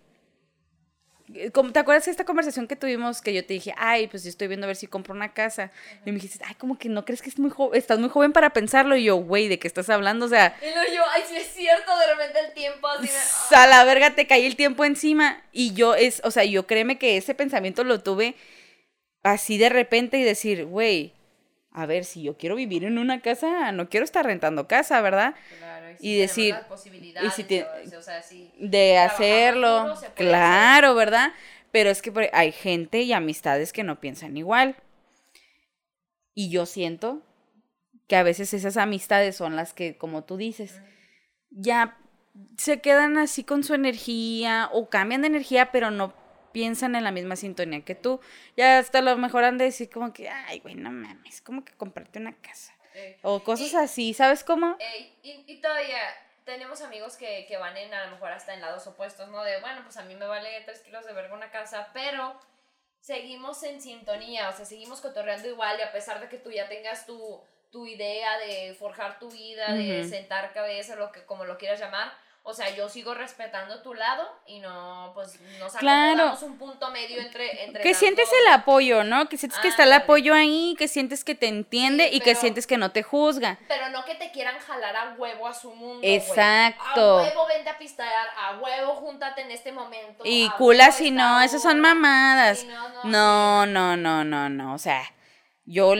¿Te 1.35 1.78
acuerdas 1.78 2.05
de 2.05 2.11
esta 2.12 2.24
conversación 2.24 2.68
que 2.68 2.76
tuvimos 2.76 3.20
que 3.20 3.35
yo 3.35 3.45
te 3.45 3.55
dije, 3.55 3.74
ay, 3.76 4.07
pues 4.07 4.22
yo 4.22 4.30
estoy 4.30 4.47
viendo 4.49 4.66
a 4.66 4.68
ver 4.68 4.76
si 4.76 4.87
compro 4.87 5.14
una 5.14 5.32
casa? 5.32 5.72
Y 6.07 6.12
me 6.12 6.18
dijiste, 6.18 6.45
ay, 6.47 6.55
como 6.55 6.78
que 6.78 6.89
no 6.89 7.05
crees 7.05 7.22
que 7.22 7.28
es 7.28 7.39
muy 7.39 7.53
estás 7.72 7.99
muy 7.99 8.09
joven 8.09 8.32
para 8.32 8.51
pensarlo. 8.51 8.97
Y 8.97 9.05
yo, 9.05 9.16
güey, 9.16 9.49
¿de 9.49 9.59
qué 9.59 9.66
estás 9.66 9.91
hablando? 9.91 10.26
O 10.26 10.28
sea, 10.28 10.57
Y 10.62 10.66
luego 10.72 10.95
yo, 10.95 11.03
ay, 11.12 11.22
sí 11.28 11.37
es 11.37 11.49
cierto, 11.49 11.91
de 11.99 12.07
repente 12.14 12.39
el 12.41 12.53
tiempo 12.53 12.87
así 12.89 13.09
me... 13.51 13.57
a 13.57 13.66
la 13.66 13.85
verga 13.85 14.14
te 14.14 14.26
caí 14.26 14.47
el 14.47 14.57
tiempo 14.57 14.85
encima. 14.85 15.43
Y 15.53 15.74
yo, 15.74 15.95
es, 15.95 16.20
o 16.24 16.30
sea, 16.30 16.45
yo 16.45 16.66
créeme 16.66 16.99
que 16.99 17.16
ese 17.16 17.35
pensamiento 17.35 17.82
lo 17.85 18.01
tuve 18.01 18.37
así 19.24 19.59
de 19.59 19.70
repente 19.70 20.18
y 20.18 20.22
decir, 20.22 20.64
güey, 20.66 21.12
a 21.74 21.86
ver, 21.86 22.04
si 22.04 22.22
yo 22.22 22.36
quiero 22.38 22.54
vivir 22.54 22.84
en 22.84 22.98
una 22.98 23.20
casa, 23.20 23.72
no 23.72 23.88
quiero 23.88 24.04
estar 24.04 24.24
rentando 24.24 24.66
casa, 24.68 25.00
¿verdad? 25.02 25.34
Claro, 25.58 25.90
Y 25.90 25.94
si 25.94 25.98
tenemos 25.98 26.20
decir- 26.30 26.54
las 26.54 26.64
posibilidades, 26.64 27.28
y 27.32 27.36
si 27.36 27.44
te- 27.44 27.64
o- 27.96 28.02
sea, 28.02 28.22
si 28.22 28.50
de 28.58 28.96
hacerlo. 28.98 29.82
duro, 29.82 29.96
se 29.96 30.10
puede 30.10 30.28
claro, 30.30 30.94
¿verdad? 30.94 31.32
Pero 31.72 31.90
es 31.90 32.00
que 32.00 32.30
hay 32.32 32.52
gente 32.52 33.02
y 33.02 33.12
amistades 33.12 33.72
que 33.72 33.82
no 33.82 34.00
piensan 34.00 34.36
igual. 34.36 34.76
Y 36.34 36.50
yo 36.50 36.66
siento 36.66 37.22
que 38.06 38.16
a 38.16 38.22
veces 38.22 38.54
esas 38.54 38.76
amistades 38.76 39.36
son 39.36 39.56
las 39.56 39.72
que, 39.72 39.96
como 39.96 40.24
tú 40.24 40.36
dices, 40.36 40.80
ya 41.50 41.96
se 42.56 42.80
quedan 42.80 43.16
así 43.18 43.44
con 43.44 43.64
su 43.64 43.74
energía 43.74 44.68
o 44.72 44.88
cambian 44.88 45.22
de 45.22 45.28
energía, 45.28 45.70
pero 45.72 45.90
no 45.90 46.12
piensan 46.55 46.94
en 46.94 47.05
la 47.05 47.11
misma 47.11 47.36
sintonía 47.36 47.84
que 47.84 47.94
tú. 47.94 48.20
Ya 48.57 48.78
hasta 48.78 49.02
lo 49.02 49.14
mejor 49.18 49.44
han 49.44 49.59
de 49.59 49.64
decir 49.66 49.90
como 49.90 50.12
que, 50.14 50.28
ay, 50.30 50.61
güey, 50.61 50.76
no 50.76 50.90
mames, 50.90 51.42
como 51.42 51.64
que 51.64 51.72
comprarte 51.74 52.18
una 52.20 52.32
casa. 52.40 52.72
Eh, 52.94 53.18
O 53.22 53.42
cosas 53.42 53.72
Y- 53.72 53.76
así, 53.76 54.14
¿sabes 54.14 54.44
cómo? 54.44 54.78
Y, 55.22 55.44
y 55.46 55.61
todavía 55.61 55.98
tenemos 56.44 56.80
amigos 56.80 57.16
que, 57.16 57.44
que 57.48 57.57
van 57.57 57.76
en 57.76 57.92
a 57.92 58.05
lo 58.07 58.12
mejor 58.12 58.30
hasta 58.30 58.55
en 58.55 58.61
lados 58.61 58.86
opuestos, 58.86 59.28
¿no? 59.30 59.42
De, 59.42 59.61
bueno, 59.61 59.80
pues 59.82 59.96
a 59.96 60.05
mí 60.05 60.14
me 60.14 60.26
vale 60.26 60.61
3 60.64 60.80
kilos 60.80 61.05
de 61.05 61.12
verga 61.12 61.34
una 61.34 61.50
casa, 61.50 61.90
pero 61.92 62.38
seguimos 63.00 63.62
en 63.64 63.80
sintonía, 63.82 64.48
o 64.48 64.52
sea, 64.52 64.64
seguimos 64.64 65.00
cotorreando 65.00 65.48
igual 65.48 65.78
y 65.78 65.82
a 65.82 65.92
pesar 65.92 66.20
de 66.20 66.28
que 66.28 66.38
tú 66.38 66.50
ya 66.52 66.68
tengas 66.68 67.05
tu, 67.07 67.42
tu 67.70 67.86
idea 67.86 68.38
de 68.38 68.74
forjar 68.78 69.18
tu 69.18 69.30
vida, 69.30 69.72
de 69.72 70.05
sentar 70.09 70.52
cabeza, 70.52 70.94
lo 70.96 71.11
que, 71.12 71.24
como 71.24 71.44
lo 71.44 71.59
quieras 71.59 71.80
llamar, 71.80 72.12
o 72.47 72.53
sea, 72.53 72.68
yo 72.76 72.90
sigo 72.90 73.14
respetando 73.14 73.80
tu 73.80 73.95
lado 73.95 74.28
y 74.47 74.61
no, 74.61 75.12
pues 75.14 75.40
nos 75.59 75.72
Claro. 75.76 76.36
un 76.42 76.59
punto 76.59 76.90
medio 76.90 77.18
entre, 77.20 77.64
entre 77.64 77.82
Que 77.82 77.95
sientes 77.95 78.28
dos. 78.28 78.38
el 78.47 78.53
apoyo, 78.53 79.03
¿no? 79.03 79.30
Que 79.30 79.38
sientes 79.38 79.59
que 79.61 79.68
está 79.68 79.84
el 79.84 79.92
apoyo 79.95 80.34
ahí, 80.34 80.74
que 80.78 80.86
sientes 80.86 81.24
que 81.24 81.34
te 81.34 81.49
entiende 81.49 82.09
Sí, 82.11 82.16
y 82.16 82.18
que 82.20 82.24
pero- 82.32 82.40
sientes 82.40 82.66
que 82.66 82.76
no 82.76 82.92
te 82.92 83.03
juzga. 83.03 83.59
Pero 83.66 83.88
no 83.88 84.05
que 84.05 84.14
te 84.16 84.30
quieran 84.30 84.59
jalar 84.59 84.95
a 84.95 85.14
huevo 85.16 85.47
a 85.47 85.55
su 85.55 85.72
mundo. 85.74 86.01
Exacto. 86.07 87.18
A 87.18 87.22
huevo 87.22 87.47
vente 87.47 87.70
a 87.70 87.78
pistear, 87.78 88.28
a 88.36 88.59
huevo 88.59 88.95
júntate 88.97 89.40
en 89.40 89.51
este 89.51 89.72
momento. 89.72 90.22
Y 90.26 90.51
cula 90.59 90.92
si 90.92 91.11
no, 91.11 91.40
esas 91.40 91.62
son 91.62 91.80
mamadas. 91.80 92.61
Sí, 92.61 92.66
no, 92.66 92.88
no, 92.90 93.05
No, 93.05 93.66
no, 93.66 93.97
no, 93.97 94.24
no, 94.24 94.49
no. 94.51 94.74
O 94.74 94.78
sea, 94.78 95.03
yo, 95.66 95.94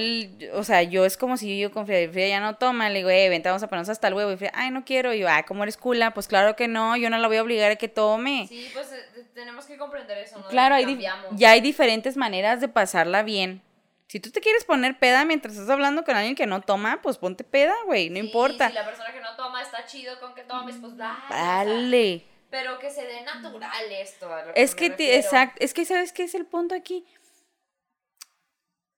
o 0.53 0.65
sea, 0.65 0.83
yo 0.83 1.05
es 1.07 1.17
como 1.17 1.37
si 1.37 1.59
yo 1.59 1.71
con 1.73 1.87
Frida, 1.87 2.11
Frida 2.13 2.29
ya 2.29 2.41
no 2.41 2.57
toma, 2.57 2.89
le 2.91 2.97
digo, 2.99 3.11
eh, 3.11 3.29
vente, 3.29 3.49
vamos 3.49 3.63
a 3.63 3.69
ponernos 3.69 3.89
hasta 3.89 4.09
el 4.09 4.15
huevo. 4.15 4.31
Y 4.33 4.37
Frida, 4.37 4.53
ay, 4.55 4.71
no 4.71 4.85
quiero. 4.85 5.15
Y 5.15 5.21
yo, 5.21 5.29
ah, 5.29 5.45
¿cómo 5.47 5.63
eres 5.63 5.77
cula? 5.77 6.13
Pues 6.13 6.29
claro 6.29 6.55
que 6.57 6.69
no, 6.69 6.97
yo 6.97 7.09
no 7.11 7.19
la 7.19 7.29
voy 7.29 7.39
a 7.39 7.43
obligar 7.43 7.71
a 7.71 7.77
que 7.77 7.89
tome. 7.89 8.47
Sí, 8.49 8.69
pues 8.75 8.93
eh, 8.93 9.25
tenemos 9.35 9.65
que 9.67 9.77
comprender 9.79 10.19
eso, 10.19 10.39
¿no? 10.39 10.49
Claro, 10.49 10.75
hay 10.75 10.99
ya 11.33 11.51
hay 11.51 11.61
diferentes 11.61 12.17
maneras 12.17 12.61
de 12.61 12.69
pasarla 12.69 13.23
bien. 13.23 13.63
Si 14.07 14.21
tú 14.21 14.31
te 14.31 14.41
quieres 14.41 14.65
poner 14.65 14.99
peda 14.99 15.25
mientras 15.25 15.55
estás 15.55 15.71
hablando 15.71 16.05
con 16.05 16.15
alguien 16.15 16.37
que 16.37 16.47
no 16.47 16.61
toma, 16.61 17.01
pues 17.03 17.17
ponte 17.17 17.43
peda, 17.43 17.75
güey, 17.87 18.11
no 18.11 18.21
Sí, 18.21 18.27
importa. 18.27 18.69
Si 18.69 18.75
la 18.75 18.85
persona 18.85 19.13
que 19.13 19.21
no 19.21 19.35
toma 19.35 19.63
está 19.63 19.87
chido 19.87 20.21
con 20.21 20.35
que 20.35 20.43
tomes, 20.45 20.77
pues 20.81 20.97
dale. 20.97 21.19
o 21.25 21.29
sea, 21.33 21.65
Dale. 21.65 22.23
pero 22.51 22.79
que 22.79 22.91
se 22.91 23.03
dé 23.07 23.23
natural 23.23 23.91
esto. 23.91 24.33
a 24.33 24.45
lo 24.45 24.53
que 24.55 24.63
Es 24.63 24.73
me 24.75 24.77
que, 24.77 24.91
te- 24.91 25.17
exacto, 25.17 25.57
es 25.65 25.73
que 25.75 25.85
sabes 25.87 26.13
qué 26.13 26.25
es 26.25 26.35
el 26.35 26.45
punto 26.47 26.75
aquí. 26.75 27.05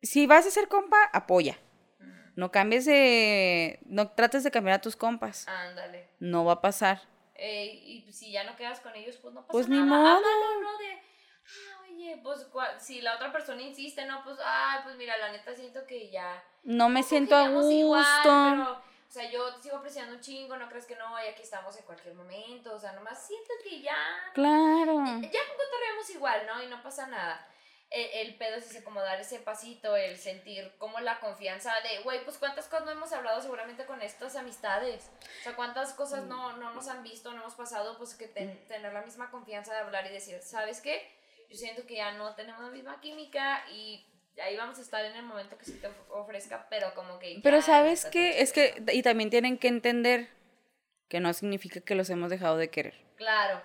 Si 0.07 0.26
vas 0.26 0.46
a 0.46 0.50
ser 0.50 0.68
compa, 0.68 0.96
apoya. 1.12 1.59
No 2.36 2.50
cambies 2.50 2.84
de, 2.84 3.78
no 3.86 4.11
trates 4.11 4.44
de 4.44 4.50
cambiar 4.50 4.76
a 4.78 4.80
tus 4.82 4.94
compas. 4.94 5.48
Ándale. 5.48 6.09
No 6.20 6.44
va 6.44 6.52
a 6.54 6.61
pasar. 6.61 7.00
Eh, 7.34 7.66
y 7.84 8.12
si 8.12 8.30
ya 8.30 8.44
no 8.44 8.57
quedas 8.57 8.80
con 8.80 8.94
ellos, 8.94 9.16
pues 9.16 9.32
no 9.34 9.40
pasa 9.40 9.52
Pues 9.52 9.68
ni 9.68 9.76
nada. 9.78 9.86
modo. 9.86 10.16
Háblalo, 10.16 10.61
¿no? 10.62 10.78
De, 10.78 10.92
ah, 10.92 11.82
oye, 11.90 12.20
pues 12.22 12.46
si 12.78 13.00
la 13.00 13.14
otra 13.14 13.32
persona 13.32 13.62
insiste, 13.62 14.04
no, 14.07 14.22
pues, 14.22 14.38
ay, 14.44 14.80
pues 14.84 14.96
mira, 14.96 15.16
la 15.16 15.32
neta 15.32 15.54
siento 15.54 15.86
que 15.86 16.11
ya. 16.11 16.42
No 16.62 16.88
me 16.90 17.02
siento 17.02 17.34
a 17.36 17.48
gusto. 17.48 17.70
igual, 17.70 18.04
pero, 18.22 18.72
o 18.72 19.11
sea, 19.11 19.30
yo 19.30 19.54
te 19.54 19.62
sigo 19.62 19.76
apreciando 19.78 20.14
un 20.14 20.20
chingo, 20.20 20.57
no 20.59 20.68
crees 20.68 20.84
que 20.86 20.96
no, 20.96 21.22
y 21.22 21.28
aquí 21.28 21.42
estamos 21.42 21.74
en 21.78 21.84
cualquier 21.84 22.14
momento, 22.14 22.74
o 22.74 22.78
sea, 22.78 22.92
nomás 22.92 23.26
siento 23.26 23.52
que 23.64 23.80
ya. 23.80 23.96
Claro. 24.34 25.04
Ya 25.04 25.40
cotorreamos 25.57 26.11
igual, 26.14 26.46
¿no? 26.46 26.62
Y 26.62 26.66
no 26.66 26.82
pasa 26.82 27.07
nada. 27.07 27.46
El, 27.91 28.28
el 28.28 28.34
pedo 28.37 28.57
es 28.57 28.66
ese, 28.68 28.82
como 28.82 29.01
dar 29.01 29.20
ese 29.20 29.39
pasito, 29.39 29.97
el 29.97 30.18
sentir 30.18 30.72
como 30.78 30.99
la 31.01 31.20
confianza 31.20 31.72
de, 31.82 32.03
güey, 32.03 32.24
pues 32.24 32.37
cuántas 32.37 32.66
cosas 32.66 32.84
no 32.87 32.91
hemos 32.93 33.12
hablado 33.12 33.41
seguramente 33.41 33.87
con 33.87 34.03
estas 34.03 34.34
amistades. 34.37 35.09
O 35.41 35.43
sea, 35.45 35.55
cuántas 35.57 35.93
cosas 35.93 36.24
no, 36.24 36.57
no 36.57 36.74
nos 36.74 36.89
han 36.89 37.03
visto, 37.05 37.30
no 37.32 37.43
hemos 37.43 37.55
pasado, 37.55 37.97
pues 37.97 38.14
que 38.14 38.26
ten- 38.26 38.66
tener 38.66 38.93
la 38.93 39.03
misma 39.03 39.30
confianza 39.30 39.72
de 39.72 39.80
hablar 39.80 40.05
y 40.07 40.11
decir, 40.11 40.41
¿sabes 40.43 40.80
qué? 40.80 41.14
yo 41.49 41.57
siento 41.57 41.87
que 41.87 41.95
ya 41.95 42.11
no 42.11 42.34
tenemos 42.34 42.61
la 42.61 42.70
misma 42.70 43.01
química 43.01 43.64
y 43.70 44.05
ahí 44.43 44.57
vamos 44.57 44.78
a 44.78 44.82
estar 44.82 45.05
en 45.05 45.14
el 45.14 45.22
momento 45.22 45.57
que 45.57 45.64
se 45.64 45.74
te 45.74 45.87
of- 45.87 46.11
ofrezca, 46.11 46.66
pero 46.68 46.93
como 46.95 47.20
que... 47.20 47.39
Pero 47.41 47.62
sabes 47.62 48.01
todo 48.11 48.11
es 48.20 48.53
que, 48.53 48.82
y 48.93 49.03
también 49.03 49.30
tienen 49.30 49.57
que 49.57 49.68
entender 49.68 50.28
que 51.09 51.20
no 51.20 51.32
significa 51.32 51.80
que 51.80 51.95
los 51.95 52.11
hemos 52.11 52.30
dejado 52.30 52.57
de 52.57 52.68
querer. 52.68 53.01
Claro, 53.14 53.62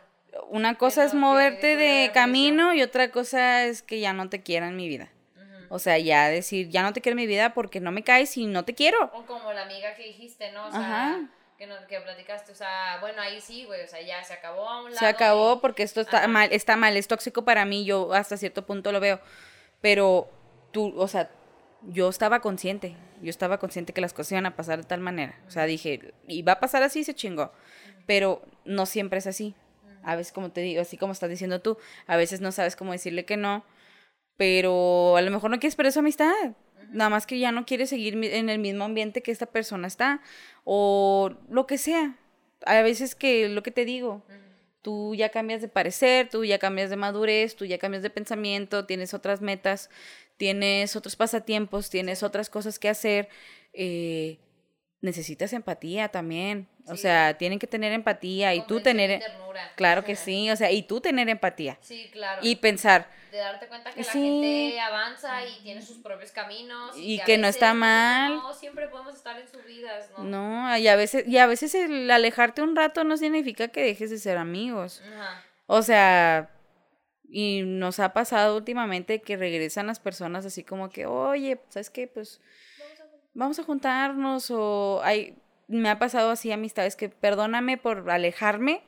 Una 0.50 0.78
cosa 0.78 1.04
es 1.04 1.14
moverte 1.14 1.76
de 1.76 2.12
camino 2.14 2.74
y 2.74 2.82
otra 2.82 3.12
cosa 3.12 3.66
es 3.66 3.82
que 3.82 4.00
ya 4.00 4.14
no 4.14 4.30
te 4.30 4.42
quiera 4.42 4.68
en 4.68 4.76
mi 4.76 4.88
vida. 4.88 5.10
O 5.70 5.80
sea, 5.80 5.98
ya 5.98 6.28
decir, 6.28 6.68
ya 6.70 6.84
no 6.84 6.92
te 6.94 7.00
quiero 7.02 7.14
en 7.14 7.24
mi 7.24 7.28
vida 7.28 7.54
porque 7.54 7.80
no 7.80 7.92
me 7.92 8.04
caes 8.04 8.36
y 8.38 8.46
no 8.46 8.66
te 8.66 8.74
quiero. 8.76 9.10
o 9.14 9.26
como 9.26 9.54
la 9.54 9.64
amiga 9.64 9.94
que 9.96 10.04
dijiste, 10.04 10.52
¿no? 10.52 10.68
O 10.68 10.72
sea, 10.72 10.80
Ajá. 10.82 11.20
que, 11.58 11.66
no, 11.66 11.76
que 11.88 12.00
platicaste, 12.02 12.52
o 12.52 12.56
sea, 12.56 12.98
bueno, 13.00 13.22
ahí 13.22 13.40
sí, 13.40 13.64
güey, 13.66 13.82
o 13.84 13.88
sea, 13.88 14.02
ya 14.02 14.22
se 14.24 14.34
acabó 14.34 14.68
a 14.68 14.80
un 14.80 14.86
lado. 14.92 14.98
Se 15.00 15.06
acabó 15.06 15.56
y- 15.56 15.60
porque 15.60 15.84
esto 15.84 16.02
está 16.02 16.18
Ajá. 16.20 16.28
mal, 16.28 16.50
está 16.52 16.76
mal, 16.76 16.98
es 16.98 17.08
tóxico 17.08 17.46
para 17.46 17.64
mí, 17.64 17.86
yo 17.86 18.12
hasta 18.14 18.36
cierto 18.36 18.66
punto 18.66 18.92
lo 18.92 19.00
veo. 19.00 19.22
Pero 19.80 20.30
tú, 20.72 20.94
o 20.98 21.08
sea, 21.08 21.30
yo 21.84 22.10
estaba 22.10 22.42
consciente, 22.42 22.96
yo 23.22 23.30
estaba 23.30 23.58
consciente 23.58 23.94
que 23.94 24.02
las 24.02 24.12
cosas 24.14 24.34
iban 24.34 24.46
a 24.48 24.56
pasar 24.58 24.78
de 24.80 24.84
tal 24.86 25.00
manera. 25.00 25.40
O 25.48 25.52
sea, 25.52 25.66
dije, 25.66 26.14
y 26.28 26.42
va 26.42 26.54
a 26.54 26.60
pasar 26.60 26.84
así, 26.84 27.04
se 27.06 27.14
chingó. 27.16 27.52
Pero 28.06 28.42
no 28.66 28.86
siempre 28.86 29.20
es 29.20 29.28
así. 29.28 29.56
A 30.04 30.16
veces, 30.16 30.34
como 30.34 30.52
te 30.52 30.62
digo, 30.62 30.82
así 30.82 30.97
como 30.97 31.14
estás 31.14 31.30
diciendo 31.30 31.62
tú, 31.62 31.78
a 32.08 32.18
veces 32.18 32.41
no 32.41 32.52
sabes 32.52 32.76
cómo 32.76 32.91
decirle 32.91 33.26
que 33.26 33.38
no, 33.38 33.64
pero 34.38 35.18
a 35.18 35.22
lo 35.22 35.32
mejor 35.32 35.52
no 35.52 35.60
quieres 35.60 35.76
perder 35.76 35.93
su 35.93 35.99
amistad. 35.99 36.34
Nada 36.91 37.10
más 37.10 37.26
que 37.26 37.39
ya 37.39 37.52
no 37.52 37.66
quieres 37.66 37.89
seguir 37.89 38.16
en 38.22 38.49
el 38.49 38.60
mismo 38.60 38.84
ambiente 38.84 39.22
que 39.22 39.32
esta 39.32 39.45
persona 39.45 39.88
está, 39.88 40.22
o 40.66 41.32
lo 41.49 41.68
que 41.68 41.78
sea. 41.78 42.18
A 42.66 42.82
veces 42.82 43.16
que 43.16 43.47
lo 43.49 43.64
que 43.64 43.72
te 43.72 43.86
digo, 43.86 44.24
tú 44.82 45.16
ya 45.16 45.30
cambias 45.30 45.62
de 45.62 45.68
parecer, 45.68 46.30
tú 46.30 46.43
ya 46.43 46.60
cambias 46.60 46.89
de 46.89 46.97
madurez, 46.97 47.56
tú 47.56 47.66
ya 47.66 47.78
cambias 47.78 48.04
de 48.04 48.10
pensamiento, 48.10 48.86
tienes 48.86 49.14
otras 49.14 49.41
metas, 49.41 49.89
tienes 50.38 50.95
otros 50.95 51.16
pasatiempos, 51.16 51.89
tienes 51.89 52.24
otras 52.24 52.49
cosas 52.49 52.78
que 52.80 52.89
hacer. 52.89 53.30
eh, 53.74 54.38
necesitas 55.02 55.54
empatía 55.54 56.10
también. 56.10 56.68
O 56.88 56.95
sea, 56.95 57.38
tienen 57.38 57.60
que 57.60 57.68
tener 57.68 57.91
empatía 57.93 58.54
y 58.56 58.66
tú 58.66 58.82
tener... 58.82 59.20
ternura. 59.20 59.72
Claro 59.76 60.04
que 60.04 60.16
sí, 60.16 60.49
o 60.49 60.56
sea, 60.56 60.72
y 60.72 60.84
tú 60.84 60.99
tener 61.02 61.30
empatía. 61.30 61.78
Sí, 61.82 62.10
claro. 62.12 62.41
Y 62.43 62.56
pensar, 62.58 63.08
de 63.32 63.38
darte 63.38 63.68
cuenta 63.68 63.91
que 63.91 64.02
la 64.04 64.12
Sí. 64.12 64.20
gente 64.20 64.80
avanza 64.80 65.45
y 65.45 65.62
tiene 65.64 65.82
sus 65.82 65.97
propios 65.99 66.32
caminos 66.32 66.95
Y 66.97 67.20
que 67.20 67.38
no 67.38 67.47
está 67.47 67.74
mal. 67.74 68.36
No, 68.36 68.54
siempre 68.54 68.88
podemos 68.88 69.16
estar 69.16 69.39
en 69.39 69.47
sus 69.47 69.64
vidas, 69.66 70.10
¿no? 70.18 70.24
no, 70.24 70.78
y 70.78 70.88
a 70.88 70.95
veces, 70.95 71.28
y 71.28 71.38
a 71.38 71.45
veces 71.47 71.74
el 71.76 72.10
alejarte 72.10 72.62
un 72.62 72.76
rato 72.76 73.04
no 73.04 73.16
significa 73.18 73.68
que 73.70 73.84
dejes 73.84 74.10
de 74.10 74.18
ser 74.18 74.38
amigos. 74.38 75.02
Ajá. 75.14 75.43
O 75.68 75.82
sea, 75.82 76.49
y 77.30 77.62
nos 77.64 77.99
ha 77.99 78.12
pasado 78.12 78.58
últimamente 78.58 79.22
que 79.22 79.38
regresan 79.38 79.88
las 79.88 79.99
personas 79.99 80.45
así 80.45 80.64
como 80.64 80.89
que, 80.89 81.06
oye, 81.06 81.60
¿sabes 81.70 81.89
qué? 81.89 82.08
Pues 82.08 82.41
vamos 83.34 83.60
a 83.60 83.64
juntarnos 83.64 84.52
o 84.52 85.02
hay, 85.04 85.38
me 85.68 85.90
ha 85.90 86.00
pasado 86.00 86.32
así 86.32 86.52
amistades 86.52 86.96
que 86.96 87.10
perdóname 87.10 87.78
por 87.78 88.10
alejarme, 88.10 88.84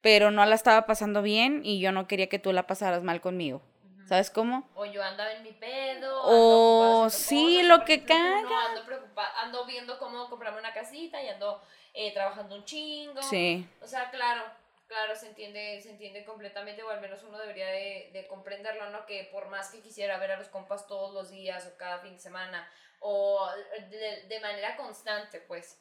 pero 0.00 0.30
no 0.30 0.44
la 0.46 0.54
estaba 0.54 0.86
pasando 0.86 1.22
bien 1.22 1.62
y 1.64 1.80
yo 1.80 1.92
no 1.92 2.06
quería 2.06 2.28
que 2.28 2.38
tú 2.38 2.52
la 2.52 2.66
pasaras 2.66 3.02
mal 3.02 3.20
conmigo. 3.20 3.62
¿Sabes 4.08 4.30
cómo? 4.30 4.66
O 4.74 4.86
yo 4.86 5.02
andaba 5.02 5.32
en 5.32 5.42
mi 5.42 5.52
pedo. 5.52 6.22
O 6.24 7.10
sí, 7.10 7.56
cosas, 7.56 7.68
lo 7.68 7.84
que 7.84 8.04
caga. 8.04 8.66
Ando, 8.70 8.86
preocupada, 8.86 9.28
ando 9.42 9.66
viendo 9.66 9.98
cómo 9.98 10.30
comprarme 10.30 10.60
una 10.60 10.72
casita 10.72 11.22
y 11.22 11.28
ando 11.28 11.60
eh, 11.92 12.14
trabajando 12.14 12.56
un 12.56 12.64
chingo. 12.64 13.22
Sí. 13.22 13.68
O 13.82 13.86
sea, 13.86 14.10
claro, 14.10 14.44
claro, 14.86 15.14
se 15.14 15.26
entiende, 15.28 15.78
se 15.82 15.90
entiende 15.90 16.24
completamente, 16.24 16.82
o 16.82 16.88
al 16.88 17.02
menos 17.02 17.22
uno 17.22 17.38
debería 17.38 17.66
de, 17.66 18.08
de 18.14 18.26
comprenderlo, 18.28 18.88
¿no? 18.88 19.04
Que 19.04 19.28
por 19.30 19.50
más 19.50 19.68
que 19.68 19.82
quisiera 19.82 20.16
ver 20.16 20.30
a 20.30 20.38
los 20.38 20.48
compas 20.48 20.86
todos 20.86 21.12
los 21.12 21.30
días 21.30 21.66
o 21.66 21.76
cada 21.76 21.98
fin 21.98 22.14
de 22.14 22.18
semana, 22.18 22.66
o 23.00 23.48
de, 23.90 24.26
de 24.28 24.40
manera 24.40 24.76
constante, 24.76 25.40
pues, 25.40 25.78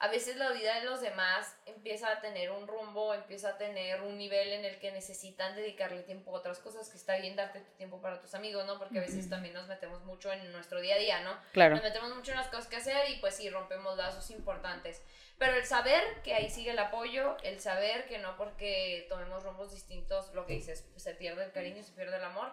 a 0.00 0.08
veces 0.08 0.36
la 0.36 0.50
vida 0.52 0.76
de 0.76 0.86
los 0.86 1.02
demás 1.02 1.54
empieza 1.66 2.10
a 2.10 2.20
tener 2.22 2.50
un 2.50 2.66
rumbo, 2.66 3.12
empieza 3.12 3.50
a 3.50 3.58
tener 3.58 4.00
un 4.00 4.16
nivel 4.16 4.54
en 4.54 4.64
el 4.64 4.78
que 4.78 4.90
necesitan 4.92 5.54
dedicarle 5.54 6.02
tiempo 6.04 6.34
a 6.34 6.38
otras 6.38 6.58
cosas, 6.58 6.88
que 6.88 6.96
está 6.96 7.18
bien 7.18 7.36
darte 7.36 7.60
tu 7.60 7.70
tiempo 7.72 8.00
para 8.00 8.18
tus 8.18 8.34
amigos, 8.34 8.64
¿no? 8.64 8.78
Porque 8.78 8.98
a 8.98 9.02
veces 9.02 9.28
también 9.28 9.52
nos 9.52 9.68
metemos 9.68 10.02
mucho 10.04 10.32
en 10.32 10.50
nuestro 10.52 10.80
día 10.80 10.94
a 10.94 10.98
día, 10.98 11.20
¿no? 11.20 11.36
Claro. 11.52 11.74
Nos 11.74 11.84
metemos 11.84 12.16
mucho 12.16 12.30
en 12.30 12.38
las 12.38 12.48
cosas 12.48 12.66
que 12.66 12.76
hacer 12.76 13.10
y 13.10 13.16
pues 13.16 13.34
sí, 13.34 13.50
rompemos 13.50 13.98
lazos 13.98 14.30
importantes. 14.30 15.02
Pero 15.36 15.52
el 15.52 15.66
saber 15.66 16.02
que 16.22 16.32
ahí 16.32 16.48
sigue 16.48 16.70
el 16.70 16.78
apoyo, 16.78 17.36
el 17.42 17.60
saber 17.60 18.06
que 18.06 18.16
no 18.16 18.38
porque 18.38 19.04
tomemos 19.10 19.42
rumbos 19.42 19.70
distintos, 19.70 20.32
lo 20.32 20.46
que 20.46 20.54
dices, 20.54 20.86
se 20.96 21.14
pierde 21.14 21.44
el 21.44 21.52
cariño, 21.52 21.82
se 21.82 21.92
pierde 21.92 22.16
el 22.16 22.24
amor, 22.24 22.50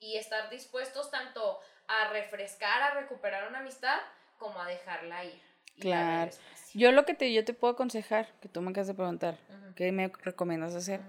y 0.00 0.16
estar 0.16 0.50
dispuestos 0.50 1.10
tanto 1.10 1.60
a 1.88 2.10
refrescar, 2.10 2.82
a 2.82 2.94
recuperar 3.00 3.48
una 3.48 3.60
amistad, 3.60 3.98
como 4.38 4.60
a 4.60 4.66
dejarla 4.66 5.24
ir. 5.24 5.40
Claro. 5.80 6.30
Yo 6.74 6.92
lo 6.92 7.04
que 7.04 7.14
te, 7.14 7.32
yo 7.32 7.44
te 7.44 7.54
puedo 7.54 7.72
aconsejar, 7.72 8.28
que 8.40 8.48
tú 8.48 8.60
me 8.60 8.70
acabas 8.70 8.88
de 8.88 8.94
preguntar. 8.94 9.38
¿qué 9.74 9.92
me 9.92 10.08
recomiendas 10.08 10.74
hacer? 10.74 11.00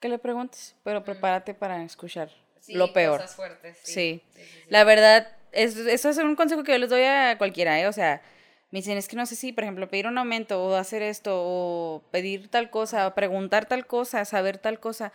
Que 0.00 0.08
le 0.08 0.18
preguntes, 0.18 0.74
pero 0.84 1.02
prepárate 1.02 1.54
para 1.54 1.82
escuchar 1.82 2.30
Sí, 2.60 2.74
lo 2.74 2.92
peor. 2.92 3.20
Cosas 3.20 3.36
fuertes. 3.36 3.78
Sí, 3.84 4.22
sí, 4.34 4.42
sí. 4.42 4.60
La 4.70 4.82
verdad, 4.82 5.28
es, 5.52 5.76
eso 5.76 6.10
es 6.10 6.18
un 6.18 6.34
consejo 6.34 6.64
que 6.64 6.72
yo 6.72 6.78
les 6.78 6.90
doy 6.90 7.02
a 7.02 7.38
cualquiera, 7.38 7.78
¿eh? 7.80 7.86
O 7.86 7.92
sea, 7.92 8.22
me 8.70 8.80
dicen, 8.80 8.98
es 8.98 9.06
que 9.06 9.14
no 9.14 9.24
sé 9.24 9.36
si, 9.36 9.52
por 9.52 9.62
ejemplo, 9.62 9.88
pedir 9.88 10.08
un 10.08 10.18
aumento 10.18 10.64
o 10.64 10.74
hacer 10.74 11.00
esto 11.02 11.32
o 11.36 12.02
pedir 12.10 12.48
tal 12.48 12.70
cosa, 12.70 13.06
o 13.06 13.14
preguntar 13.14 13.66
tal 13.66 13.86
cosa, 13.86 14.24
saber 14.24 14.58
tal 14.58 14.80
cosa. 14.80 15.12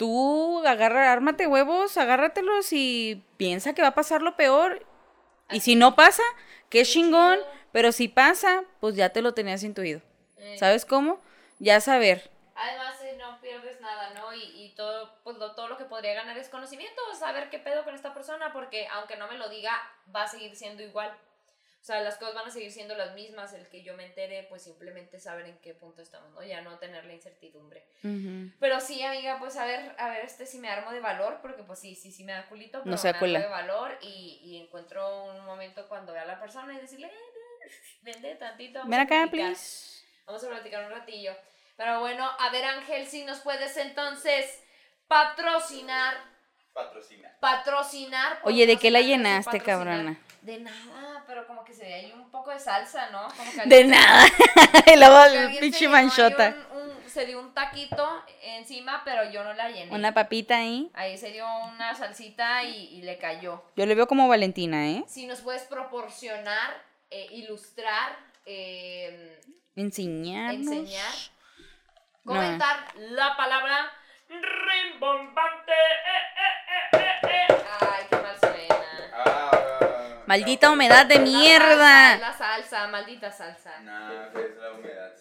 Tú 0.00 0.66
agarra, 0.66 1.12
ármate 1.12 1.46
huevos, 1.46 1.98
agárratelos 1.98 2.72
y 2.72 3.22
piensa 3.36 3.74
que 3.74 3.82
va 3.82 3.88
a 3.88 3.94
pasar 3.94 4.22
lo 4.22 4.34
peor. 4.34 4.86
Y 5.50 5.60
si 5.60 5.74
no 5.74 5.94
pasa, 5.94 6.22
qué 6.70 6.84
chingón, 6.84 7.38
pero 7.70 7.92
si 7.92 8.08
pasa, 8.08 8.64
pues 8.80 8.96
ya 8.96 9.10
te 9.10 9.20
lo 9.20 9.34
tenías 9.34 9.62
intuido. 9.62 10.00
Eh, 10.38 10.56
¿Sabes 10.58 10.86
cómo? 10.86 11.20
Ya 11.58 11.82
saber. 11.82 12.30
Además, 12.54 12.94
no 13.18 13.38
pierdes 13.42 13.78
nada, 13.82 14.14
¿no? 14.14 14.32
Y, 14.32 14.40
y 14.64 14.74
todo, 14.74 15.12
pues, 15.22 15.36
lo, 15.36 15.54
todo 15.54 15.68
lo 15.68 15.76
que 15.76 15.84
podría 15.84 16.14
ganar 16.14 16.38
es 16.38 16.48
conocimiento, 16.48 17.02
saber 17.18 17.50
qué 17.50 17.58
pedo 17.58 17.84
con 17.84 17.94
esta 17.94 18.14
persona, 18.14 18.54
porque 18.54 18.88
aunque 18.88 19.18
no 19.18 19.28
me 19.28 19.36
lo 19.36 19.50
diga, 19.50 19.72
va 20.16 20.22
a 20.22 20.28
seguir 20.28 20.56
siendo 20.56 20.82
igual. 20.82 21.14
O 21.80 21.82
sea, 21.82 22.00
las 22.02 22.18
cosas 22.18 22.34
van 22.34 22.46
a 22.46 22.50
seguir 22.50 22.70
siendo 22.70 22.94
las 22.94 23.14
mismas. 23.14 23.54
El 23.54 23.66
que 23.68 23.82
yo 23.82 23.94
me 23.94 24.04
entere, 24.04 24.44
pues 24.50 24.62
simplemente 24.62 25.18
saber 25.18 25.46
en 25.46 25.58
qué 25.60 25.72
punto 25.72 26.02
estamos, 26.02 26.30
¿no? 26.32 26.42
Ya 26.42 26.60
no 26.60 26.78
tener 26.78 27.06
la 27.06 27.14
incertidumbre. 27.14 27.86
Pero 28.60 28.80
sí, 28.80 29.02
amiga, 29.02 29.38
pues 29.38 29.56
a 29.56 29.64
ver, 29.64 29.94
a 29.98 30.10
ver 30.10 30.24
este 30.24 30.44
si 30.44 30.58
me 30.58 30.68
armo 30.68 30.92
de 30.92 31.00
valor, 31.00 31.38
porque 31.40 31.62
pues 31.62 31.78
sí, 31.78 31.94
sí, 31.94 32.12
sí 32.12 32.22
me 32.24 32.32
da 32.32 32.46
culito, 32.48 32.80
pero 32.80 32.90
No 32.90 32.98
sea 32.98 33.12
me 33.12 33.18
armo 33.18 33.38
de 33.38 33.46
valor 33.48 33.98
y, 34.02 34.40
y 34.44 34.56
encuentro 34.62 35.24
un 35.24 35.44
momento 35.46 35.88
cuando 35.88 36.12
vea 36.12 36.22
a 36.22 36.26
la 36.26 36.38
persona 36.38 36.74
y 36.74 36.80
decirle, 36.80 37.06
eh, 37.06 37.70
vende 38.02 38.34
tantito. 38.34 38.80
vamos 38.80 38.90
Ven 38.90 39.00
a 39.00 39.02
acá, 39.04 39.14
platicar". 39.22 39.46
please. 39.48 40.04
Vamos 40.26 40.44
a 40.44 40.48
platicar 40.48 40.84
un 40.84 40.90
ratillo. 40.90 41.34
Pero 41.76 42.00
bueno, 42.00 42.30
a 42.38 42.50
ver 42.50 42.64
Ángel, 42.66 43.06
si 43.06 43.24
nos 43.24 43.40
puedes 43.40 43.74
entonces 43.78 44.62
patrocinar, 45.08 46.14
Patrocina. 46.72 47.34
patrocinar. 47.40 48.38
Oye, 48.44 48.66
¿de 48.66 48.76
qué 48.76 48.90
la 48.90 48.98
patrocinar, 49.00 49.18
llenaste, 49.18 49.58
patrocinar. 49.58 49.86
cabrona? 49.96 50.20
De 50.42 50.58
nada, 50.60 51.09
pero 51.30 51.46
como 51.46 51.64
que 51.64 51.72
se 51.72 51.84
ve 51.84 51.94
ahí 51.94 52.12
un 52.12 52.28
poco 52.30 52.50
de 52.50 52.58
salsa, 52.58 53.08
¿no? 53.10 53.28
Como 53.36 53.50
que 53.52 53.62
De 53.66 53.84
nada. 53.84 54.26
y 54.86 54.96
luego 54.98 55.24
el 55.24 55.58
pinche 55.58 55.88
manchota. 55.88 56.54
un- 56.72 56.80
un- 56.82 57.08
se 57.08 57.24
dio 57.26 57.40
un 57.40 57.54
taquito 57.54 58.24
encima, 58.42 59.02
pero 59.04 59.28
yo 59.32 59.42
no 59.42 59.52
la 59.54 59.68
llené. 59.68 59.92
Una 59.94 60.12
papita 60.14 60.58
ahí. 60.58 60.90
Ahí 60.94 61.16
se 61.18 61.30
dio 61.32 61.44
una 61.72 61.94
salsita 61.94 62.62
y, 62.64 62.86
y 62.98 63.02
le 63.02 63.18
cayó. 63.18 63.64
Yo 63.76 63.86
le 63.86 63.94
veo 63.94 64.06
como 64.06 64.28
Valentina, 64.28 64.86
¿eh? 64.88 65.04
Si 65.08 65.26
nos 65.26 65.40
puedes 65.40 65.62
proporcionar, 65.62 66.82
eh, 67.10 67.26
ilustrar, 67.32 68.16
eh, 68.46 69.40
Enseñarnos. 69.76 70.66
enseñar, 70.68 71.12
No. 72.24 72.32
comentar 72.34 72.76
la 72.96 73.36
palabra 73.36 73.90
rimbombante. 74.28 75.72
Eh, 75.72 76.26
eh, 76.36 76.98
eh, 76.98 77.18
eh, 77.24 77.46
eh. 77.50 77.64
Ay, 77.80 78.04
Maldita 80.30 80.70
humedad 80.70 81.06
de 81.06 81.16
La 81.16 81.20
salsa, 81.26 81.38
mierda. 81.38 82.16
la 82.18 82.32
salsa, 82.32 82.86
maldita 82.86 83.30
salsa. 83.32 83.80
Nah, 83.80 84.26
es 84.28 84.56
la 84.56 84.72
humedad. 84.72 85.12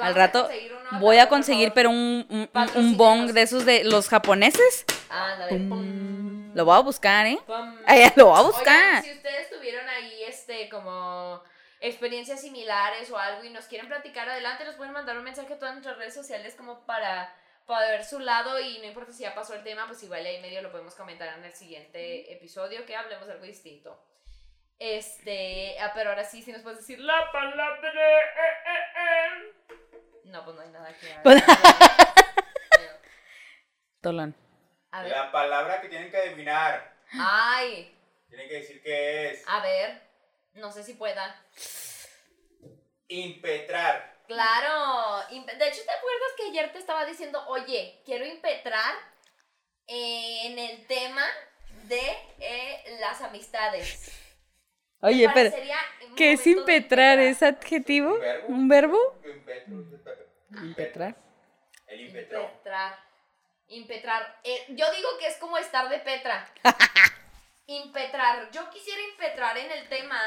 Al 0.00 0.12
a 0.12 0.14
rato 0.14 0.42
conseguir 0.44 0.72
uno 0.72 0.98
voy 1.00 1.18
a 1.18 1.28
conseguir, 1.28 1.72
pero 1.74 1.90
un, 1.90 2.26
un, 2.30 2.48
un- 2.76 2.96
bong 2.96 3.32
de 3.32 3.42
esos 3.42 3.66
de 3.66 3.84
los 3.84 4.08
japoneses. 4.08 4.86
Ándale, 5.10 5.58
pum. 5.68 6.54
Lo 6.54 6.64
voy 6.64 6.76
a 6.76 6.80
buscar, 6.80 7.26
¿eh? 7.26 7.38
Ay, 7.86 8.10
lo 8.16 8.26
voy 8.26 8.38
a 8.38 8.40
Oigan, 8.40 8.52
buscar. 8.52 9.02
si 9.02 9.12
ustedes 9.12 9.50
tuvieron 9.50 9.86
ahí 9.88 10.22
este 10.22 10.68
como 10.70 11.42
experiencias 11.80 12.40
similares 12.40 13.10
o 13.10 13.18
algo 13.18 13.44
y 13.44 13.50
nos 13.50 13.66
quieren 13.66 13.88
platicar 13.88 14.28
adelante, 14.28 14.64
nos 14.64 14.76
pueden 14.76 14.92
mandar 14.94 15.18
un 15.18 15.24
mensaje 15.24 15.52
a 15.52 15.58
todas 15.58 15.74
nuestras 15.74 15.98
redes 15.98 16.14
sociales 16.14 16.54
como 16.54 16.86
para 16.86 17.34
para 17.66 17.88
ver 17.88 18.04
su 18.04 18.18
lado 18.20 18.60
y 18.60 18.78
no 18.78 18.84
importa 18.84 19.12
si 19.12 19.22
ya 19.22 19.34
pasó 19.34 19.54
el 19.54 19.62
tema, 19.64 19.86
pues 19.86 20.02
igual 20.02 20.24
ahí 20.24 20.40
medio 20.42 20.60
lo 20.62 20.70
podemos 20.70 20.94
comentar 20.94 21.28
en 21.38 21.44
el 21.44 21.54
siguiente 21.54 22.30
episodio 22.32 22.84
que 22.86 22.94
hablemos 22.94 23.26
de 23.26 23.32
algo 23.32 23.44
distinto. 23.46 23.98
Este, 24.78 25.78
ah, 25.80 25.92
pero 25.94 26.10
ahora 26.10 26.24
sí, 26.24 26.42
si 26.42 26.52
nos 26.52 26.62
puedes 26.62 26.80
decir 26.80 26.98
la 27.00 27.30
palabra. 27.32 27.92
eh, 27.94 28.20
eh, 28.66 28.84
eh. 28.96 29.52
No, 30.24 30.44
pues 30.44 30.56
no 30.56 30.62
hay 30.62 30.68
nada 30.70 30.92
que 30.98 31.06
Pues- 31.22 31.42
hablar. 31.48 31.58
Tolón. 34.00 34.34
A 34.90 35.02
ver. 35.02 35.12
La 35.12 35.32
palabra 35.32 35.80
que 35.80 35.88
tienen 35.88 36.10
que 36.10 36.16
adivinar. 36.18 36.92
Ay, 37.12 37.96
Tienen 38.28 38.48
que 38.48 38.54
decir 38.56 38.82
qué 38.82 39.30
es. 39.30 39.44
a 39.48 39.60
ver. 39.60 40.00
No 40.54 40.70
sé 40.72 40.82
si 40.82 40.94
pueda. 40.94 41.40
Impetrar. 43.08 44.14
Claro. 44.26 45.20
De 45.28 45.36
hecho, 45.68 45.82
¿te 45.84 45.90
acuerdas 45.90 46.32
que 46.36 46.48
ayer 46.48 46.72
te 46.72 46.78
estaba 46.78 47.04
diciendo, 47.04 47.44
oye, 47.48 48.00
quiero 48.04 48.24
impetrar 48.24 48.94
en 49.86 50.58
el 50.58 50.86
tema 50.86 51.24
de 51.84 52.16
eh, 52.40 52.96
las 53.00 53.20
amistades? 53.20 54.10
Oye, 55.04 55.28
pero, 55.34 55.50
¿qué 56.16 56.32
es 56.32 56.46
impetrar? 56.46 57.18
¿Es 57.18 57.42
adjetivo? 57.42 58.14
¿Un 58.48 58.68
verbo? 58.68 58.98
¿Un 59.24 59.44
verbo? 59.44 59.74
Impetro. 59.74 60.26
Impetrar. 60.62 61.16
El. 61.86 62.00
Impetrar. 62.00 62.98
Impetrar. 63.68 64.40
Eh, 64.44 64.64
yo 64.70 64.90
digo 64.92 65.08
que 65.18 65.26
es 65.26 65.36
como 65.36 65.58
estar 65.58 65.88
de 65.88 65.98
Petra. 65.98 66.46
impetrar. 67.66 68.50
Yo 68.50 68.68
quisiera 68.70 69.00
impetrar 69.12 69.56
en 69.58 69.70
el 69.70 69.88
tema 69.88 70.20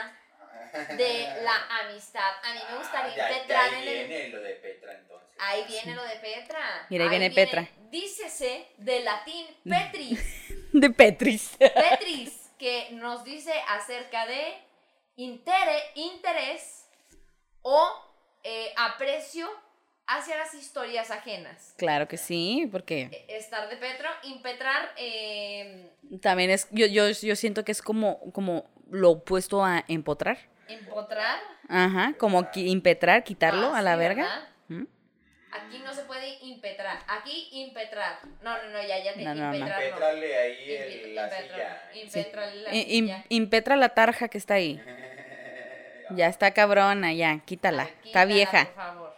de 0.98 1.28
la 1.44 1.82
amistad. 1.82 2.32
A 2.44 2.54
mí 2.54 2.60
me 2.72 2.78
gustaría 2.78 3.14
Ah, 3.14 3.16
ya- 3.16 3.32
impetrar 3.38 3.72
ya 3.72 3.82
en 3.82 3.88
el. 3.88 4.08
viene 4.08 4.30
lo 4.30 4.42
de 4.42 4.54
Petra 4.56 4.94
entonces. 4.94 5.38
Ahí 5.40 5.64
viene 5.68 5.96
lo 5.96 6.04
de 6.04 6.16
Petra. 6.18 6.88
Mira, 6.90 7.04
ahí 7.04 7.10
viene 7.10 7.30
viene- 7.30 7.46
Petra. 7.46 7.68
Dícese 7.90 8.68
de 8.78 9.00
latín 9.02 9.46
Petris. 9.70 10.74
De 10.74 10.90
Petris. 10.90 11.58
Petris, 11.58 12.52
que 12.58 12.90
nos 12.94 13.24
dice 13.24 13.54
acerca 13.70 14.26
de 14.26 14.58
intere- 15.18 15.84
interés 15.96 16.88
o 17.62 17.90
eh, 18.44 18.72
aprecio 18.78 19.50
hacia 20.06 20.38
las 20.38 20.54
historias 20.54 21.12
ajenas. 21.12 21.74
Claro 21.78 22.08
que 22.08 22.16
sí, 22.18 22.70
porque 22.72 23.10
Eh, 23.12 23.26
Estar 23.38 23.68
de 23.70 23.76
Petro, 23.76 24.08
impetrar, 24.24 24.94
eh, 24.96 25.92
también 26.22 26.50
es, 26.50 26.68
yo, 26.72 26.86
yo, 26.86 27.10
yo 27.10 27.36
siento 27.36 27.66
que 27.66 27.74
es 27.74 27.82
como, 27.82 28.32
como 28.32 28.70
lo 28.90 29.12
opuesto 29.12 29.66
a 29.66 29.84
empotrar. 29.90 30.38
empotrar. 30.70 31.40
Ajá, 31.68 32.14
como 32.18 32.44
qui- 32.44 32.68
impetrar, 32.70 33.24
quitarlo 33.26 33.74
Ah, 33.74 33.80
a 33.80 33.82
la 33.82 33.94
sí, 33.94 34.00
verga. 34.00 34.50
¿Mm? 34.70 34.84
Aquí 35.52 35.80
no 35.80 35.94
se 35.94 36.04
puede 36.04 36.38
impetrar. 36.44 37.00
Aquí 37.08 37.50
impetrar. 37.52 38.20
No, 38.42 38.58
no, 38.64 38.70
no, 38.70 38.82
ya, 38.88 39.04
ya 39.04 39.14
te 39.14 39.24
No, 39.24 39.34
no, 39.36 39.50
no. 39.50 39.56
impetrar. 39.56 39.80
no. 39.84 39.90
Pétrale 39.92 40.38
ahí 40.38 40.72
el- 40.72 41.16
la 41.16 41.24
impetrar, 41.24 41.82
silla. 41.92 42.02
impetrar 42.04 42.56
la 42.56 42.74
I- 42.76 42.98
im- 43.00 43.06
silla. 43.06 43.26
impetra 43.30 43.76
la 43.76 43.90
tarja 43.90 44.28
que 44.30 44.38
está 44.38 44.54
ahí. 44.56 44.82
Ya 46.12 46.28
está 46.28 46.54
cabrona, 46.54 47.14
ya, 47.14 47.40
quítala. 47.46 47.84
Ay, 47.84 47.90
Está 47.90 48.04
quítala, 48.06 48.26
vieja. 48.26 48.66
Por 48.66 48.76
favor. 48.76 49.18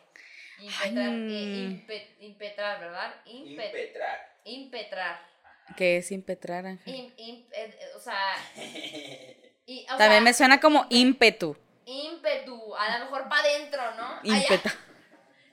Impetrar, 0.60 1.08
eh, 1.08 1.12
mm. 1.12 1.72
impe- 1.88 2.08
impetrar, 2.22 2.80
¿verdad? 2.80 3.16
Impe- 3.26 3.66
Impetrar. 3.66 4.30
impetrar. 4.46 5.22
¿Qué 5.78 5.98
es 5.98 6.12
impetrar, 6.12 6.66
Ángel? 6.66 6.94
Im- 6.96 7.14
im- 7.18 7.46
eh, 7.52 7.78
eh, 7.80 7.88
o 7.96 8.00
sea. 8.00 8.18
y- 9.66 9.84
o 9.86 9.98
También 9.98 10.12
sea, 10.12 10.22
me 10.22 10.34
suena 10.34 10.60
como 10.60 10.86
ímpetu. 10.90 11.56
ímpetu. 11.86 12.76
A 12.76 12.98
lo 13.00 13.06
mejor 13.06 13.30
para 13.30 13.42
adentro, 13.42 13.82
¿no? 13.96 14.20
Ímpetu. 14.24 14.70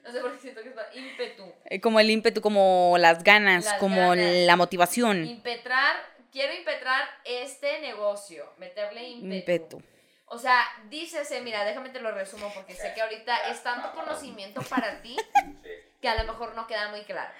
No 0.06 0.12
sé 0.12 0.20
por 0.20 0.34
qué 0.34 0.38
siento 0.40 0.62
que 0.62 0.68
es 0.68 0.74
para 0.76 0.94
ímpetu. 0.94 1.52
Eh, 1.64 1.80
Como 1.80 1.98
el 1.98 2.08
ímpetu, 2.08 2.40
como 2.40 2.94
las 2.96 3.24
ganas, 3.24 3.64
Las 3.64 3.74
como 3.74 4.10
ganas. 4.10 4.34
la 4.46 4.54
motivación. 4.54 5.26
Impetrar. 5.26 5.96
Quiero 6.30 6.54
impetrar 6.54 7.08
este 7.24 7.80
negocio. 7.80 8.48
Meterle 8.58 9.02
ímpetu. 9.08 9.34
Ímpetu. 9.34 9.82
O 10.26 10.38
sea, 10.38 10.66
dícese, 10.84 11.40
mira, 11.40 11.64
déjame 11.64 11.90
te 11.90 12.00
lo 12.00 12.10
resumo 12.10 12.52
porque 12.52 12.74
sé 12.74 12.92
que 12.94 13.00
ahorita 13.02 13.48
es 13.48 13.62
tanto 13.62 13.92
conocimiento 13.92 14.60
para 14.62 15.00
ti 15.00 15.16
que 16.00 16.08
a 16.08 16.22
lo 16.22 16.32
mejor 16.32 16.54
no 16.54 16.66
queda 16.66 16.88
muy 16.88 17.02
claro. 17.02 17.32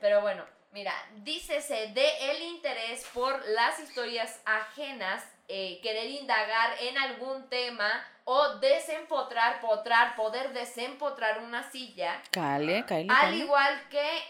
Pero 0.00 0.20
bueno, 0.20 0.44
mira, 0.72 0.92
dícese 1.18 1.88
de 1.88 2.30
el 2.30 2.42
interés 2.42 3.04
por 3.14 3.46
las 3.48 3.78
historias 3.78 4.40
ajenas, 4.44 5.22
eh, 5.46 5.78
querer 5.82 6.06
indagar 6.06 6.74
en 6.80 6.98
algún 6.98 7.48
tema 7.48 8.04
o 8.24 8.56
desempotrar, 8.56 9.60
potrar, 9.60 10.16
poder 10.16 10.52
desempotrar 10.52 11.38
una 11.40 11.70
silla, 11.70 12.20
Cale, 12.30 12.84
cale, 12.86 13.06
al 13.10 13.20
cale. 13.20 13.36
igual 13.36 13.88
que 13.90 14.22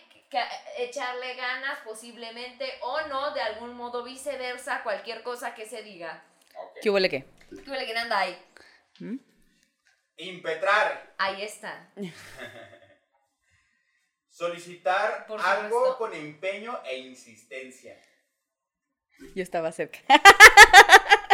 echarle 0.79 1.35
ganas 1.35 1.79
posiblemente 1.85 2.67
o 2.83 3.01
no, 3.03 3.31
de 3.33 3.41
algún 3.41 3.75
modo 3.75 4.03
viceversa, 4.03 4.83
cualquier 4.83 5.23
cosa 5.23 5.55
que 5.55 5.65
se 5.65 5.83
diga. 5.83 6.23
Ok. 6.57 6.79
¿Qué 6.83 6.91
huele 6.91 7.09
qué? 7.09 7.25
¿Qué 7.65 7.71
le 7.71 7.85
quieren 7.85 8.09
dar 8.09 8.25
ahí? 8.25 8.37
Impetrar. 10.17 11.15
Ahí 11.19 11.43
está. 11.43 11.91
Solicitar 14.31 15.27
Por 15.27 15.41
algo 15.41 15.77
supuesto. 15.79 15.99
con 15.99 16.15
empeño 16.15 16.81
e 16.85 16.99
insistencia. 16.99 17.97
Yo 19.35 19.43
estaba 19.43 19.73
cerca. 19.73 20.01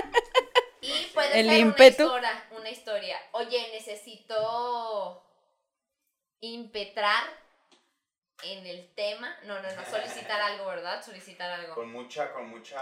Y 0.82 1.10
puede 1.12 1.40
El 1.40 1.48
ser 1.50 1.58
ímpetu. 1.58 2.04
una 2.04 2.14
historia, 2.16 2.48
una 2.58 2.70
historia. 2.70 3.20
Oye, 3.32 3.68
necesito 3.74 5.22
impetrar 6.40 7.22
en 8.44 8.66
el 8.66 8.88
tema. 8.94 9.36
No, 9.44 9.54
no, 9.60 9.68
no, 9.74 9.84
solicitar 9.90 10.40
algo, 10.40 10.66
¿verdad? 10.66 11.04
Solicitar 11.04 11.50
algo. 11.50 11.74
Con 11.74 11.90
mucha, 11.92 12.32
con 12.32 12.48
mucha 12.48 12.78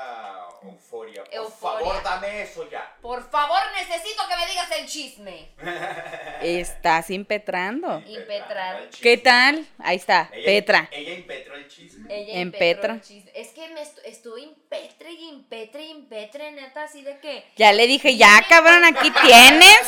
euforia. 0.63 1.25
Por 1.25 1.35
Euforia. 1.35 1.79
favor, 1.87 2.03
dame 2.03 2.43
eso 2.43 2.69
ya. 2.71 2.97
Por 3.01 3.29
favor, 3.31 3.61
necesito 3.77 4.23
que 4.29 4.37
me 4.37 4.47
digas 4.47 4.71
el 4.79 4.87
chisme. 4.87 5.51
Estás 6.43 7.11
impetrando. 7.11 8.03
Impetrar. 8.07 8.83
el 8.83 8.91
chisme. 8.91 9.03
¿Qué 9.03 9.17
tal? 9.19 9.67
Ahí 9.79 9.97
está, 9.97 10.31
Ella- 10.33 10.45
Petra. 10.47 10.89
Ella 10.93 11.15
impetró 11.15 11.55
el 11.55 11.69
chisme. 11.69 12.15
Ella 12.15 12.33
En 12.35 12.41
impetró 12.49 12.59
Petra. 12.81 12.95
el 12.95 13.01
chisme. 13.03 13.31
Es 13.35 13.49
que 13.49 13.69
me 13.69 13.83
estu- 13.83 14.01
estuve 14.05 14.41
impetre 14.43 15.11
y 15.13 15.29
impetre 15.29 15.83
y 15.85 15.91
impetre, 15.91 16.51
neta, 16.53 16.85
así 16.85 17.03
de 17.03 17.19
que. 17.19 17.45
Ya 17.57 17.73
le 17.73 17.87
dije, 17.87 18.17
ya 18.17 18.45
cabrón, 18.49 18.85
aquí 18.85 19.11
tienes. 19.23 19.81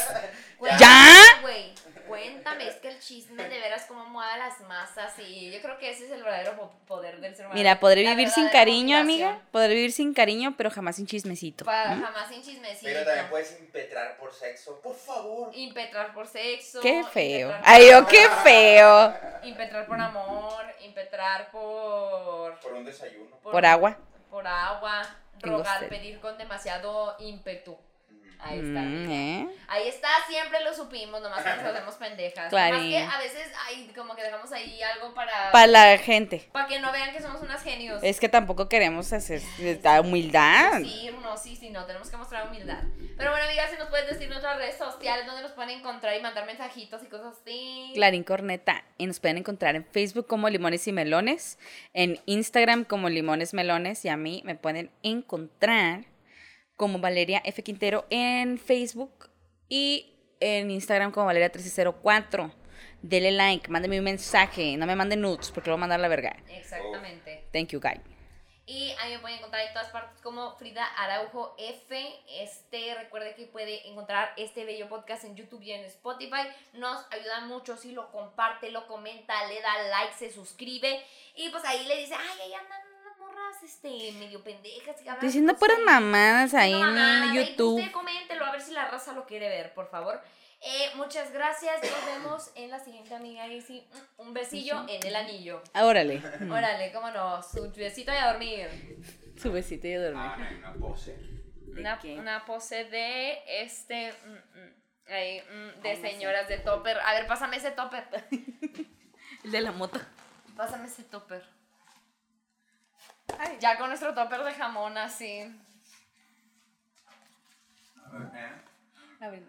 Cuéntame, 0.58 0.80
¿Ya? 0.84 1.40
güey, 1.40 1.72
cuéntame, 2.10 2.68
es 2.68 2.76
que 2.76 2.88
el 2.88 3.00
chisme 3.00 3.42
de 3.48 3.58
veras 3.58 3.86
cómo 3.86 4.04
mueve 4.06 4.36
las 4.38 4.60
masas 4.60 5.12
y 5.18 5.50
yo 5.50 5.60
creo 5.62 5.78
que 5.78 5.90
ese 5.90 6.04
es 6.06 6.10
el 6.10 6.22
verdadero 6.22 6.56
po- 6.56 6.70
poder 6.86 7.20
del 7.20 7.34
ser 7.34 7.46
humano. 7.46 7.58
Mira, 7.58 7.80
podré 7.80 8.02
vivir 8.02 8.28
sin 8.28 8.48
cariño, 8.48 8.98
amiga. 8.98 9.40
Podré 9.50 9.74
vivir 9.74 9.92
sin 9.92 10.12
cariño, 10.14 10.54
pero 10.56 10.70
jamás 10.70 10.96
sin 10.96 11.06
chismecito. 11.06 11.64
Pa- 11.64 11.84
jamás 11.96 12.28
sin 12.28 12.42
chismecito. 12.42 12.84
Pero 12.84 13.04
también 13.04 13.28
puedes 13.30 13.58
impetrar 13.60 14.16
por 14.18 14.32
sexo. 14.34 14.80
Por 14.82 14.94
favor. 14.96 15.50
Impetrar 15.54 16.12
por 16.12 16.26
sexo. 16.26 16.80
Qué 16.80 17.02
feo. 17.12 17.48
por 17.50 17.60
Ay, 17.64 17.88
amor, 17.90 18.08
qué 18.10 18.28
feo. 18.44 19.14
Impetrar 19.44 19.86
por 19.86 20.00
amor, 20.00 20.64
impetrar 20.82 21.50
por, 21.50 22.58
Por 22.60 22.72
un 22.74 22.84
desayuno. 22.84 23.36
Por 23.42 23.64
agua. 23.64 23.96
por 24.30 24.46
agua, 24.46 25.02
rogar, 25.40 25.88
pedir 25.88 26.20
con 26.20 26.36
demasiado 26.38 27.16
ímpetu. 27.18 27.76
Ahí 28.42 28.58
está. 28.58 28.80
Mm, 28.80 29.10
¿eh? 29.10 29.48
Ahí 29.68 29.88
está, 29.88 30.08
siempre 30.28 30.62
lo 30.64 30.74
supimos, 30.74 31.20
nomás 31.20 31.42
que 31.42 31.50
nos 31.50 31.74
hacemos 31.74 31.94
pendejas. 31.96 32.48
Claro. 32.48 32.76
Nomás 32.76 32.90
que 32.90 32.98
a 32.98 33.18
veces 33.18 33.52
hay 33.66 33.86
como 33.94 34.14
que 34.14 34.22
dejamos 34.22 34.50
ahí 34.52 34.80
algo 34.82 35.14
para 35.14 35.52
Para 35.52 35.66
la 35.66 35.98
gente. 35.98 36.48
para 36.52 36.66
que 36.66 36.80
no 36.80 36.90
vean 36.92 37.12
que 37.12 37.20
somos 37.20 37.42
unas 37.42 37.62
genios. 37.62 38.00
Es 38.02 38.18
que 38.18 38.28
tampoco 38.28 38.68
queremos 38.68 39.12
hacer 39.12 39.42
esta 39.60 40.00
humildad. 40.00 40.80
Sí, 40.82 41.10
no, 41.22 41.36
sí, 41.36 41.56
sí, 41.56 41.70
no, 41.70 41.84
tenemos 41.86 42.10
que 42.10 42.16
mostrar 42.16 42.48
humildad. 42.48 42.82
Pero 43.16 43.30
bueno, 43.30 43.46
amigas, 43.46 43.70
si 43.70 43.76
nos 43.76 43.88
puedes 43.88 44.08
decir 44.08 44.28
nuestras 44.28 44.56
redes 44.56 44.76
sociales 44.76 45.26
donde 45.26 45.42
nos 45.42 45.52
pueden 45.52 45.78
encontrar 45.78 46.16
y 46.16 46.20
mandar 46.20 46.46
mensajitos 46.46 47.02
y 47.02 47.06
cosas 47.06 47.34
así. 47.40 47.92
Clarín 47.94 48.24
Corneta. 48.24 48.84
Y 48.98 49.06
nos 49.06 49.20
pueden 49.20 49.38
encontrar 49.38 49.76
en 49.76 49.84
Facebook 49.84 50.26
como 50.26 50.48
Limones 50.48 50.86
y 50.88 50.92
Melones, 50.92 51.58
en 51.94 52.20
Instagram 52.26 52.84
como 52.84 53.08
Limones 53.08 53.54
Melones 53.54 54.04
y 54.04 54.08
a 54.08 54.16
mí 54.16 54.42
me 54.44 54.54
pueden 54.54 54.90
encontrar 55.02 56.04
como 56.80 56.98
Valeria 56.98 57.42
F. 57.44 57.62
Quintero 57.62 58.06
en 58.08 58.56
Facebook 58.56 59.28
y 59.68 60.16
en 60.40 60.70
Instagram 60.70 61.12
como 61.12 61.30
Valeria1304. 61.30 62.54
Dele 63.02 63.32
like, 63.32 63.68
mándeme 63.68 63.98
un 63.98 64.04
mensaje, 64.06 64.78
no 64.78 64.86
me 64.86 64.96
manden 64.96 65.20
nudes 65.20 65.50
porque 65.50 65.68
lo 65.68 65.76
voy 65.76 65.80
a 65.80 65.84
mandar 65.84 65.98
a 65.98 66.02
la 66.02 66.08
verga. 66.08 66.34
Exactamente. 66.48 67.44
Thank 67.52 67.68
you, 67.72 67.80
guy. 67.80 68.00
Y 68.64 68.94
a 68.98 69.04
mí 69.04 69.12
me 69.12 69.18
pueden 69.18 69.36
encontrar 69.36 69.66
en 69.66 69.74
todas 69.74 69.88
partes 69.88 70.22
como 70.22 70.56
Frida 70.56 70.86
Araujo 70.96 71.54
F. 71.58 72.22
Este, 72.30 72.94
recuerde 72.94 73.34
que 73.34 73.44
puede 73.44 73.86
encontrar 73.86 74.32
este 74.38 74.64
bello 74.64 74.88
podcast 74.88 75.24
en 75.24 75.36
YouTube 75.36 75.60
y 75.60 75.72
en 75.72 75.84
Spotify. 75.84 76.48
Nos 76.72 77.04
ayuda 77.10 77.40
mucho 77.42 77.76
si 77.76 77.92
lo 77.92 78.10
comparte, 78.10 78.70
lo 78.70 78.86
comenta, 78.86 79.34
le 79.48 79.60
da 79.60 79.82
like, 79.82 80.14
se 80.14 80.32
suscribe. 80.32 81.04
Y 81.36 81.50
pues 81.50 81.62
ahí 81.66 81.84
le 81.86 81.98
dice, 81.98 82.14
ay, 82.14 82.40
ahí 82.40 82.54
andan 82.54 82.89
morras 83.40 83.62
este, 83.62 84.12
medio 84.12 84.42
pendejas. 84.42 84.96
y 85.04 85.08
hablan 85.08 85.26
Diciendo 85.26 85.56
puras 85.56 85.78
mamadas 85.84 86.54
ahí 86.54 86.74
mamada, 86.74 87.26
en 87.26 87.34
YouTube. 87.34 87.78
Usted 87.78 87.92
coméntelo 87.92 88.44
a 88.44 88.52
ver 88.52 88.60
si 88.60 88.72
la 88.72 88.88
raza 88.88 89.12
lo 89.12 89.26
quiere 89.26 89.48
ver, 89.48 89.74
por 89.74 89.88
favor. 89.88 90.20
Eh, 90.62 90.90
muchas 90.96 91.32
gracias. 91.32 91.80
Nos 91.82 92.06
vemos 92.06 92.52
en 92.54 92.70
la 92.70 92.78
siguiente 92.80 93.14
amiga. 93.14 93.46
Y 93.48 93.62
sí, 93.62 93.88
mm, 93.92 94.20
un 94.20 94.34
besillo 94.34 94.84
en 94.88 95.06
el 95.06 95.16
anillo. 95.16 95.62
Ah, 95.72 95.86
Órale. 95.86 96.22
Órale, 96.50 96.92
cómo 96.92 97.10
no. 97.10 97.42
Su 97.42 97.72
besito 97.72 98.12
y 98.12 98.16
a 98.16 98.32
dormir. 98.32 98.68
Su 99.40 99.50
besito 99.52 99.86
y 99.88 99.94
a 99.94 100.02
dormir. 100.02 100.22
Ah, 100.22 100.36
no 100.60 100.70
una 100.72 100.74
pose. 100.74 101.18
Una, 102.18 102.44
pose 102.44 102.84
de 102.84 103.38
este. 103.62 104.12
mm, 104.12 104.58
mm, 104.58 105.12
ahí, 105.12 105.42
de 105.82 105.96
señoras 105.96 106.46
de 106.48 106.58
topper. 106.58 106.98
A 107.00 107.14
ver, 107.14 107.26
pásame 107.26 107.56
ese 107.56 107.70
topper. 107.70 108.06
El 109.44 109.50
de 109.52 109.60
la 109.62 109.72
moto. 109.72 109.98
Pásame 110.56 110.86
ese 110.88 111.04
topper. 111.04 111.59
Ay. 113.38 113.58
Ya 113.60 113.76
con 113.78 113.88
nuestro 113.88 114.14
topper 114.14 114.42
de 114.44 114.52
jamón 114.54 114.96
así. 114.98 115.40
A 118.04 118.10
ver, 118.18 118.30
¿eh? 118.34 118.52
A 119.20 119.28
ver, 119.28 119.42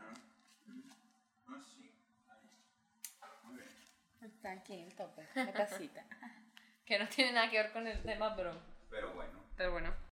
Ah, 1.48 1.58
sí. 1.64 1.92
Ahí. 2.30 3.30
Muy 3.44 3.56
bien. 3.56 3.70
está 4.22 4.52
aquí 4.52 4.82
el 4.82 4.96
tope, 4.96 5.28
de 5.34 5.52
casita. 5.52 6.04
Que 6.86 7.00
no 7.00 7.08
tiene 7.08 7.32
nada 7.32 7.50
que 7.50 7.58
ver 7.58 7.72
con 7.72 7.88
el 7.88 8.02
tema, 8.04 8.36
pero, 8.36 8.54
Pero 8.90 9.14
bueno. 9.14 9.40
pero 9.56 9.72
bueno. 9.72 9.94